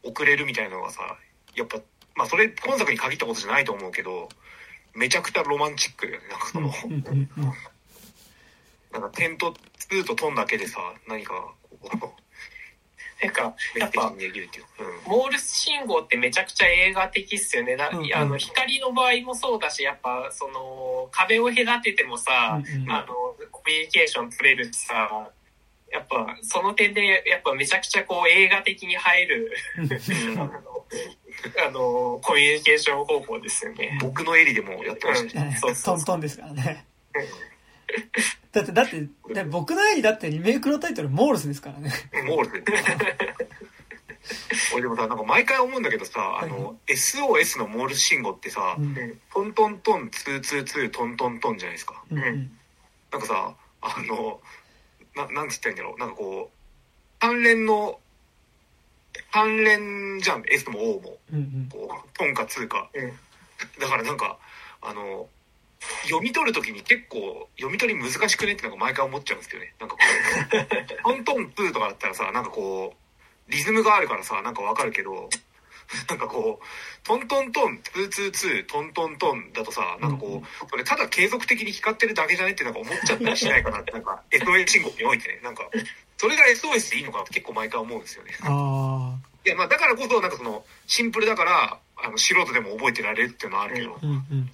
[0.04, 1.16] う、うん、遅れるみたいなのがさ、
[1.54, 1.78] やっぱ、
[2.16, 4.28] まあそれ今作に限ったことじゃないと思うけど、
[4.94, 6.28] めちゃくちゃロマンチックだよね。
[6.28, 7.52] なんかその、うんうんうん、
[8.92, 9.54] なんか点と
[9.90, 12.29] 2とトンだけでさ、何かこう、
[13.22, 14.14] なんか、やっぱ、
[15.06, 17.76] モールス信号ってめちゃくちゃ映画的っすよね。
[17.76, 23.06] だあの、光の場合もそうだし、やっぱ、その、壁を隔ててもさ、うんうん、あの、
[23.50, 25.30] コミュニケーション取れるしさ、
[25.92, 29.52] やっぱ、その点で、やっぱめちゃくちゃこう映画的に入る
[31.66, 33.98] あの、コミュニケーション方法ですよね。
[34.00, 35.44] 僕の襟でもやってました。
[35.44, 35.58] ね。
[35.60, 36.86] そうそうトントンですからね。
[38.52, 41.92] だって、だって、だ僕の絵にだってリメイクのタイトルモールスですからね。
[42.26, 42.64] モールス。
[44.74, 52.02] 俺でもさ、なんか毎回思うんだけどさ、あの、SOS のモールス信号ってさ、うん、トントントン、ツーツーツー、トントントンじゃないですか。
[52.10, 52.58] うん、
[53.10, 54.40] なんかさ、あの、
[55.14, 55.98] な、なんつったんだろう。
[55.98, 57.98] なんかこう、関連の、
[59.32, 61.18] 関連じゃん、S も O も。
[61.32, 62.90] うんうん、こう、トンかツーか。
[62.94, 63.12] うん、
[63.80, 64.38] だからなんか、
[64.82, 65.28] あの、
[66.04, 69.74] 読み取るときに結構読み取り難しくねってなんか毎回思っちゃうんですけどね。
[69.80, 72.94] なんかこう、 トントンツーとかだったらさ、なんかこ
[73.48, 75.28] う、リズムがあるからさ、なんかわかるけど、
[76.08, 85.68] なんかこう、トントントン、ツーツーツー、トントントンだとさ、なんかこう、これただ継続的に光ってるだけじゃねってなんか思っちゃったりしないかなって、 なんか SOS 信号においてね、なんか、
[86.16, 88.36] それが SOS でいいのかなって結構毎回思うんですよね。
[88.42, 94.50] あいや、まあだからこそ、なんかその、シンプルだから、あの、素人でも覚えてられるっていうのはあるけど、うんうんうん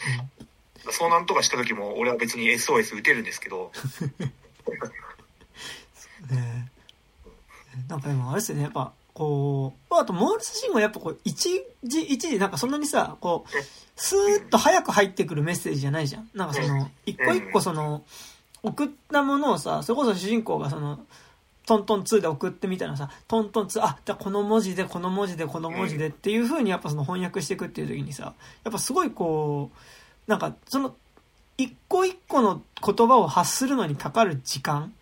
[0.92, 3.72] 遭難とかした時も俺は別に SOS 打てるんですけど。
[6.30, 6.70] ね
[7.88, 13.50] なんかでもあれですよね、やっぱ、こう、あとモールス信号やっぱこう、一時一時なんかそんなにさ、こう、
[13.96, 16.28] スーッと早く入ってくるメッセージじゃないじゃん。
[16.34, 18.04] なんかその、一個一個その、
[18.62, 20.98] 送ったものをさ、それこそ主人公がその、
[21.66, 28.34] トントン2で送ってみたいなさ、トントン2、あ、じゃこの文字で、この文字で、この文字でっていう風にやっぱその翻訳していくっていう時にさ、
[28.64, 29.78] やっぱすごいこう、
[30.26, 30.96] なんかその、
[31.58, 34.92] 一個一個の言葉を発するのにかかる時間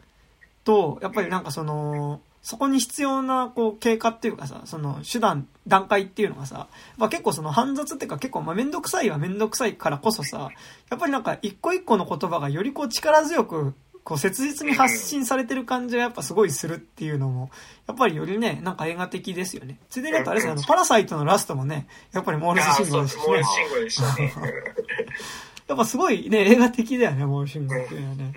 [0.64, 6.68] と、やっぱりなんかその、そこに必要な、こう、経過っていうかさ、その、手段、段階っていうのがさ、
[6.98, 10.50] まあ結構その、煩雑っていうか結構、まあめんどくさいはめんどくさいからこそさ、
[10.90, 13.72] やっぱりなんか一個一個の言葉がよりこう力強く、
[14.04, 17.50] こう切実に発信されてる感じがやっぱすごいするっていうのも、
[17.88, 19.78] やっぱりよりね、なんか映画的ですよね。
[19.88, 23.24] ついでにあれですね、あの、パラサイトのラストもね、やっぱりモールス信号ですしね。
[23.26, 24.34] モールス信号でしたね。
[25.66, 28.34] やっぱすごいね、映画的だよね、モールス信号っていうのはね。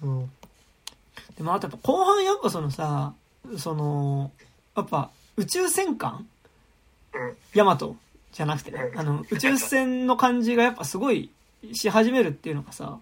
[0.00, 0.28] そう。
[1.36, 3.12] でもあとやっぱ後半やっぱそのさ、
[3.58, 4.30] その、
[4.76, 6.28] やっぱ宇宙戦艦？
[7.14, 7.36] うん。
[7.54, 7.96] ヤマト
[8.32, 11.30] じゃなくてね、あの、宇宙船の感じがやっぱすごい
[11.72, 13.00] し始めるっていうのがさ、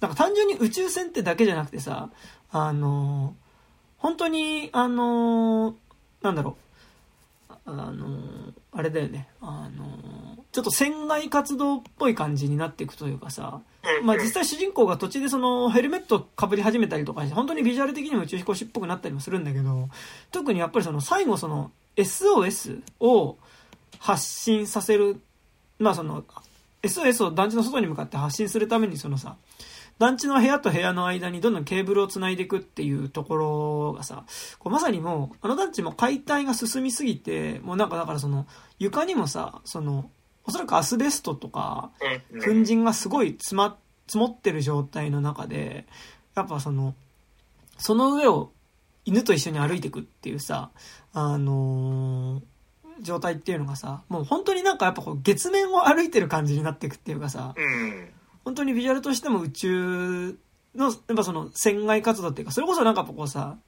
[0.00, 2.10] なんか単純に宇宙船ってだけじゃなくてさ、
[2.50, 3.34] あの、
[3.98, 5.74] 本当に、あの、
[6.22, 6.56] なんだろ
[7.66, 13.60] う、あの、あれだよね、あの、ちょっと船外活動っぽい感じになっていくというかさ、
[14.02, 19.88] まあ実際主人公が途中でそのヘルメットかぶり始めたりとかして、本当にビジュアル的にも宇宙飛行士っぽくなったりもするんだけど、
[20.32, 23.36] 特にやっぱりその最後その SOS を
[23.98, 25.20] 発信させる、
[25.78, 26.24] まあその
[26.82, 29.36] SOS を団地の外に向かって発信するためにそのさ、
[30.00, 34.24] 団地の部屋と部屋の間にどんどんケーブルを繋いでいくっていうところがさ、
[34.58, 38.46] こうまさにもう、あの団地も解体が進みすぎて、もうなんかだからその、
[38.78, 40.10] 床にもさ、その、
[40.46, 41.90] おそらくアスベストとか、
[42.32, 42.40] うん。
[42.40, 45.86] 粉塵がすごい詰ま、積もってる状態の中で、
[46.34, 46.94] やっぱその、
[47.76, 48.52] その上を
[49.04, 50.70] 犬と一緒に歩いていくっていうさ、
[51.12, 52.42] あのー
[53.02, 58.10] 状態っていうのがさ、もう本当になんかやっぱこう月面を歩いてる感じになっていくっていうかさ、うん。
[58.50, 60.36] 本当にビジュアルとしても宇宙
[60.74, 63.58] の、やっぱその船外活動っていうか、それこそなんかこうさ、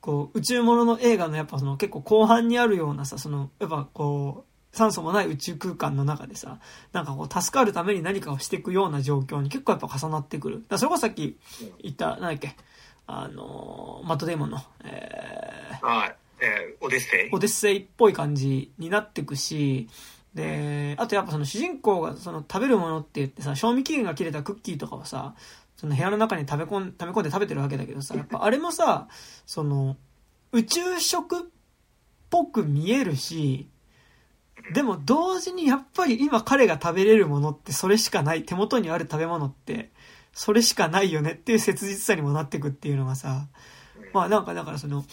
[0.00, 6.60] こう宇宙ものの映画のやっぱその結構後半にあるようなさ、その、やっぱこう、酸素もない宇宙空間の中でさ、
[6.92, 10.64] なんかこう助かるために何かをしていくような状況に結構やっぱ重なってくる。
[10.68, 11.36] だそれこそさっき
[11.82, 12.54] 言った、なんだっけ、
[13.08, 16.16] あのーマットデーモンの、えー、はい。
[16.40, 17.28] えー、オデッセイ。
[17.32, 19.88] オデッセイっぽい感じになってくし、
[20.34, 25.34] で、あとやっぱその主人公がその食べるものって言ってさ、賞味期限が切れたクッキーとかをさ、
[25.76, 29.08] その部屋の中に食べ込ん、食べ込んで食べてるわけだけどさ、やっぱあれもさ、
[29.46, 29.96] その、
[30.52, 31.42] 宇宙食っ
[32.30, 33.68] ぽく見えるし、
[34.74, 39.90] でも同時にやっぱり今彼が食べれるものってそれしかない、手元にある食べ物って
[40.32, 43.46] それしかないよねっていう切実さにもなってくっていうのがさ、
[44.12, 45.04] まあなんかだからその、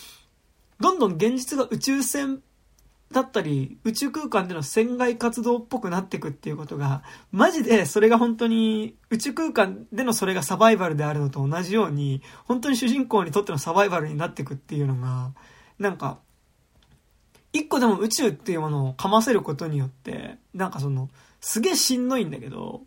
[0.79, 2.41] どんどん現実が宇宙船
[3.11, 15.33] だったり、宇宙空間での船外活動っぽくなってくっていうことが、マジでそれが本当に宇宙空間でのそれがサバイバルであるのと同じように、本当に主人公にとってのサバイバルになってくっていうのが、
[15.77, 16.19] なんか、
[17.53, 21.09] 一個でも宇宙っていうものをかませることによって、なんかその、
[21.39, 22.81] すげえしんどいんだけど、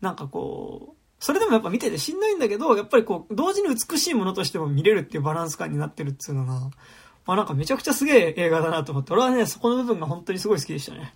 [0.00, 6.70] なんかこう、それでもやっぱ見ててしんどいんだけど、やっぱりこう、同時に美しいものとしても見れるっていうバランス感になってるっていうのが、
[7.34, 11.14] あなんかめちゃくちゃすげえ映画だなと思って、俺はね、そこの部分が本当にすごい好きでしたね。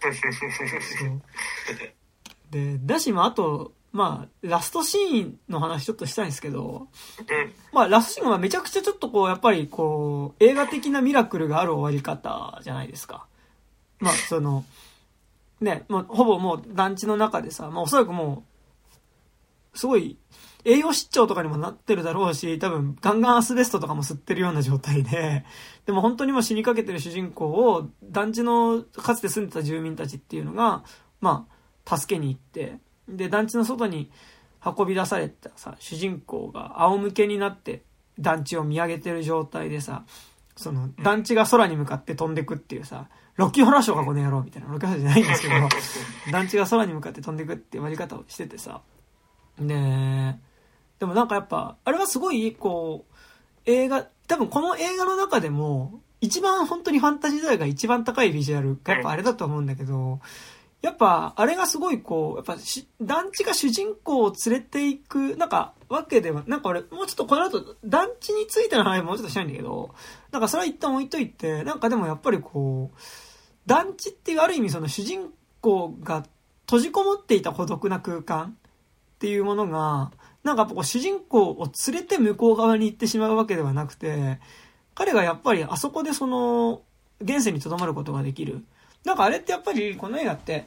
[2.50, 6.88] で、だし、まああと、まあ、ラストシーンの話ちょっとしたいんですけど、
[7.18, 7.52] うん。
[7.72, 13.26] まあラストシーンはめちゃくちゃちょっとこう、やっぱりこう、映画的なミラクルがある終わり方じゃないですか。
[13.98, 14.64] まあその、
[15.60, 18.44] ね、もうほぼもう団地の中でさ、まあおそらくも
[19.74, 20.18] う、すごい、
[20.64, 25.44] 栄養失調とかにもなってるだろうし、多分ガンガンアスベストとかも吸ってるような状態で、
[25.86, 30.82] でも本当にもう死にかけてる主人公を団地のかつて住んでた住民たちっていうのが、
[31.20, 31.46] ま
[31.84, 32.78] あ、助けに行って、
[33.08, 34.10] で、団地の外に
[34.64, 37.82] 運び出されたさ、主人公が仰向けになって
[38.18, 40.04] 団地を見上げてる状態でさ、
[40.56, 45.54] その団地が空に向かって飛んでくっていうさ、ロッキーホラーショーがこの野郎みたいな、ロッキーホラーじゃないんですけど、
[46.32, 48.82] 団地が空に向かって飛んでくっていう割り方をしててさ、
[49.60, 50.36] で、
[50.98, 53.14] でもなんかやっぱ、あれはすごい、こう、
[53.66, 60.20] 映画、多分この映画の中でも、一番本当にファンタジー度合いが一番高いビジュアルがやっぱあれだと思うんだけど、
[60.82, 69.94] やっぱ、あれがすごいこう、やっぱし、団地が主人公を連れていく、なんか、わけでは、なんか俺、もうちょっとこの後、団地についての話もうちょっとしたいんだけど、
[70.30, 72.98] なんかそれは一旦置いといて、なんかでもやっぱりこう、
[73.66, 76.24] 団地っていうある意味その主人公が
[76.66, 78.56] 閉じこもっていた孤独な空間
[79.16, 80.12] っていうものが、
[80.48, 84.40] なんかこう主人公を連れて向こう側に行ってしまうわけではなくて、
[84.94, 86.80] 彼がやっぱりあそこでその、
[87.20, 88.64] 現世に留まることができる。
[89.04, 90.64] なんかあれってやっぱりこの映画って、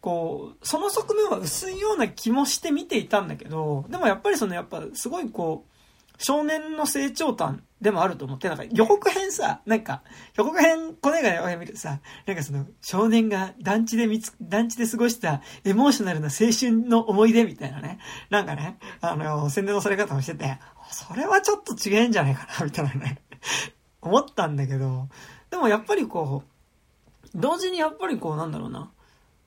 [0.00, 10.02] こう、その側面は薄いような気もして見ていたんだけど、でもやっぱりそのやっぱすごいこう、少年の成長感でもあると思って、なんか予告編さ、なんか、
[10.36, 17.98] 予告編、この映画で予告編見るとさ、なんかその、少年が団地で見つ、団地で過ごしたエモーショナルな青春の思い出みたいなね、
[18.30, 20.58] なんかね、あの、宣伝のされ方をしてて、
[20.90, 23.22] それはちょっと違えんじゃないかな、みたいなね、
[24.02, 25.08] 思ったんだけど、
[25.50, 28.90] でもやっぱりこう、同時にやっぱりこう、なんだろうな、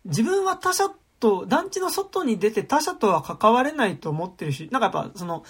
[0.06, 0.90] 自分は他者
[1.20, 5.44] と、団地の外に出て他者とは関われないと思ってるし、なんかやっぱその、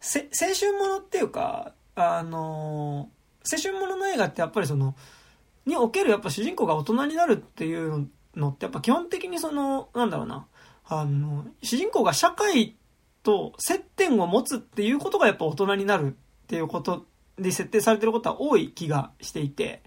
[0.00, 3.08] せ青春ものっていうか、あの
[3.50, 4.94] 青春ものの映画ってやっぱりその、
[5.64, 10.46] におけるやっぱ主人公が大人になるっていうのってやっぱ基本的にその、なんだろうな、
[10.84, 12.76] あの、主人公が社会
[13.22, 17.06] と接点を持つっていうことがやっぱ大人になるっていうこと
[17.38, 19.82] で設定されてることは多い気がしていて、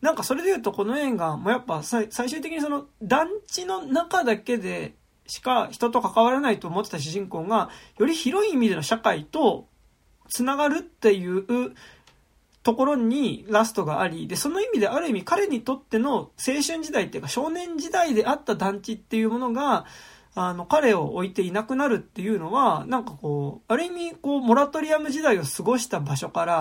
[0.00, 4.94] なんかそれで言うとこの映画もやっぱ最最終的にその団地の中だけで
[5.26, 9.68] しか人と関わらないと思ってた主人公がより広い意味での社会と
[10.28, 11.74] つながるっていう
[12.62, 16.30] ところにラストがあり、で、その意味である意味彼にとっての青
[16.66, 19.86] 春時代っていうか少年時代であった団地っていうものが、
[20.34, 26.54] あの、彼を置いていなくなるっていうのは、なんかこう、ある意味、こう、モラトリアム時代を過ごした場所から、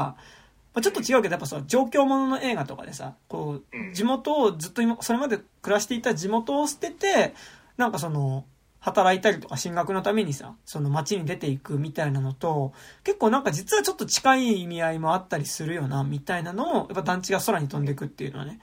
[0.74, 3.90] まあ、ちょっと違うけど、やっぱさ、状況ものの映画とかでさ、こうん。
[3.90, 7.34] う、地元をずっと今、それまで暮らしていた地元を捨てて、
[7.76, 8.46] なんかその、
[8.86, 12.72] 働いたりとか進学のためにさ、その街に出ていくみたいなのと、
[13.04, 18.60] 結構なんか実はちょっと近い意味合いもあったりするよな、みたいなのも、やっぱ団地が空に飛んでいくっていうのはね、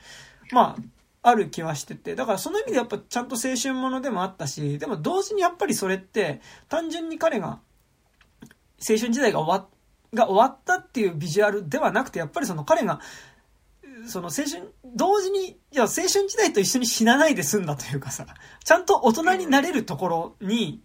[0.52, 7.58] まあ、ある気はしてて、だからその意味でやっぱちゃんと青春ものでもあったし、でも同時にやっぱりそれって、単純に彼が、
[8.78, 9.66] 青春時代が終わ
[10.14, 13.00] が終わったっていうビジュアルではなくて、やっぱりその彼が、
[14.06, 18.26] その青春、同時に、いや、青春時代と一緒に死なないで済んだというかさ、
[18.64, 20.82] ちゃんと大人になれるところに、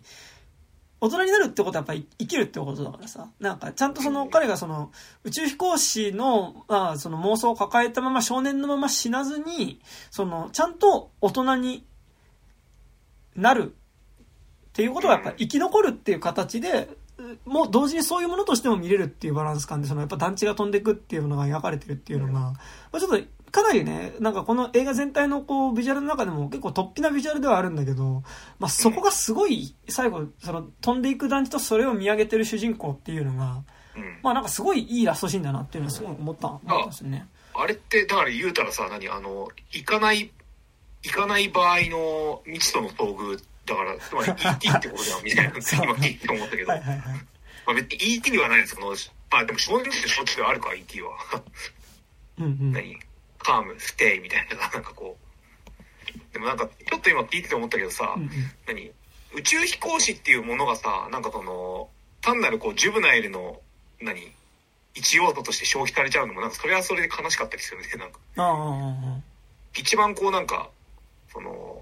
[0.99, 4.91] 大人になるってことはやっぱり生きるってことだからさ、なんかちゃんとその彼がその
[5.23, 9.79] 宇宙飛行士の、まあ、その妄想を抱えたまま少年のまま死なずに、
[10.09, 11.85] そのちゃんと大人に
[13.35, 16.89] なるっていうことがやっぱ生き残るっていう形で、
[17.45, 22.53] もう同時にそういうものとしても見れるっていうバランス感で、そのやっぱ団地が飛んでいくっていうものが描かれてるっていうのが、ま
[22.93, 23.19] あ、ちょっと
[23.51, 28.23] かなりね、なんかこの映画全体のこうビジュアルの中でも結構突飛なビジュアルではあるんだけど、
[28.59, 33.63] まあそこがすごい最後、その飛んでいく団地とそれを見上げてる主人公っていうのが、
[33.95, 34.19] うん。
[34.21, 37.27] まあなんかすごいいいラストシーンだなっていうのはすごい思った、思ったんですよね。
[37.55, 40.31] あれって、だから言うたらさ、何、あの、行かない、
[41.03, 46.99] 行かない場合の未知との遭遇、だから、つまり ET ってことだみたいな、 今聞いて思ったけど、はいはいはい。
[46.99, 47.15] ま
[47.67, 48.95] あ別に ET ではないですけど、
[49.29, 51.17] まあでも少年ってしょっちゅうあるか、ET は。
[52.39, 52.71] うんうん。
[52.71, 52.97] 何？
[53.39, 56.33] カーム、ステイみたいな、なんかこう。
[56.33, 58.29] でもなんか、ちょっと今聞いてて思ったけどさ、うんうん
[58.65, 58.91] 何？
[59.33, 61.89] 宇宙飛行士っていうものがさ、なんかその、
[62.21, 63.61] 単なるこう、ジュブナイルの、
[64.01, 64.31] 何？
[64.95, 67.87] 一要素として消費されちゃうのも、なんかそれはそれで悲しかったりするね。
[67.97, 68.19] なんか、
[69.75, 70.69] 一番こうなんか、
[71.31, 71.76] その、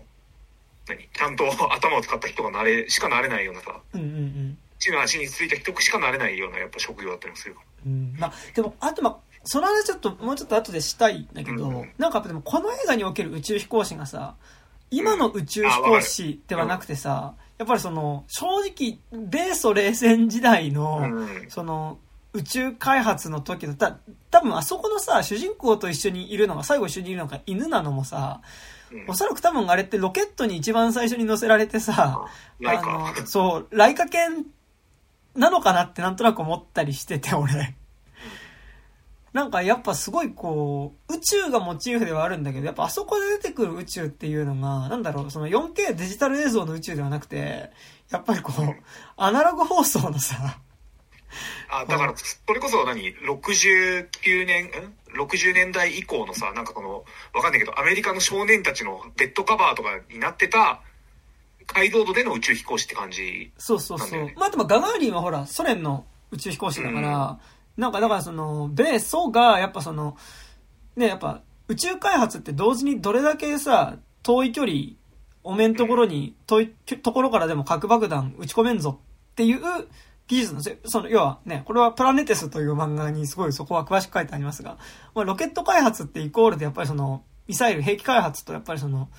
[0.87, 1.09] 何？
[1.13, 4.57] ちゃんと頭を使った人がなれ、しかなれないようなさ、あうんうんうん。
[4.79, 14.35] 地の足についた人しかなれないようなやっぱ職業だったりもするかうん、まあ、でも、あとまあ、その話ちょっと、もうちょっと後でしたいんだけど、うんなんかでもこの映画における宇宙飛行士がさ、
[14.91, 21.45] 今の宇宙飛行士ではなくてさ、やっぱりその、正直、米ソ冷戦時代の、うん。
[21.49, 21.99] その、
[22.33, 23.97] 宇宙開発の時の、た、
[24.29, 28.74] 多分あそこのさ、主人公と一緒にいるのが、最後一緒にいるのが犬なのもさ、うん
[29.07, 32.25] おそらく多分あれってロケットに一番最初に乗せられてさ、
[32.65, 33.13] あか。
[33.19, 34.45] の、そう、ライカ犬
[35.35, 37.75] なのかなってなんとなく思ったりしてて、俺。
[39.33, 47.71] なんかやっぱすごいこう、宇宙がモチーフではあるんだけど、やっぱあそこで出てくる宇宙っていうのが、なんだろう、その 4K デジタル映像の宇宙ではなくて、
[48.09, 48.81] やっぱりこう、
[49.17, 50.59] アナログ放送のさ、
[51.69, 54.69] あ、だから、それこそ何 ?69 年、ん？
[55.15, 60.81] ?60 年代以降のさ、なんかこの、わかんないけど、アメリカの少年たちのベッドカバーとかになってた、
[61.67, 63.51] 解像度での宇宙飛行士って感じ。
[63.57, 64.17] そうそうそ。
[64.17, 67.39] うまあでもガガーリンはほら、ソ連の宇宙飛行士だから、
[67.77, 70.17] なんかだからその、米ソがやっぱその、
[70.95, 74.93] ね、やっぱ宇宙開発って同時にどれだけさ、遠い距離、
[75.43, 76.69] おめんところに、遠い
[77.01, 78.99] ところからでも核爆弾撃ち込めんぞ
[79.31, 79.61] っていう
[80.27, 80.77] 技術なんですよ。
[80.85, 84.77] その、要はね、これはプラネテスという漫画にすごいそこは詳しく書いてありますが、
[85.13, 89.09] まあ、ロケット開発ってイコールでやっぱりその、ミサイル、兵器開発とやっぱりその、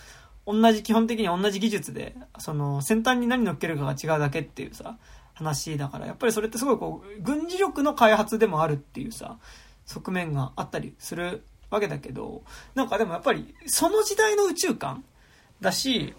[0.47, 4.97] 同じ、基本的に同じ技術で、その、先端に何乗っけるかが違うだけっていうさ、
[5.35, 9.39] 話だから、やっぱりそれってすごいこう、軍事力の開発でもあるっていうさ、
[9.85, 12.43] 側面があったりするわけだけど、
[12.75, 15.05] なんかでもやっぱりその時代の宇宙観
[15.61, 16.15] だし、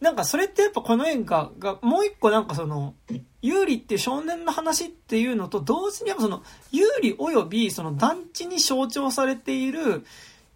[0.00, 2.94] なんかそれってやっぱこの映画がもう一個なんかその、
[3.42, 6.42] 有利っていう少年の話っていうのと同時にやっぱその、
[6.72, 10.04] 有利及びその団地に象徴されている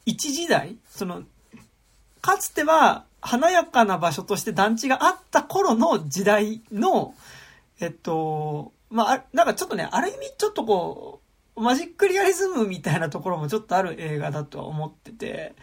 [0.06, 1.22] 一時代、その、
[2.20, 7.14] かつては華やかな場所として団地があった頃の時代の、
[7.80, 11.20] えっと、まあ、なんかちょっとね、ある意味ちょっとこ
[11.56, 15.54] う、マジックリアリズムみたいなところもちょっとある映画だとは思ってて、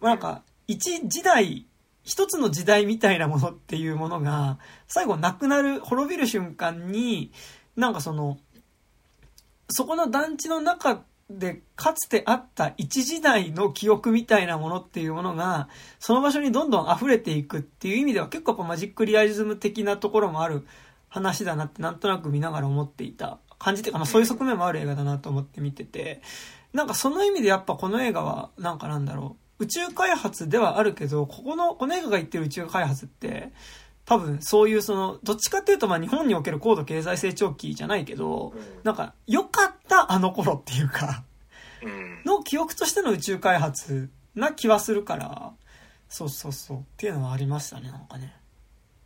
[0.00, 1.66] まあ、なんか、一時代
[2.08, 7.32] 一つの時代みたいなものっていうものが、最後なくなる、滅びる瞬間に、
[7.76, 8.38] なんかその、
[9.68, 15.68] そこの団地の中でかつてあった一時代の記憶みたいなものっていうものが、
[15.98, 20.66] その場所にどんどん溢れていくっていう意味では結構やっぱマジックリアリズム的なところもある
[21.10, 23.38] 話だなってなんとなく見ながら思っていた。
[23.58, 26.22] 感じてか、まあそういう側面もある映画だなと思って見てて、
[26.72, 33.52] なんかその意味でやっぱこの映画は、なんかなんだろう、宇宙開発ではあるけど、ここの、この映画が言ってる宇宙開発って、
[34.04, 38.54] 多分そういうその、どっちかっていうとまあ日本における高度経済成長期じゃないけど、
[38.84, 41.24] なんか良かったあの頃っていうか、
[42.24, 45.52] の記憶としての宇宙開発な気はするから、
[46.08, 46.78] そうそうそう。
[46.78, 48.34] っていうのはありましたね、なんかね。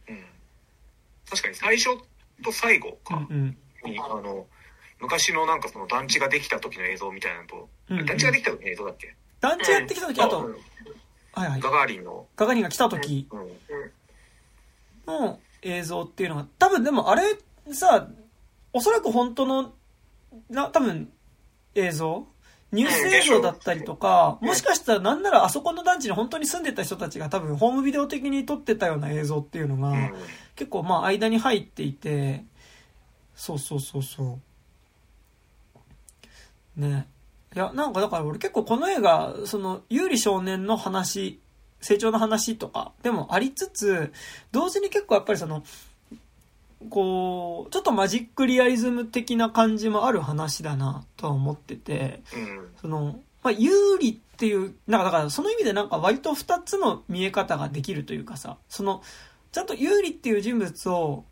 [0.09, 0.25] うん。
[1.29, 1.89] 確かに最初
[2.45, 4.47] と最後か、うんうん、あの、
[5.01, 9.17] 昔のなんかその団地ができた時の映像みたいなのと、団地ができた時の映像だっけ？
[9.43, 10.51] 団地やってきた時、あと、
[11.33, 11.61] はいはい。
[11.61, 12.27] ガガーリンの。
[12.37, 13.29] ガガーリンが来た時
[15.07, 17.23] の映像っていうのが、多分でもあれ
[17.73, 18.09] さ、
[18.73, 19.75] おそらく本当の、
[20.49, 21.13] な、多分
[21.75, 22.27] 映像
[22.71, 29.95] ニュース映像だったりとか、もしかしたらなんならあそこの団地に本当に住んでた人たちが多分ホームビデオ的に撮ってたような映像っていうのが、
[30.55, 32.45] 結構まあ間に入っていて、
[33.35, 34.39] そうそうそうそ
[36.77, 36.81] う。
[36.81, 37.09] ね。
[37.55, 41.41] いや、なんかだから俺結構この映画、その、有利少年の話、
[41.81, 44.13] 成長の話とか、でもありつつ、
[44.53, 45.63] 同時に結構やっぱりその、
[46.91, 52.23] こう、ちょっとマジックリアリズム的な感じもある話だなとは思ってて、
[52.81, 59.03] その、まあ、有利っていう、なんかだからその意味でなんか割と二つの見え方ができるというかさ、その、
[59.53, 61.25] ちゃんと有利っていう人物を、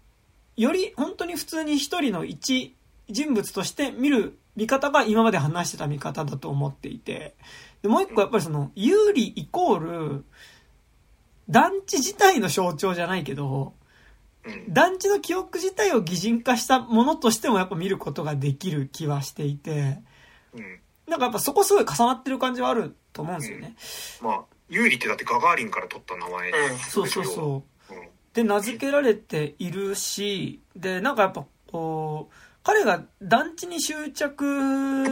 [0.57, 2.77] より本当に普通に一人の一
[3.09, 7.35] 人物として見る見方が今まで話してた見方だと思っていて、
[7.83, 10.25] で、もう一個やっぱりその、有利イコール、
[11.49, 13.75] 団地自体の象徴じゃないけど、
[14.69, 20.01] 団地の記憶自体を擬人化したものとしてもやっぱ見ることができる気はしていて、
[21.07, 23.75] なんかやっぱそこすごい重なってる感じはあると思うんですよね。
[24.23, 27.95] うん、まあ、有利ってだってガガーリンから取った名前、うん、そうそうそう。
[28.33, 35.07] で、名付けられているし、で、なんかやっぱこう、彼が団地に執着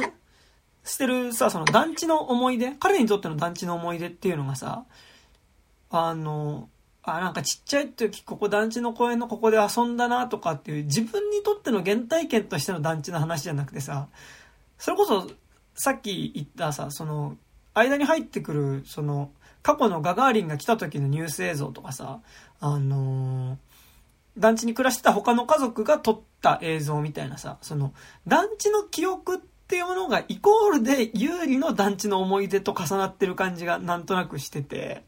[0.85, 4.85] してるさ、その団地の思い出、彼にとっての団地の思い出っていうのがさ、
[5.91, 6.69] あの、
[7.03, 14.09] あ、なんかちっちゃい時ここ団地の公園のここで遊んだなとかっていう自分にとっての原体験としての団地の話じゃなくてさ、
[14.79, 15.31] それこそ
[15.75, 17.37] さっき言ったさ、その、
[17.73, 19.31] 間に入ってくる、その、
[19.63, 22.21] 過去のガガーリンが来た時のニュース映像とかさ、
[22.61, 23.57] あのー、
[24.39, 27.93] 団地に暮らしてた他の家族が撮った映像みたいなさ、その、
[28.27, 35.05] 団地の記憶っていうものがイコールで有利の団地の思い出と重なってる感じがなんとなくしてて、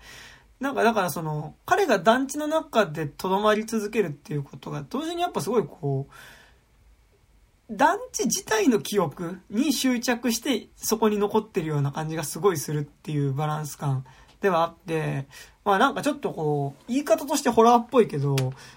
[0.61, 6.12] なんかだからその、彼が団地の中で留まり続けるっていうことが、同時にやっぱすごいこう、
[7.70, 14.05] 団地自体の記憶に執着してそこに残ってるような感じがすごいするっていうバランス感
[14.40, 15.28] ではあって、
[15.71, 18.35] まあなんかちょっとこう、言い方としてホラーっぽいけど、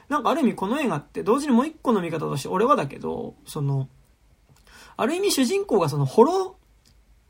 [0.10, 3.90] なんかある意味この映画って同時にもう一個の見方として俺はだけど、その、
[4.96, 6.52] ある意味主人公がその滅、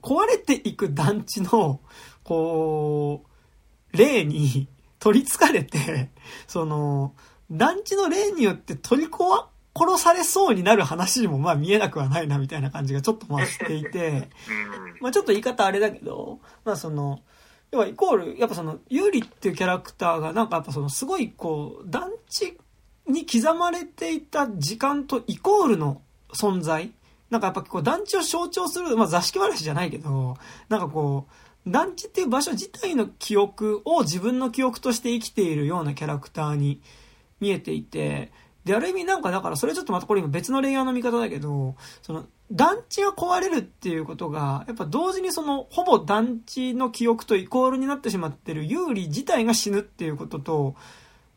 [0.02, 1.80] 壊れていく団地の、
[2.26, 3.24] こ
[3.94, 4.68] う、霊に
[5.00, 6.10] 取り憑かれて、
[6.46, 7.14] その、
[7.50, 9.46] 団地の霊によって取り壊、
[9.76, 14.30] 殺されそうになる話にもまあ見えなくはないなみたいな感じがちょっとまあしていて、
[15.00, 17.22] まあちょっと言い方あれだけど、まあその、
[17.74, 22.56] 要はイコール、やっぱその、有利っていうキャラクターが、なんかやっぱその、すごいこう、団地
[23.08, 26.92] に刻まれていた時間とイコールの存在。
[27.32, 30.38] なんかやっぱこう、団地を象徴する、まあ座敷話じゃないけど、
[30.70, 31.26] なんかこ
[31.66, 36.80] う、団地っていう場所自体の記憶を自分の記憶として生きているようなキャラクターに
[37.40, 38.32] 見えていて、
[38.66, 50.76] で、ある意味なんかだからそれちょっとまたこれ今別のレイヤーの見方だけど、その団地が壊れるっていうことが、やっぱ同時にそのほぼ団地の記憶とイコールになってしまってる有利自体が死ぬっていうことと、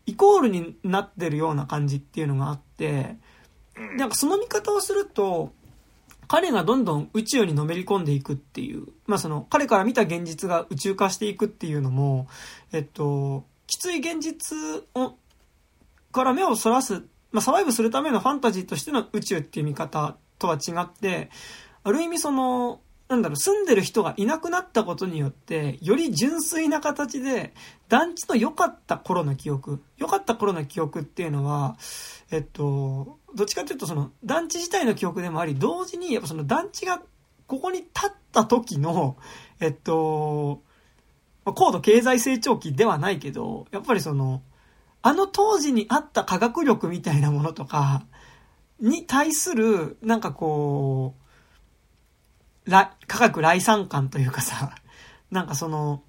[0.06, 3.16] イコールになってるような感じっていうのがあって、
[3.96, 5.52] なんかその見方をすると、
[6.28, 12.26] 彼がどんどん宇宙にのめり込んでいくっていう、まあその、彼から見た現実が宇宙化していくっていうのも、
[12.72, 14.56] えっと、きつい現実
[14.94, 15.14] を、
[16.12, 21.30] から目をそらす、まあサバイブするためのファンタジーとしての宇宙っていう見方とは違って、
[21.82, 27.54] ある意味その、なんだろう、住んでる人がいなくなったことによって、より純粋な形で、
[27.88, 31.76] 団地の良かった頃の記憶、良かった頃の記憶っていうのは、
[32.30, 37.00] えっと、どっちかというとその団地自体の記憶でもあり、同時にやっぱその団地が
[37.46, 39.16] ここに立った時の、
[39.60, 40.62] えっと、
[41.44, 44.42] 高度経済成長期ではないけど、やっぱりその、
[45.02, 48.04] あの当時にあった科学力みたいなものとか、
[48.80, 51.14] に対する、なんかこ
[52.66, 54.74] う、科学来産感というかさ、
[55.30, 56.02] なんかその、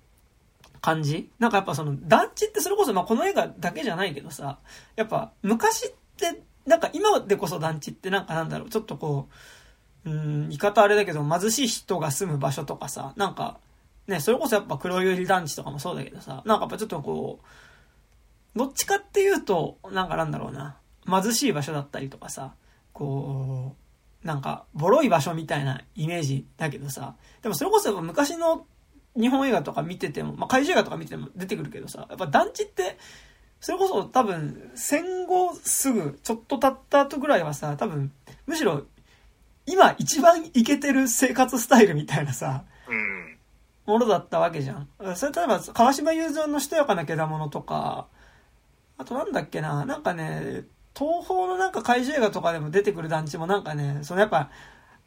[0.80, 1.32] 感じ？
[1.40, 4.60] なんかやっぱその団地ってそれこそまあこの映画だけじゃないけどさ、
[4.96, 9.28] やっぱ昔って、なんか今でこそ団地ってなんかなんだろう、ちょっとこ
[10.06, 13.60] う、うん、言い方あれだけど貧しい人が住む場所とかさ、なんか、
[14.08, 17.40] ね、それこそやっぱ黒百合団地とかもそうだけどさ、なんかやっぱちょっとこ
[18.56, 20.78] う、どっちかっていうと、なんかなんだろうな、
[21.08, 22.54] 貧しい場所だったりとかさ、
[22.94, 23.76] こ
[24.24, 28.66] う、なんか、ボロい場所みたいなイメージだけどさ、でもそれこそ昔の
[29.16, 32.98] 日本映画とか見てても、まあ、怪獣映画とか見てても出てくるけどさ、やっぱ団地って、
[33.60, 38.12] それこそ多分、戦後すぐ、ちょっと経った後ぐらいはさ、多分、
[38.46, 38.84] むしろ、
[39.66, 42.64] 今一番イケてる生活スタイルみたいなさ、
[43.86, 44.88] ものだったわけじゃん。
[45.16, 48.08] それ例えば、川島雄三のしとやかなけだものとか、
[48.98, 50.66] あとなんだっけな、なんかね、
[50.98, 54.50] 東宝のなんか怪獣映画とかでも出てくる団地もなんかね、そのやっぱ、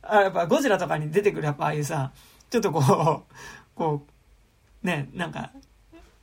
[0.03, 2.13] あやっぱゴジラとかに出てくるやっぱああいうさ、
[2.49, 3.35] ちょっとこう、
[3.75, 4.07] こ
[4.83, 5.51] う、ね、なんか、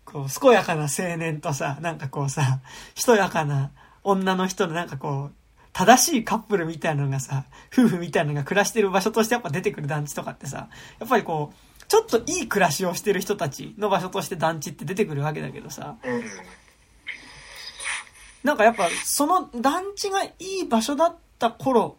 [0.06, 2.62] こう、健やかな青年とさ、なんかこうさ、
[2.96, 3.72] しとやかな
[4.04, 5.36] 女の人のなんかこう、
[5.74, 10.70] 正しいカップルみたいなのがさ、夫婦みたいなのが暮らしてる場所としてやっぱ出てくる団地とかってさ、
[11.00, 15.98] やっぱりこう、ちょっといい暮らしをしてる人たちの場所として団地って出てくるわけだけどさ、
[18.48, 21.98] なんかやっぱその団地がいい場所だった頃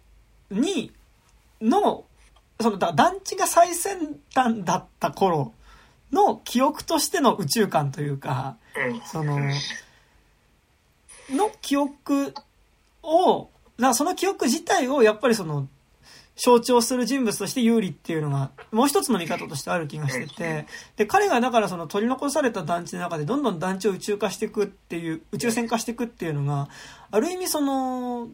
[0.50, 0.92] に、
[1.60, 2.06] の、
[2.58, 5.52] その団地が最先端だった頃
[6.10, 8.56] の記憶としての宇宙観というか、
[9.04, 9.36] その、
[11.28, 12.32] の記憶
[13.02, 13.50] を、
[13.92, 15.68] その記憶自体をやっぱりその
[16.38, 20.66] 象徴する人物として有利っていうのが、もう一つの見方としてある気がしてて、
[20.96, 26.68] で、彼がだからその取り残された団地の中でどんどん団地を宇宙化していくっていう、宇宙船化していくっていうのが、
[27.10, 28.28] ある意味その、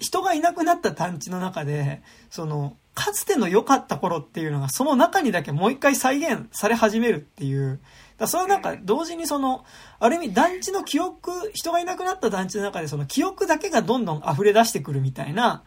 [0.00, 7.78] 人がいなくなった団地の中で、その、かつての良かった頃っていうのが、その中にだけもう一回再現され始めるっていう。
[8.18, 8.62] だそれはなん。
[8.62, 9.64] か同時にその、
[10.00, 15.62] ある意味団地の記憶、人がいなくなった団地の中でその記憶だけがどんどん溢れ出してくるみたいな、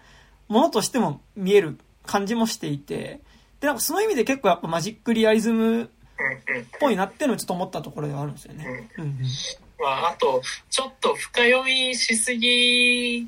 [0.50, 3.22] ものとしても見える感じもしていて、
[3.62, 5.88] で、なんかその意味で結構やっぱマジックリアリズムっ
[6.80, 8.90] ぽいなっていうのをちょっと思ったところではあるんですよね。
[8.98, 9.18] うんうん
[9.80, 13.28] まあ、あと、ちょっと深読みしすぎ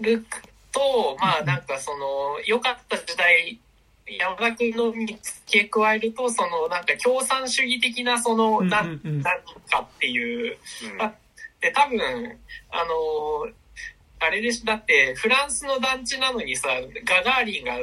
[0.00, 0.24] る
[0.72, 3.60] と、まあなんかその、良かった時代、
[4.06, 10.56] 山田君のに付け加えると、そのなんか共産主義的なその、なん、なんかっていう、
[11.60, 12.00] で、多分、
[12.70, 13.48] あの、
[14.24, 16.68] あれでし、だって、フランスの団地なのにさ、
[17.04, 17.78] ガガーリンが、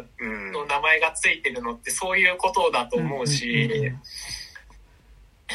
[0.54, 3.92] の名前がついてるのってそういうことだと思うし、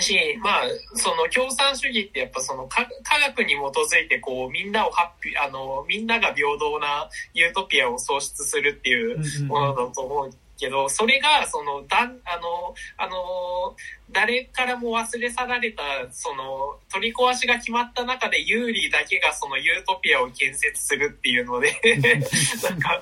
[0.00, 0.62] し、まあ、
[0.94, 2.84] その共産主義ってやっぱその科
[3.28, 13.76] 学に基づいてこうみんなをハッピー、あの、みんなが平等なユートピアを創出するっていうものだと思うけど、それが、その、だん、あの、あの、
[14.10, 15.82] 誰からも忘れ去られた、
[16.12, 21.72] その、取り壊しが決まった中で、ユーリーだけがそのユートピアを建設するっていうので
[22.62, 23.00] なんか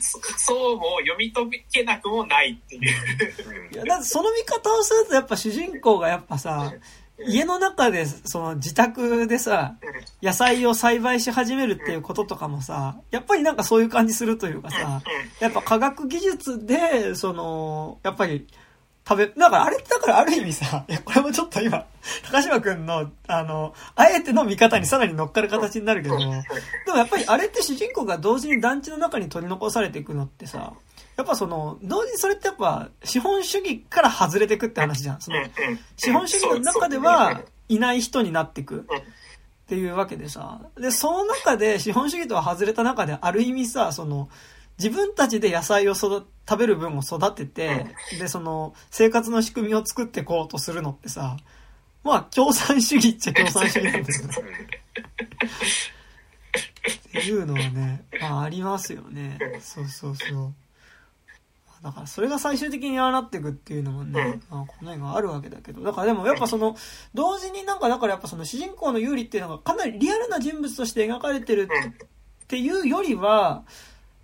[0.38, 3.72] そうも読み解けなくもないっていう。
[3.72, 6.72] いや、だってその見方をすると、やっぱ主人公がやっぱさ、
[7.26, 9.76] 家の中で、その自宅でさ、
[10.22, 15.02] 野菜を栽培し始めるっていうこととかもさ、やっぱりなんかそういう感じするというかさ、
[15.40, 18.46] やっぱ科学技術で、その、やっぱり、
[19.08, 21.86] 食べ、だからあれってだからある意味さ、いや、これもちょっと今、
[22.30, 26.34] 高島くんの、あの、あえての見方にさらに乗っかる形になるけど、でも
[26.98, 30.74] やっぱりあれって主人公が同時に団地の中に取り残されていくのってさ、
[31.18, 35.20] やっぱその、同時にそれってやっぱ、資本主義から外れていくって話じゃん。
[35.20, 35.38] その、
[35.96, 38.84] 資本主義の中ではいない人になっていくっ
[39.66, 40.60] ていうわけでさ。
[40.80, 44.28] で、その中で、資本主義とは外れた中で、ある意味さ、その、
[44.78, 47.86] 自分たちで野菜を育、食べる分を育てて、
[48.20, 51.36] で、その、生活の仕組みを作っていこうとするのってさ、
[52.04, 54.28] まあ、共産主義っちゃ共産主義なんですよ。
[57.08, 59.38] っていうのはね、まあありますよね。
[59.60, 60.54] そうそうそう。
[61.82, 66.76] だからそれが最終的にああなっていくっていうのもね、まあ、この映画あるわけだけど、だからでもやっぱその、
[67.14, 71.68] 同時になんかだからやっぱその主人公の有利っていうのがかなりリアルな人物として描かれてる
[72.42, 73.62] っていうよりは、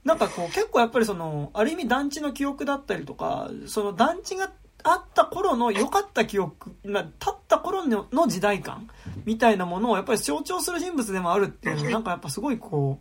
[0.05, 4.51] なんかこう結構やっぱりその、ある意味団地の記憶だったりとか、その団地が
[4.83, 8.89] あった頃の良かった記憶、な、経った頃のの時代感
[9.25, 13.01] みたいなものをやっぱり象徴する人物でもあるっていうのは、なんかやっぱすごいこ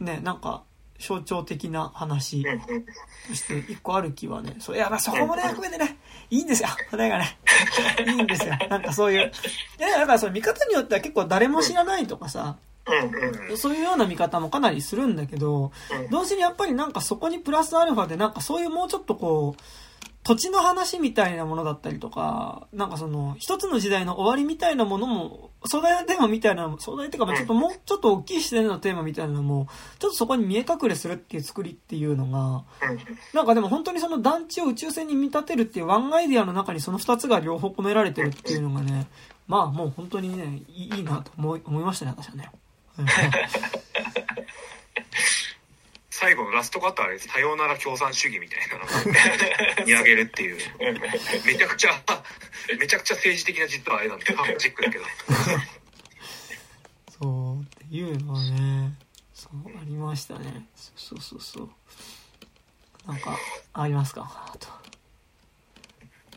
[0.00, 0.62] う、ね、なんか
[1.06, 2.42] 象徴的な話
[3.28, 5.98] として一個ある気はね、そういや、まあそこもね、含めてね、
[6.30, 7.38] いいんですよ、それがね。
[8.06, 8.56] いいんですよ。
[8.70, 9.32] なんかそういう。
[9.78, 12.56] いや、だからその見方によっては結構誰も知らないとかさ。
[13.56, 15.70] そういうような見方もかなりするんだけど、
[16.10, 19.62] 同時にやっぱりなんかそこにプラスアルファでなんかそういうもうちょっとこう、
[20.24, 29.66] 土地の話みたいなものだったりとか、なんかその、一つの時代の終わりみたいなものも、壮大なテーマみたいな、壮大っていうか、まあちょっともうちょっと大きい視点のテーマみたいなのも、
[29.98, 32.64] ちょっとそこに見え隠れするっていう作りっていうのが、
[33.34, 39.08] なんかでも本当にその団地を宇宙船に見立てるっていうワンアイディアの中にその二つが両方込められてるっていうのがね、
[39.48, 42.50] まあもう本当にね、いいいいなと思い思いましたね、私はね。
[42.98, 43.06] うん
[46.22, 48.92] 最後のラストカットはあれですさようなら共産主義みたいなのが
[49.84, 50.58] 見上げるっていう。
[51.44, 51.90] めちゃくちゃ
[52.78, 55.04] めちゃくちゃ政治的な実はあれなんでカフチックだけど。
[57.10, 58.94] そうっていうのはね
[59.34, 60.64] そうありましたね。
[60.96, 61.70] そうそうそう
[63.08, 63.36] なんか
[63.72, 64.54] ありますか？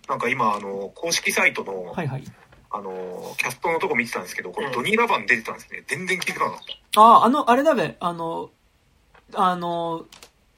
[0.08, 2.24] なんか今あの公式サイトの、はいはい。
[2.72, 5.84] あのキャストのとこ見てたんですけどこれドニー・ラバン出てたんですね。
[5.88, 6.60] 全然気づかなかっ
[6.92, 7.02] た。
[7.02, 7.96] あああのあれだべ。
[8.00, 8.50] あの
[9.34, 10.06] あの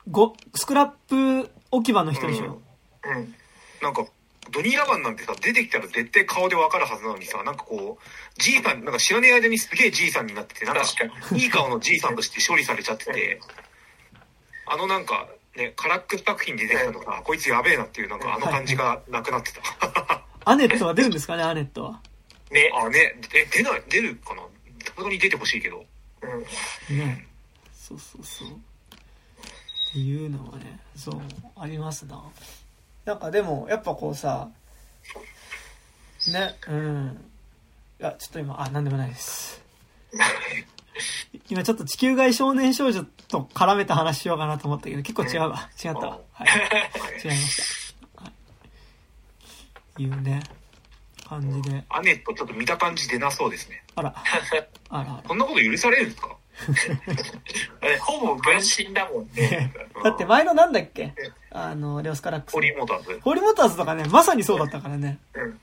[0.09, 2.61] ごスクラップ置き場の人でしょ、
[3.03, 3.35] うん。
[3.81, 4.05] なんか
[4.51, 10.81] ドニー・ラバンなんてさ出てきたら絶対顔でわかるはずなのにさなんかこうじいさんなんか知らねえ間にすげえじいさんになっててなんか
[11.35, 13.39] いい顔のじいさんとして処理されちゃってて。
[14.69, 20.25] あのなんかねカラックス作品に出てきたのがこいつやべえなっていうなんかあの感じがなくなってた。
[20.43, 21.43] アネットは出るんですかね？
[21.43, 22.01] アネットは。
[22.51, 22.69] ね。
[22.73, 23.15] あね。
[23.33, 24.41] え出ない出るかな？
[24.41, 25.85] さすがに出てほしいけど。
[26.89, 26.97] うん。
[26.97, 27.27] ね
[27.87, 28.47] そうそうそう。
[28.49, 28.51] っ
[29.93, 31.21] ていうのはねそう
[31.55, 32.21] ありますな。
[33.05, 34.49] なんかでもやっぱこうさ
[36.29, 37.31] ねうん。
[37.99, 39.61] いやちょっと今あなんでもないです。
[41.49, 45.69] 今ちょっと地球外少年少女と絡めた話しようかなと思ったけど結構違うわ。
[45.81, 45.99] 違った。
[45.99, 46.47] わはい。
[47.23, 48.31] 違いました、は
[49.99, 50.43] い、いうね
[51.25, 51.85] 感じで。
[51.87, 53.83] アネットちょっと見た感じ出なそうですね。
[53.95, 54.13] あら。
[54.89, 56.35] あらあこんなこと許されるんですか？
[58.01, 59.73] ほぼ分身だもんね。
[59.95, 61.13] ら だって前のなんだっけ？
[61.51, 65.19] あのレオスカラックスホリーモーターズホーリーモーターズとかねまさにそうだったからね。
[65.33, 65.43] うん。
[65.43, 65.57] うん。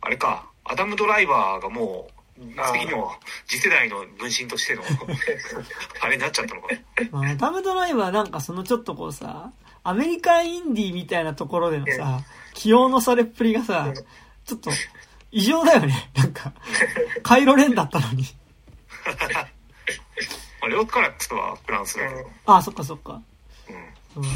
[0.00, 0.46] あれか。
[0.64, 2.42] アダム・ドライバーがもう
[2.72, 3.12] 次の
[3.46, 4.82] 次世代の分身としての
[6.00, 6.68] あれになっちゃったのか。
[6.74, 6.80] な
[7.10, 9.50] まあ、ダムドライバーなんかそのちょっとこうさ、
[9.82, 12.20] アメリカインディーみたいなところでのさ、
[12.54, 13.92] 起用のされっぷりがさ、
[14.46, 14.70] ちょっと
[15.30, 16.10] 異常だよね。
[16.14, 16.52] なんか、
[17.22, 18.24] カイロレンだったのに。
[20.60, 23.20] まあレオスカラックスはフランスだけど、ああ、そっかそっか。
[24.16, 24.30] うん、うん。
[24.30, 24.32] っ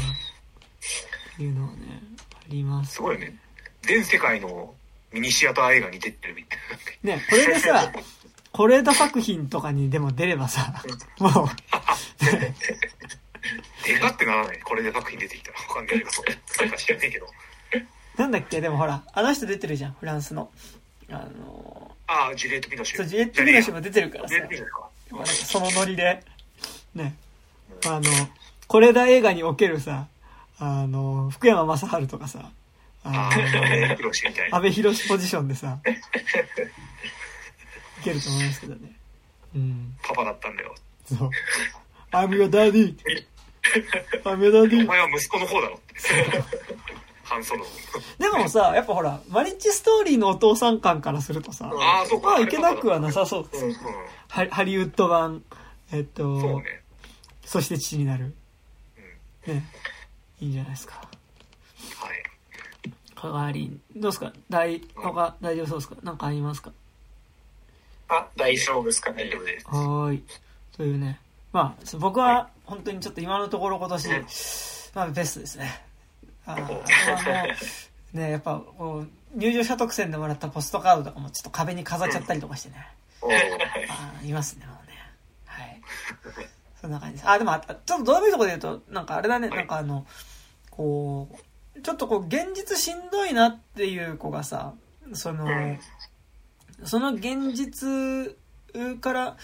[1.37, 2.01] ていうのはね、
[2.33, 2.95] あります。
[2.95, 3.37] すごいよね。
[3.81, 4.73] 全世界の
[5.11, 6.59] ミニシアター映画に出てるみたい
[7.03, 7.15] な。
[7.15, 7.91] ね、これでさ、
[8.53, 10.83] 是枝作品とかにでも出ればさ、
[11.19, 11.31] もう、
[13.85, 14.59] でかってならない。
[14.59, 17.27] これで作品出てきたらわかんないけどそうか知らねえけど。
[18.17, 20.51] なんだっけ、でもほら、あの人出てるじゃん、フランスの。
[21.09, 24.65] あのああジュリエット・ピノシュそう、ジュエット・ミナシも出てるからさジュリエット・、
[25.09, 25.59] ピノシュか？
[25.59, 26.23] なんかそのノリで、
[26.95, 27.15] ね、
[27.85, 28.01] あの、
[28.67, 30.07] 是枝映画におけるさ、
[30.57, 32.51] あの、福山雅治とかさ、
[33.03, 35.79] あの、安倍博士ポジションでさ、
[38.01, 38.91] いけると思いますけどね。
[39.55, 39.95] うん。
[40.03, 40.75] パパだったんだよ
[41.05, 41.29] そう。
[42.11, 42.95] I'm your daddy!
[44.23, 44.85] I'm your お daddy!
[44.85, 45.95] 前は息子の方だろって
[47.29, 47.63] ハンソロ
[48.17, 53.67] でもさ、やっぱほら、マリッジストーリーのお父さん感からするとさ、ああそうかまあいけなくはなさそうですよ。
[53.67, 53.73] うん。
[53.73, 53.77] う
[54.27, 55.43] ハリハリウッド版、
[55.91, 56.81] えっんと、そうね
[57.45, 58.33] そして父になる。
[59.45, 59.63] ね。
[60.41, 60.95] いいんじゃないですか。
[60.95, 62.23] はい
[63.15, 64.31] かがり、どうですか？
[64.49, 65.95] 大、他大丈夫そうですか？
[66.03, 66.71] なんかありますか？
[68.07, 69.11] あ、大丈夫ですか？
[69.11, 69.37] ね大丈。
[69.37, 70.23] 夫ですはーい。
[70.75, 71.19] というね。
[71.51, 74.07] まあ、僕は本当にちょっと今のところ今年、
[74.93, 75.83] まあベストですね。
[76.45, 82.87] ああね、やっぱこう、入場者特選でもらったポストカードとかもちょっと壁に飾っちゃったりとかしてね。
[83.89, 84.93] あーいますね、もうね。
[85.45, 85.81] はい。
[86.81, 87.29] そんな感じです。
[87.29, 90.07] あ、でも、あちょっとどうでもいいところで言うと、なんかあれだね、はいなんかあの、
[90.71, 91.29] こ
[91.75, 94.73] う、ちょっとこう、現実しんどいなっていう子がさ、
[95.13, 95.79] その、うん
[96.85, 98.37] その現実
[99.01, 99.37] から、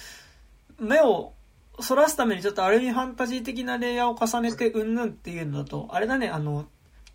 [0.80, 1.34] 目を
[1.80, 6.65] そらすためにちょっとアルミファンタジー的なレイヤーを重ねてうんぬんっていうのだと、あれだね、あの、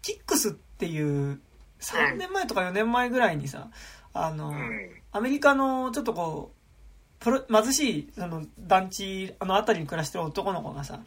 [0.03, 1.41] キックスっていう、
[1.81, 3.69] 3年前とか4年前ぐらいにさ、
[4.13, 4.91] あの、うん。
[5.13, 6.61] アメリカのちょっとこう、
[7.21, 11.01] プロ貧しいその団地、あの辺りに暮らしてる男の子がさ、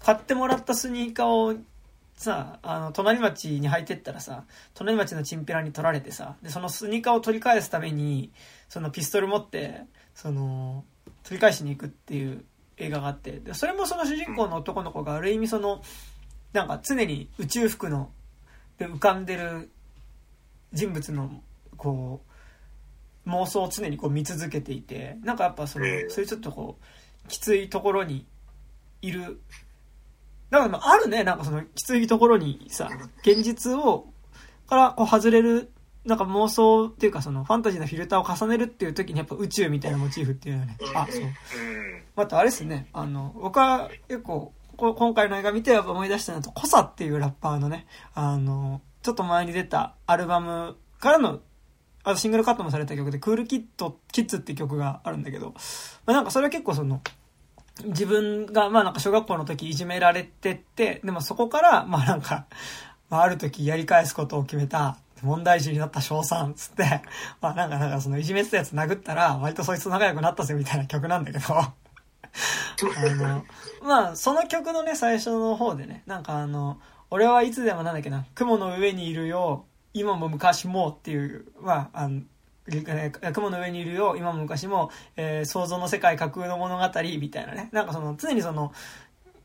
[0.00, 1.60] 買ってもらったスニーカーを
[2.16, 4.44] さ、あの、隣町に履いてったらさ、
[4.74, 8.32] 隣町のチンピラに取られてさ、で、そのスニーカーを取り返すために、
[8.68, 9.82] そのピストル持って、
[10.14, 10.84] その、
[11.22, 12.44] 取り返しに行くっていう
[12.76, 15.82] 映画があって、でそれもその主人公の男の子がある意味その、
[16.52, 18.10] なんか常に宇宙服の、
[18.78, 19.70] で浮かんでる
[20.72, 21.42] 人物の、
[21.76, 22.20] こ
[23.26, 26.78] う、妄想を常にこう見続けていて、なんかやっぱそのええ、そういうちょっとこ
[27.24, 28.26] う、きついところに
[29.00, 29.40] いる、
[30.50, 32.88] だからまああるね、なんかそのきついところにさ、
[33.22, 34.06] 現実を、
[34.66, 35.70] からこう外れる、
[36.04, 41.22] なんか妄想っていうかそのファンタジーのフィルターを重ねるっていう時にやっぱ宇宙みたいなモチーフっていうのはね、あ、そう。
[41.22, 41.30] うん。
[42.14, 51.40] またあれですね、あの、僕は結構、こ今回の映画見てやっぱ思い出したのと、コサっていうラッパーのね、あの、ちょっと前に出たアルバムからの、
[52.02, 55.54] あとシングルカットもされた曲で、クールキット、キッズって曲があるんだけど、
[56.06, 57.02] まあ、なんかそれは結構その、
[57.84, 62.46] 自分が、まあなんか小学校の時いじめられてって、でもそこから、まあなんか、
[63.10, 67.02] まあある時やり返すことを決めた、問題児になった賞賛つって、
[67.40, 71.44] まあなんか、なんかそのいじめてたやつ殴ったら、割とそいつと仲良くなったぜみたいな曲なんだけど、
[72.96, 73.44] あの、
[73.82, 76.80] まあ、その曲のね、最初の方でね、なんかあの、
[77.10, 82.22] 俺はいつでもなんだっけな、雲の上にいるよ、今も昔もっていう、まあ、あの、
[83.32, 86.84] 雲の上にいるよ、今も昔も、えー想像の世界架空の物語
[87.20, 87.68] みたいなね。
[87.72, 88.72] なんかその、常にその、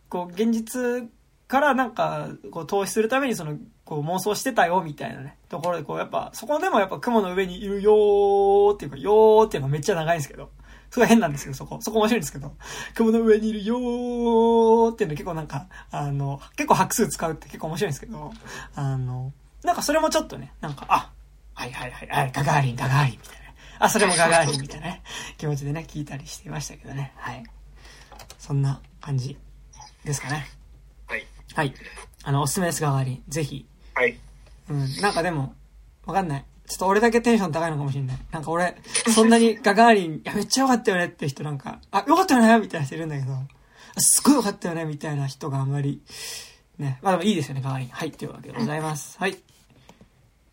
[0.07, 1.09] こう、現実
[1.47, 5.37] からなんか、こう、投資するためにその、こう、妄想してたよ、みたいなね。
[5.49, 10.49] ところで、こう、やっぱ、そこでもやっぱ雲の上にいるよーっていうか、よーっていうのがめっちゃ長いんですけど。
[10.91, 11.79] すごい変なんですけど、そこ。
[11.81, 12.53] そこ面白いんですけど。
[12.95, 18.33] 雲の上にいるよーっていうの結構なんか、あの、結構拍数使うって結構面白いんですけど、
[18.75, 19.31] あの、
[19.63, 21.11] なんかそれもちょっとね、なんか、あ、
[21.53, 23.55] はいはいはい、はい、ガガーリン、ガガーリンみたいなね。
[23.79, 25.03] あ、それもガガーリンみたいなね、
[25.37, 27.13] 気持ちでね、聞いたりしていましたけどね。
[27.17, 27.43] はい。
[28.39, 29.37] そんな感じ
[30.03, 30.47] ですかね。
[31.07, 31.27] はい。
[31.53, 31.73] はい。
[32.23, 33.23] あの、おすすめです、ガガーリン。
[33.27, 33.67] ぜひ。
[33.93, 34.17] はい。
[34.69, 35.53] うん、なんかでも、
[36.05, 36.45] わかんない。
[36.69, 38.17] ちょっと俺だけテンション高いのかもしれない。
[38.31, 38.77] なんか俺、
[39.13, 43.33] そんなにガガーリン、いや、めっちゃ良かったよねって人なんか、あ、良かったよねみたいな人いるんだけど、
[43.97, 46.03] すっごい良かったよねみたいな人があんまり、
[46.77, 46.99] ね。
[47.01, 47.89] まあでもいいですよね、ガガーリン。
[47.89, 49.17] はい、というわけでございます。
[49.17, 49.35] はい。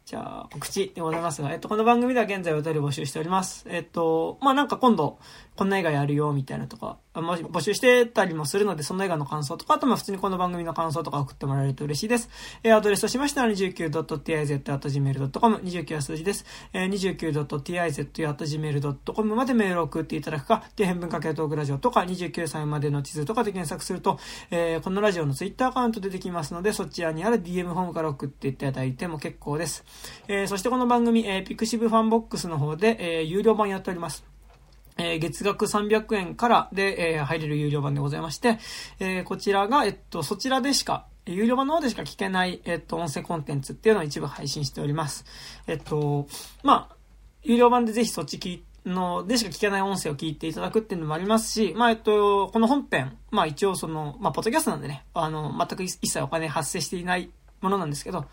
[0.07, 3.67] じゃあ、告知でございますが、えっと、この番組では現在お便り募集しております。
[3.69, 5.19] えっと、まあなんか今度、
[5.57, 12.29] こんな映画やるよ、みたいなとか、募集してたりもするので、その映画の感想とか、あとまあ普通にこの番組の感想とか送ってもらえると嬉しいです。
[12.63, 16.45] えーアドレスとしましては 29.tiz.gmail.com、29は数字です。
[16.73, 24.19] えー、29.tiz.gmail.com までメールを送っていただくか、底辺文化系トークラジオとか、29歳までの地図とかで検索すると、
[24.51, 29.85] えーこのラジオのツイッターアカウント出てきますので、そちらにある DM フォームから送っていただいても結構です。
[30.29, 34.36] えーそしてこの番組、えーピクシブファンボックスの方で、えー有料版やっております。
[34.99, 38.59] え月額300円からで、え入れる有料版でございまして、
[38.99, 45.25] えこちらが、えっと、そちらでしか、有料版の方でしか聞けない、えっと、音声コンテンツっていうのを一部配信しております。
[45.67, 46.29] えっと、
[46.63, 46.97] まあ、
[47.43, 58.27] 有料版でぜひそっち聞いのでしか聞けない音声を聞いていただくっていうのもありますし、まあ、えっと、この本編、まあ一応その、まあ、ポッドキャストなんでね、あの、全く一切お金発生していないものなんですけど、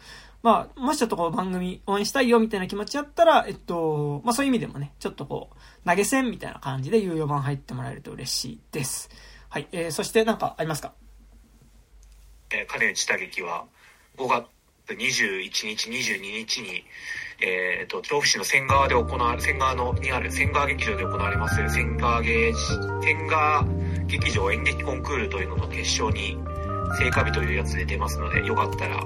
[0.44, 9.10] まあ、もしちょっとこう番組応援したいよみたいな気持ちあったら、えっと、まあそういう意味でもね、ちょっとこう、投げ銭みたいな感じで有料版入ってもらえると嬉しいです。
[9.49, 10.94] はい、えー、そしてなんかありますか？
[12.52, 13.65] えー金内打撃は
[14.18, 14.48] 5月
[14.90, 16.84] 21日、22日に、
[17.40, 22.52] えっ、と、調布市の仙川で行われ、仙川の、にある仙川劇場で行われます、仙川芸、
[23.02, 23.64] 仙川
[24.07, 26.38] 劇場演劇コンクールというのの決勝に、
[26.99, 29.03] 聖火日というやつで出ますので、よかったら、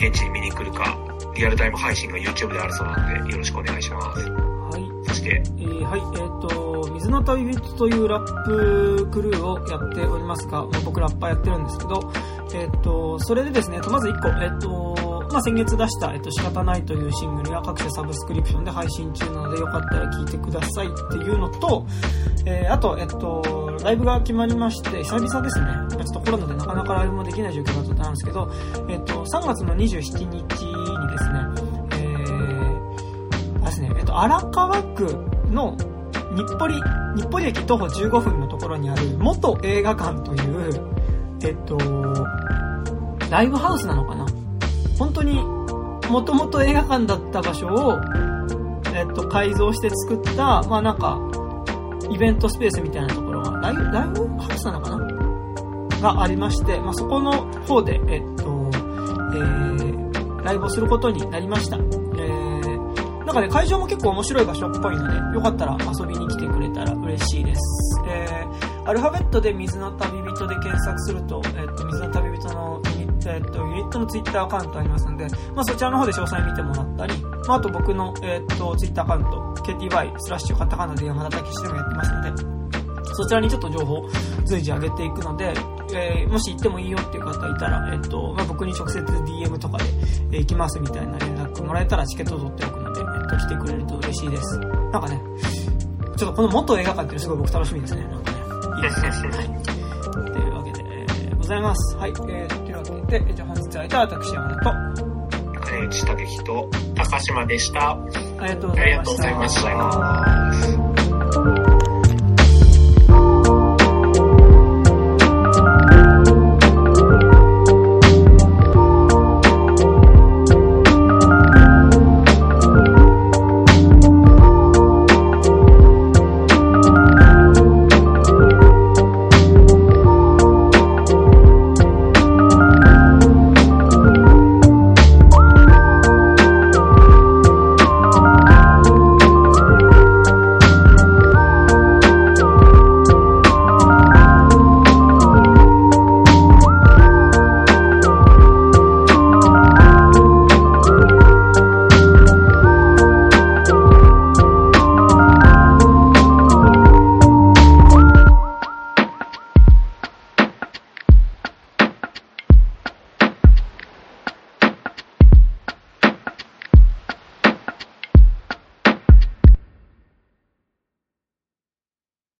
[0.00, 0.96] 現地に見に来るか、
[1.36, 4.30] リアルタイム配信が YouTube であるそうなので、よろしくお願いします。
[4.30, 5.08] はい。
[5.08, 12.12] そして、えーはい、えっ、と、水の旅人というラップクルーをやっておりますが、まあ僕ラッパーやってるんですけど、
[12.54, 21.86] えっ、と、それでですね、えっとまず1個、えっ、と、まあ、先月出した、えっ、と、仕方ないというシングルや各種サブスクリプションで配信中なので、よかったら聴いてくださいっていうのと、
[22.46, 25.66] えーあと、えっ、と、ライブが決まりまして、久々ですね。
[25.90, 28.50] ちょっとコロナでなかなかライブもできない状況だったんですけど、
[28.88, 30.54] えっ、と、3月の27日にです
[31.32, 31.40] ね、
[31.92, 35.04] えー、あですね、えっ、と、荒川区
[35.50, 35.76] の
[36.36, 40.80] 日暮里、日暮里駅徒歩15分のところにある元映画館という、
[41.42, 41.76] えっと、
[43.30, 44.26] ライブハウスなのかな
[45.00, 45.42] 本当に、
[46.10, 47.98] もともと映画館だった場所を、
[48.94, 51.18] えっと、改造して作った、まあなんか、
[52.10, 56.12] イベントスペースみたいなところが、ライブ、ライブハウスなのかな？
[56.14, 57.32] がありまして、まあ、そこの
[57.62, 58.70] 方で、えっと、
[59.34, 61.76] えー、ライブをすることになりました。
[61.76, 67.60] えー、なんかね、会場も結構面白い場所っぽいので、よかったら遊びに来てくれたら嬉しいです。
[68.06, 72.29] えー、アルファベットで水の旅人で検索すると、えっと、水の旅人、
[73.26, 82.60] えっと、ユニットのツイッターアカウントありますので、まあ、そちらの方で詳細見てもらったり、まあ、あと僕の、えっと、ツイッターアカウント、KTY スラッシュカタカナで山田武史でもやってますので、
[83.14, 84.08] そちらにちょっと情報
[84.44, 85.52] 随時上げていくので、
[85.92, 89.84] えーもし行ってもいいよっていう方いたら、えっと、まあ、僕に直接 DM とかで、
[90.32, 94.58] えー行きますみたいな連絡もらえたらチケットを取っておくので、えっと、来てくれると嬉しいです。
[94.58, 95.20] なんかね、
[96.16, 98.04] ちょっとこの元映画館っていうのすごい僕楽しみですね。
[98.04, 98.38] なんかね。
[98.76, 99.10] いいですね。
[99.36, 100.32] はい。
[100.32, 101.96] というわけで、えーございます。
[101.96, 102.10] はい。
[102.10, 102.69] えー、
[103.10, 104.64] で、えーじゃあ本日は私山田
[104.94, 107.90] と、金内武樹と、高島でした。
[107.90, 107.96] あ
[108.42, 109.60] りがとうごありがとうざいました。
[109.62, 110.89] ございました。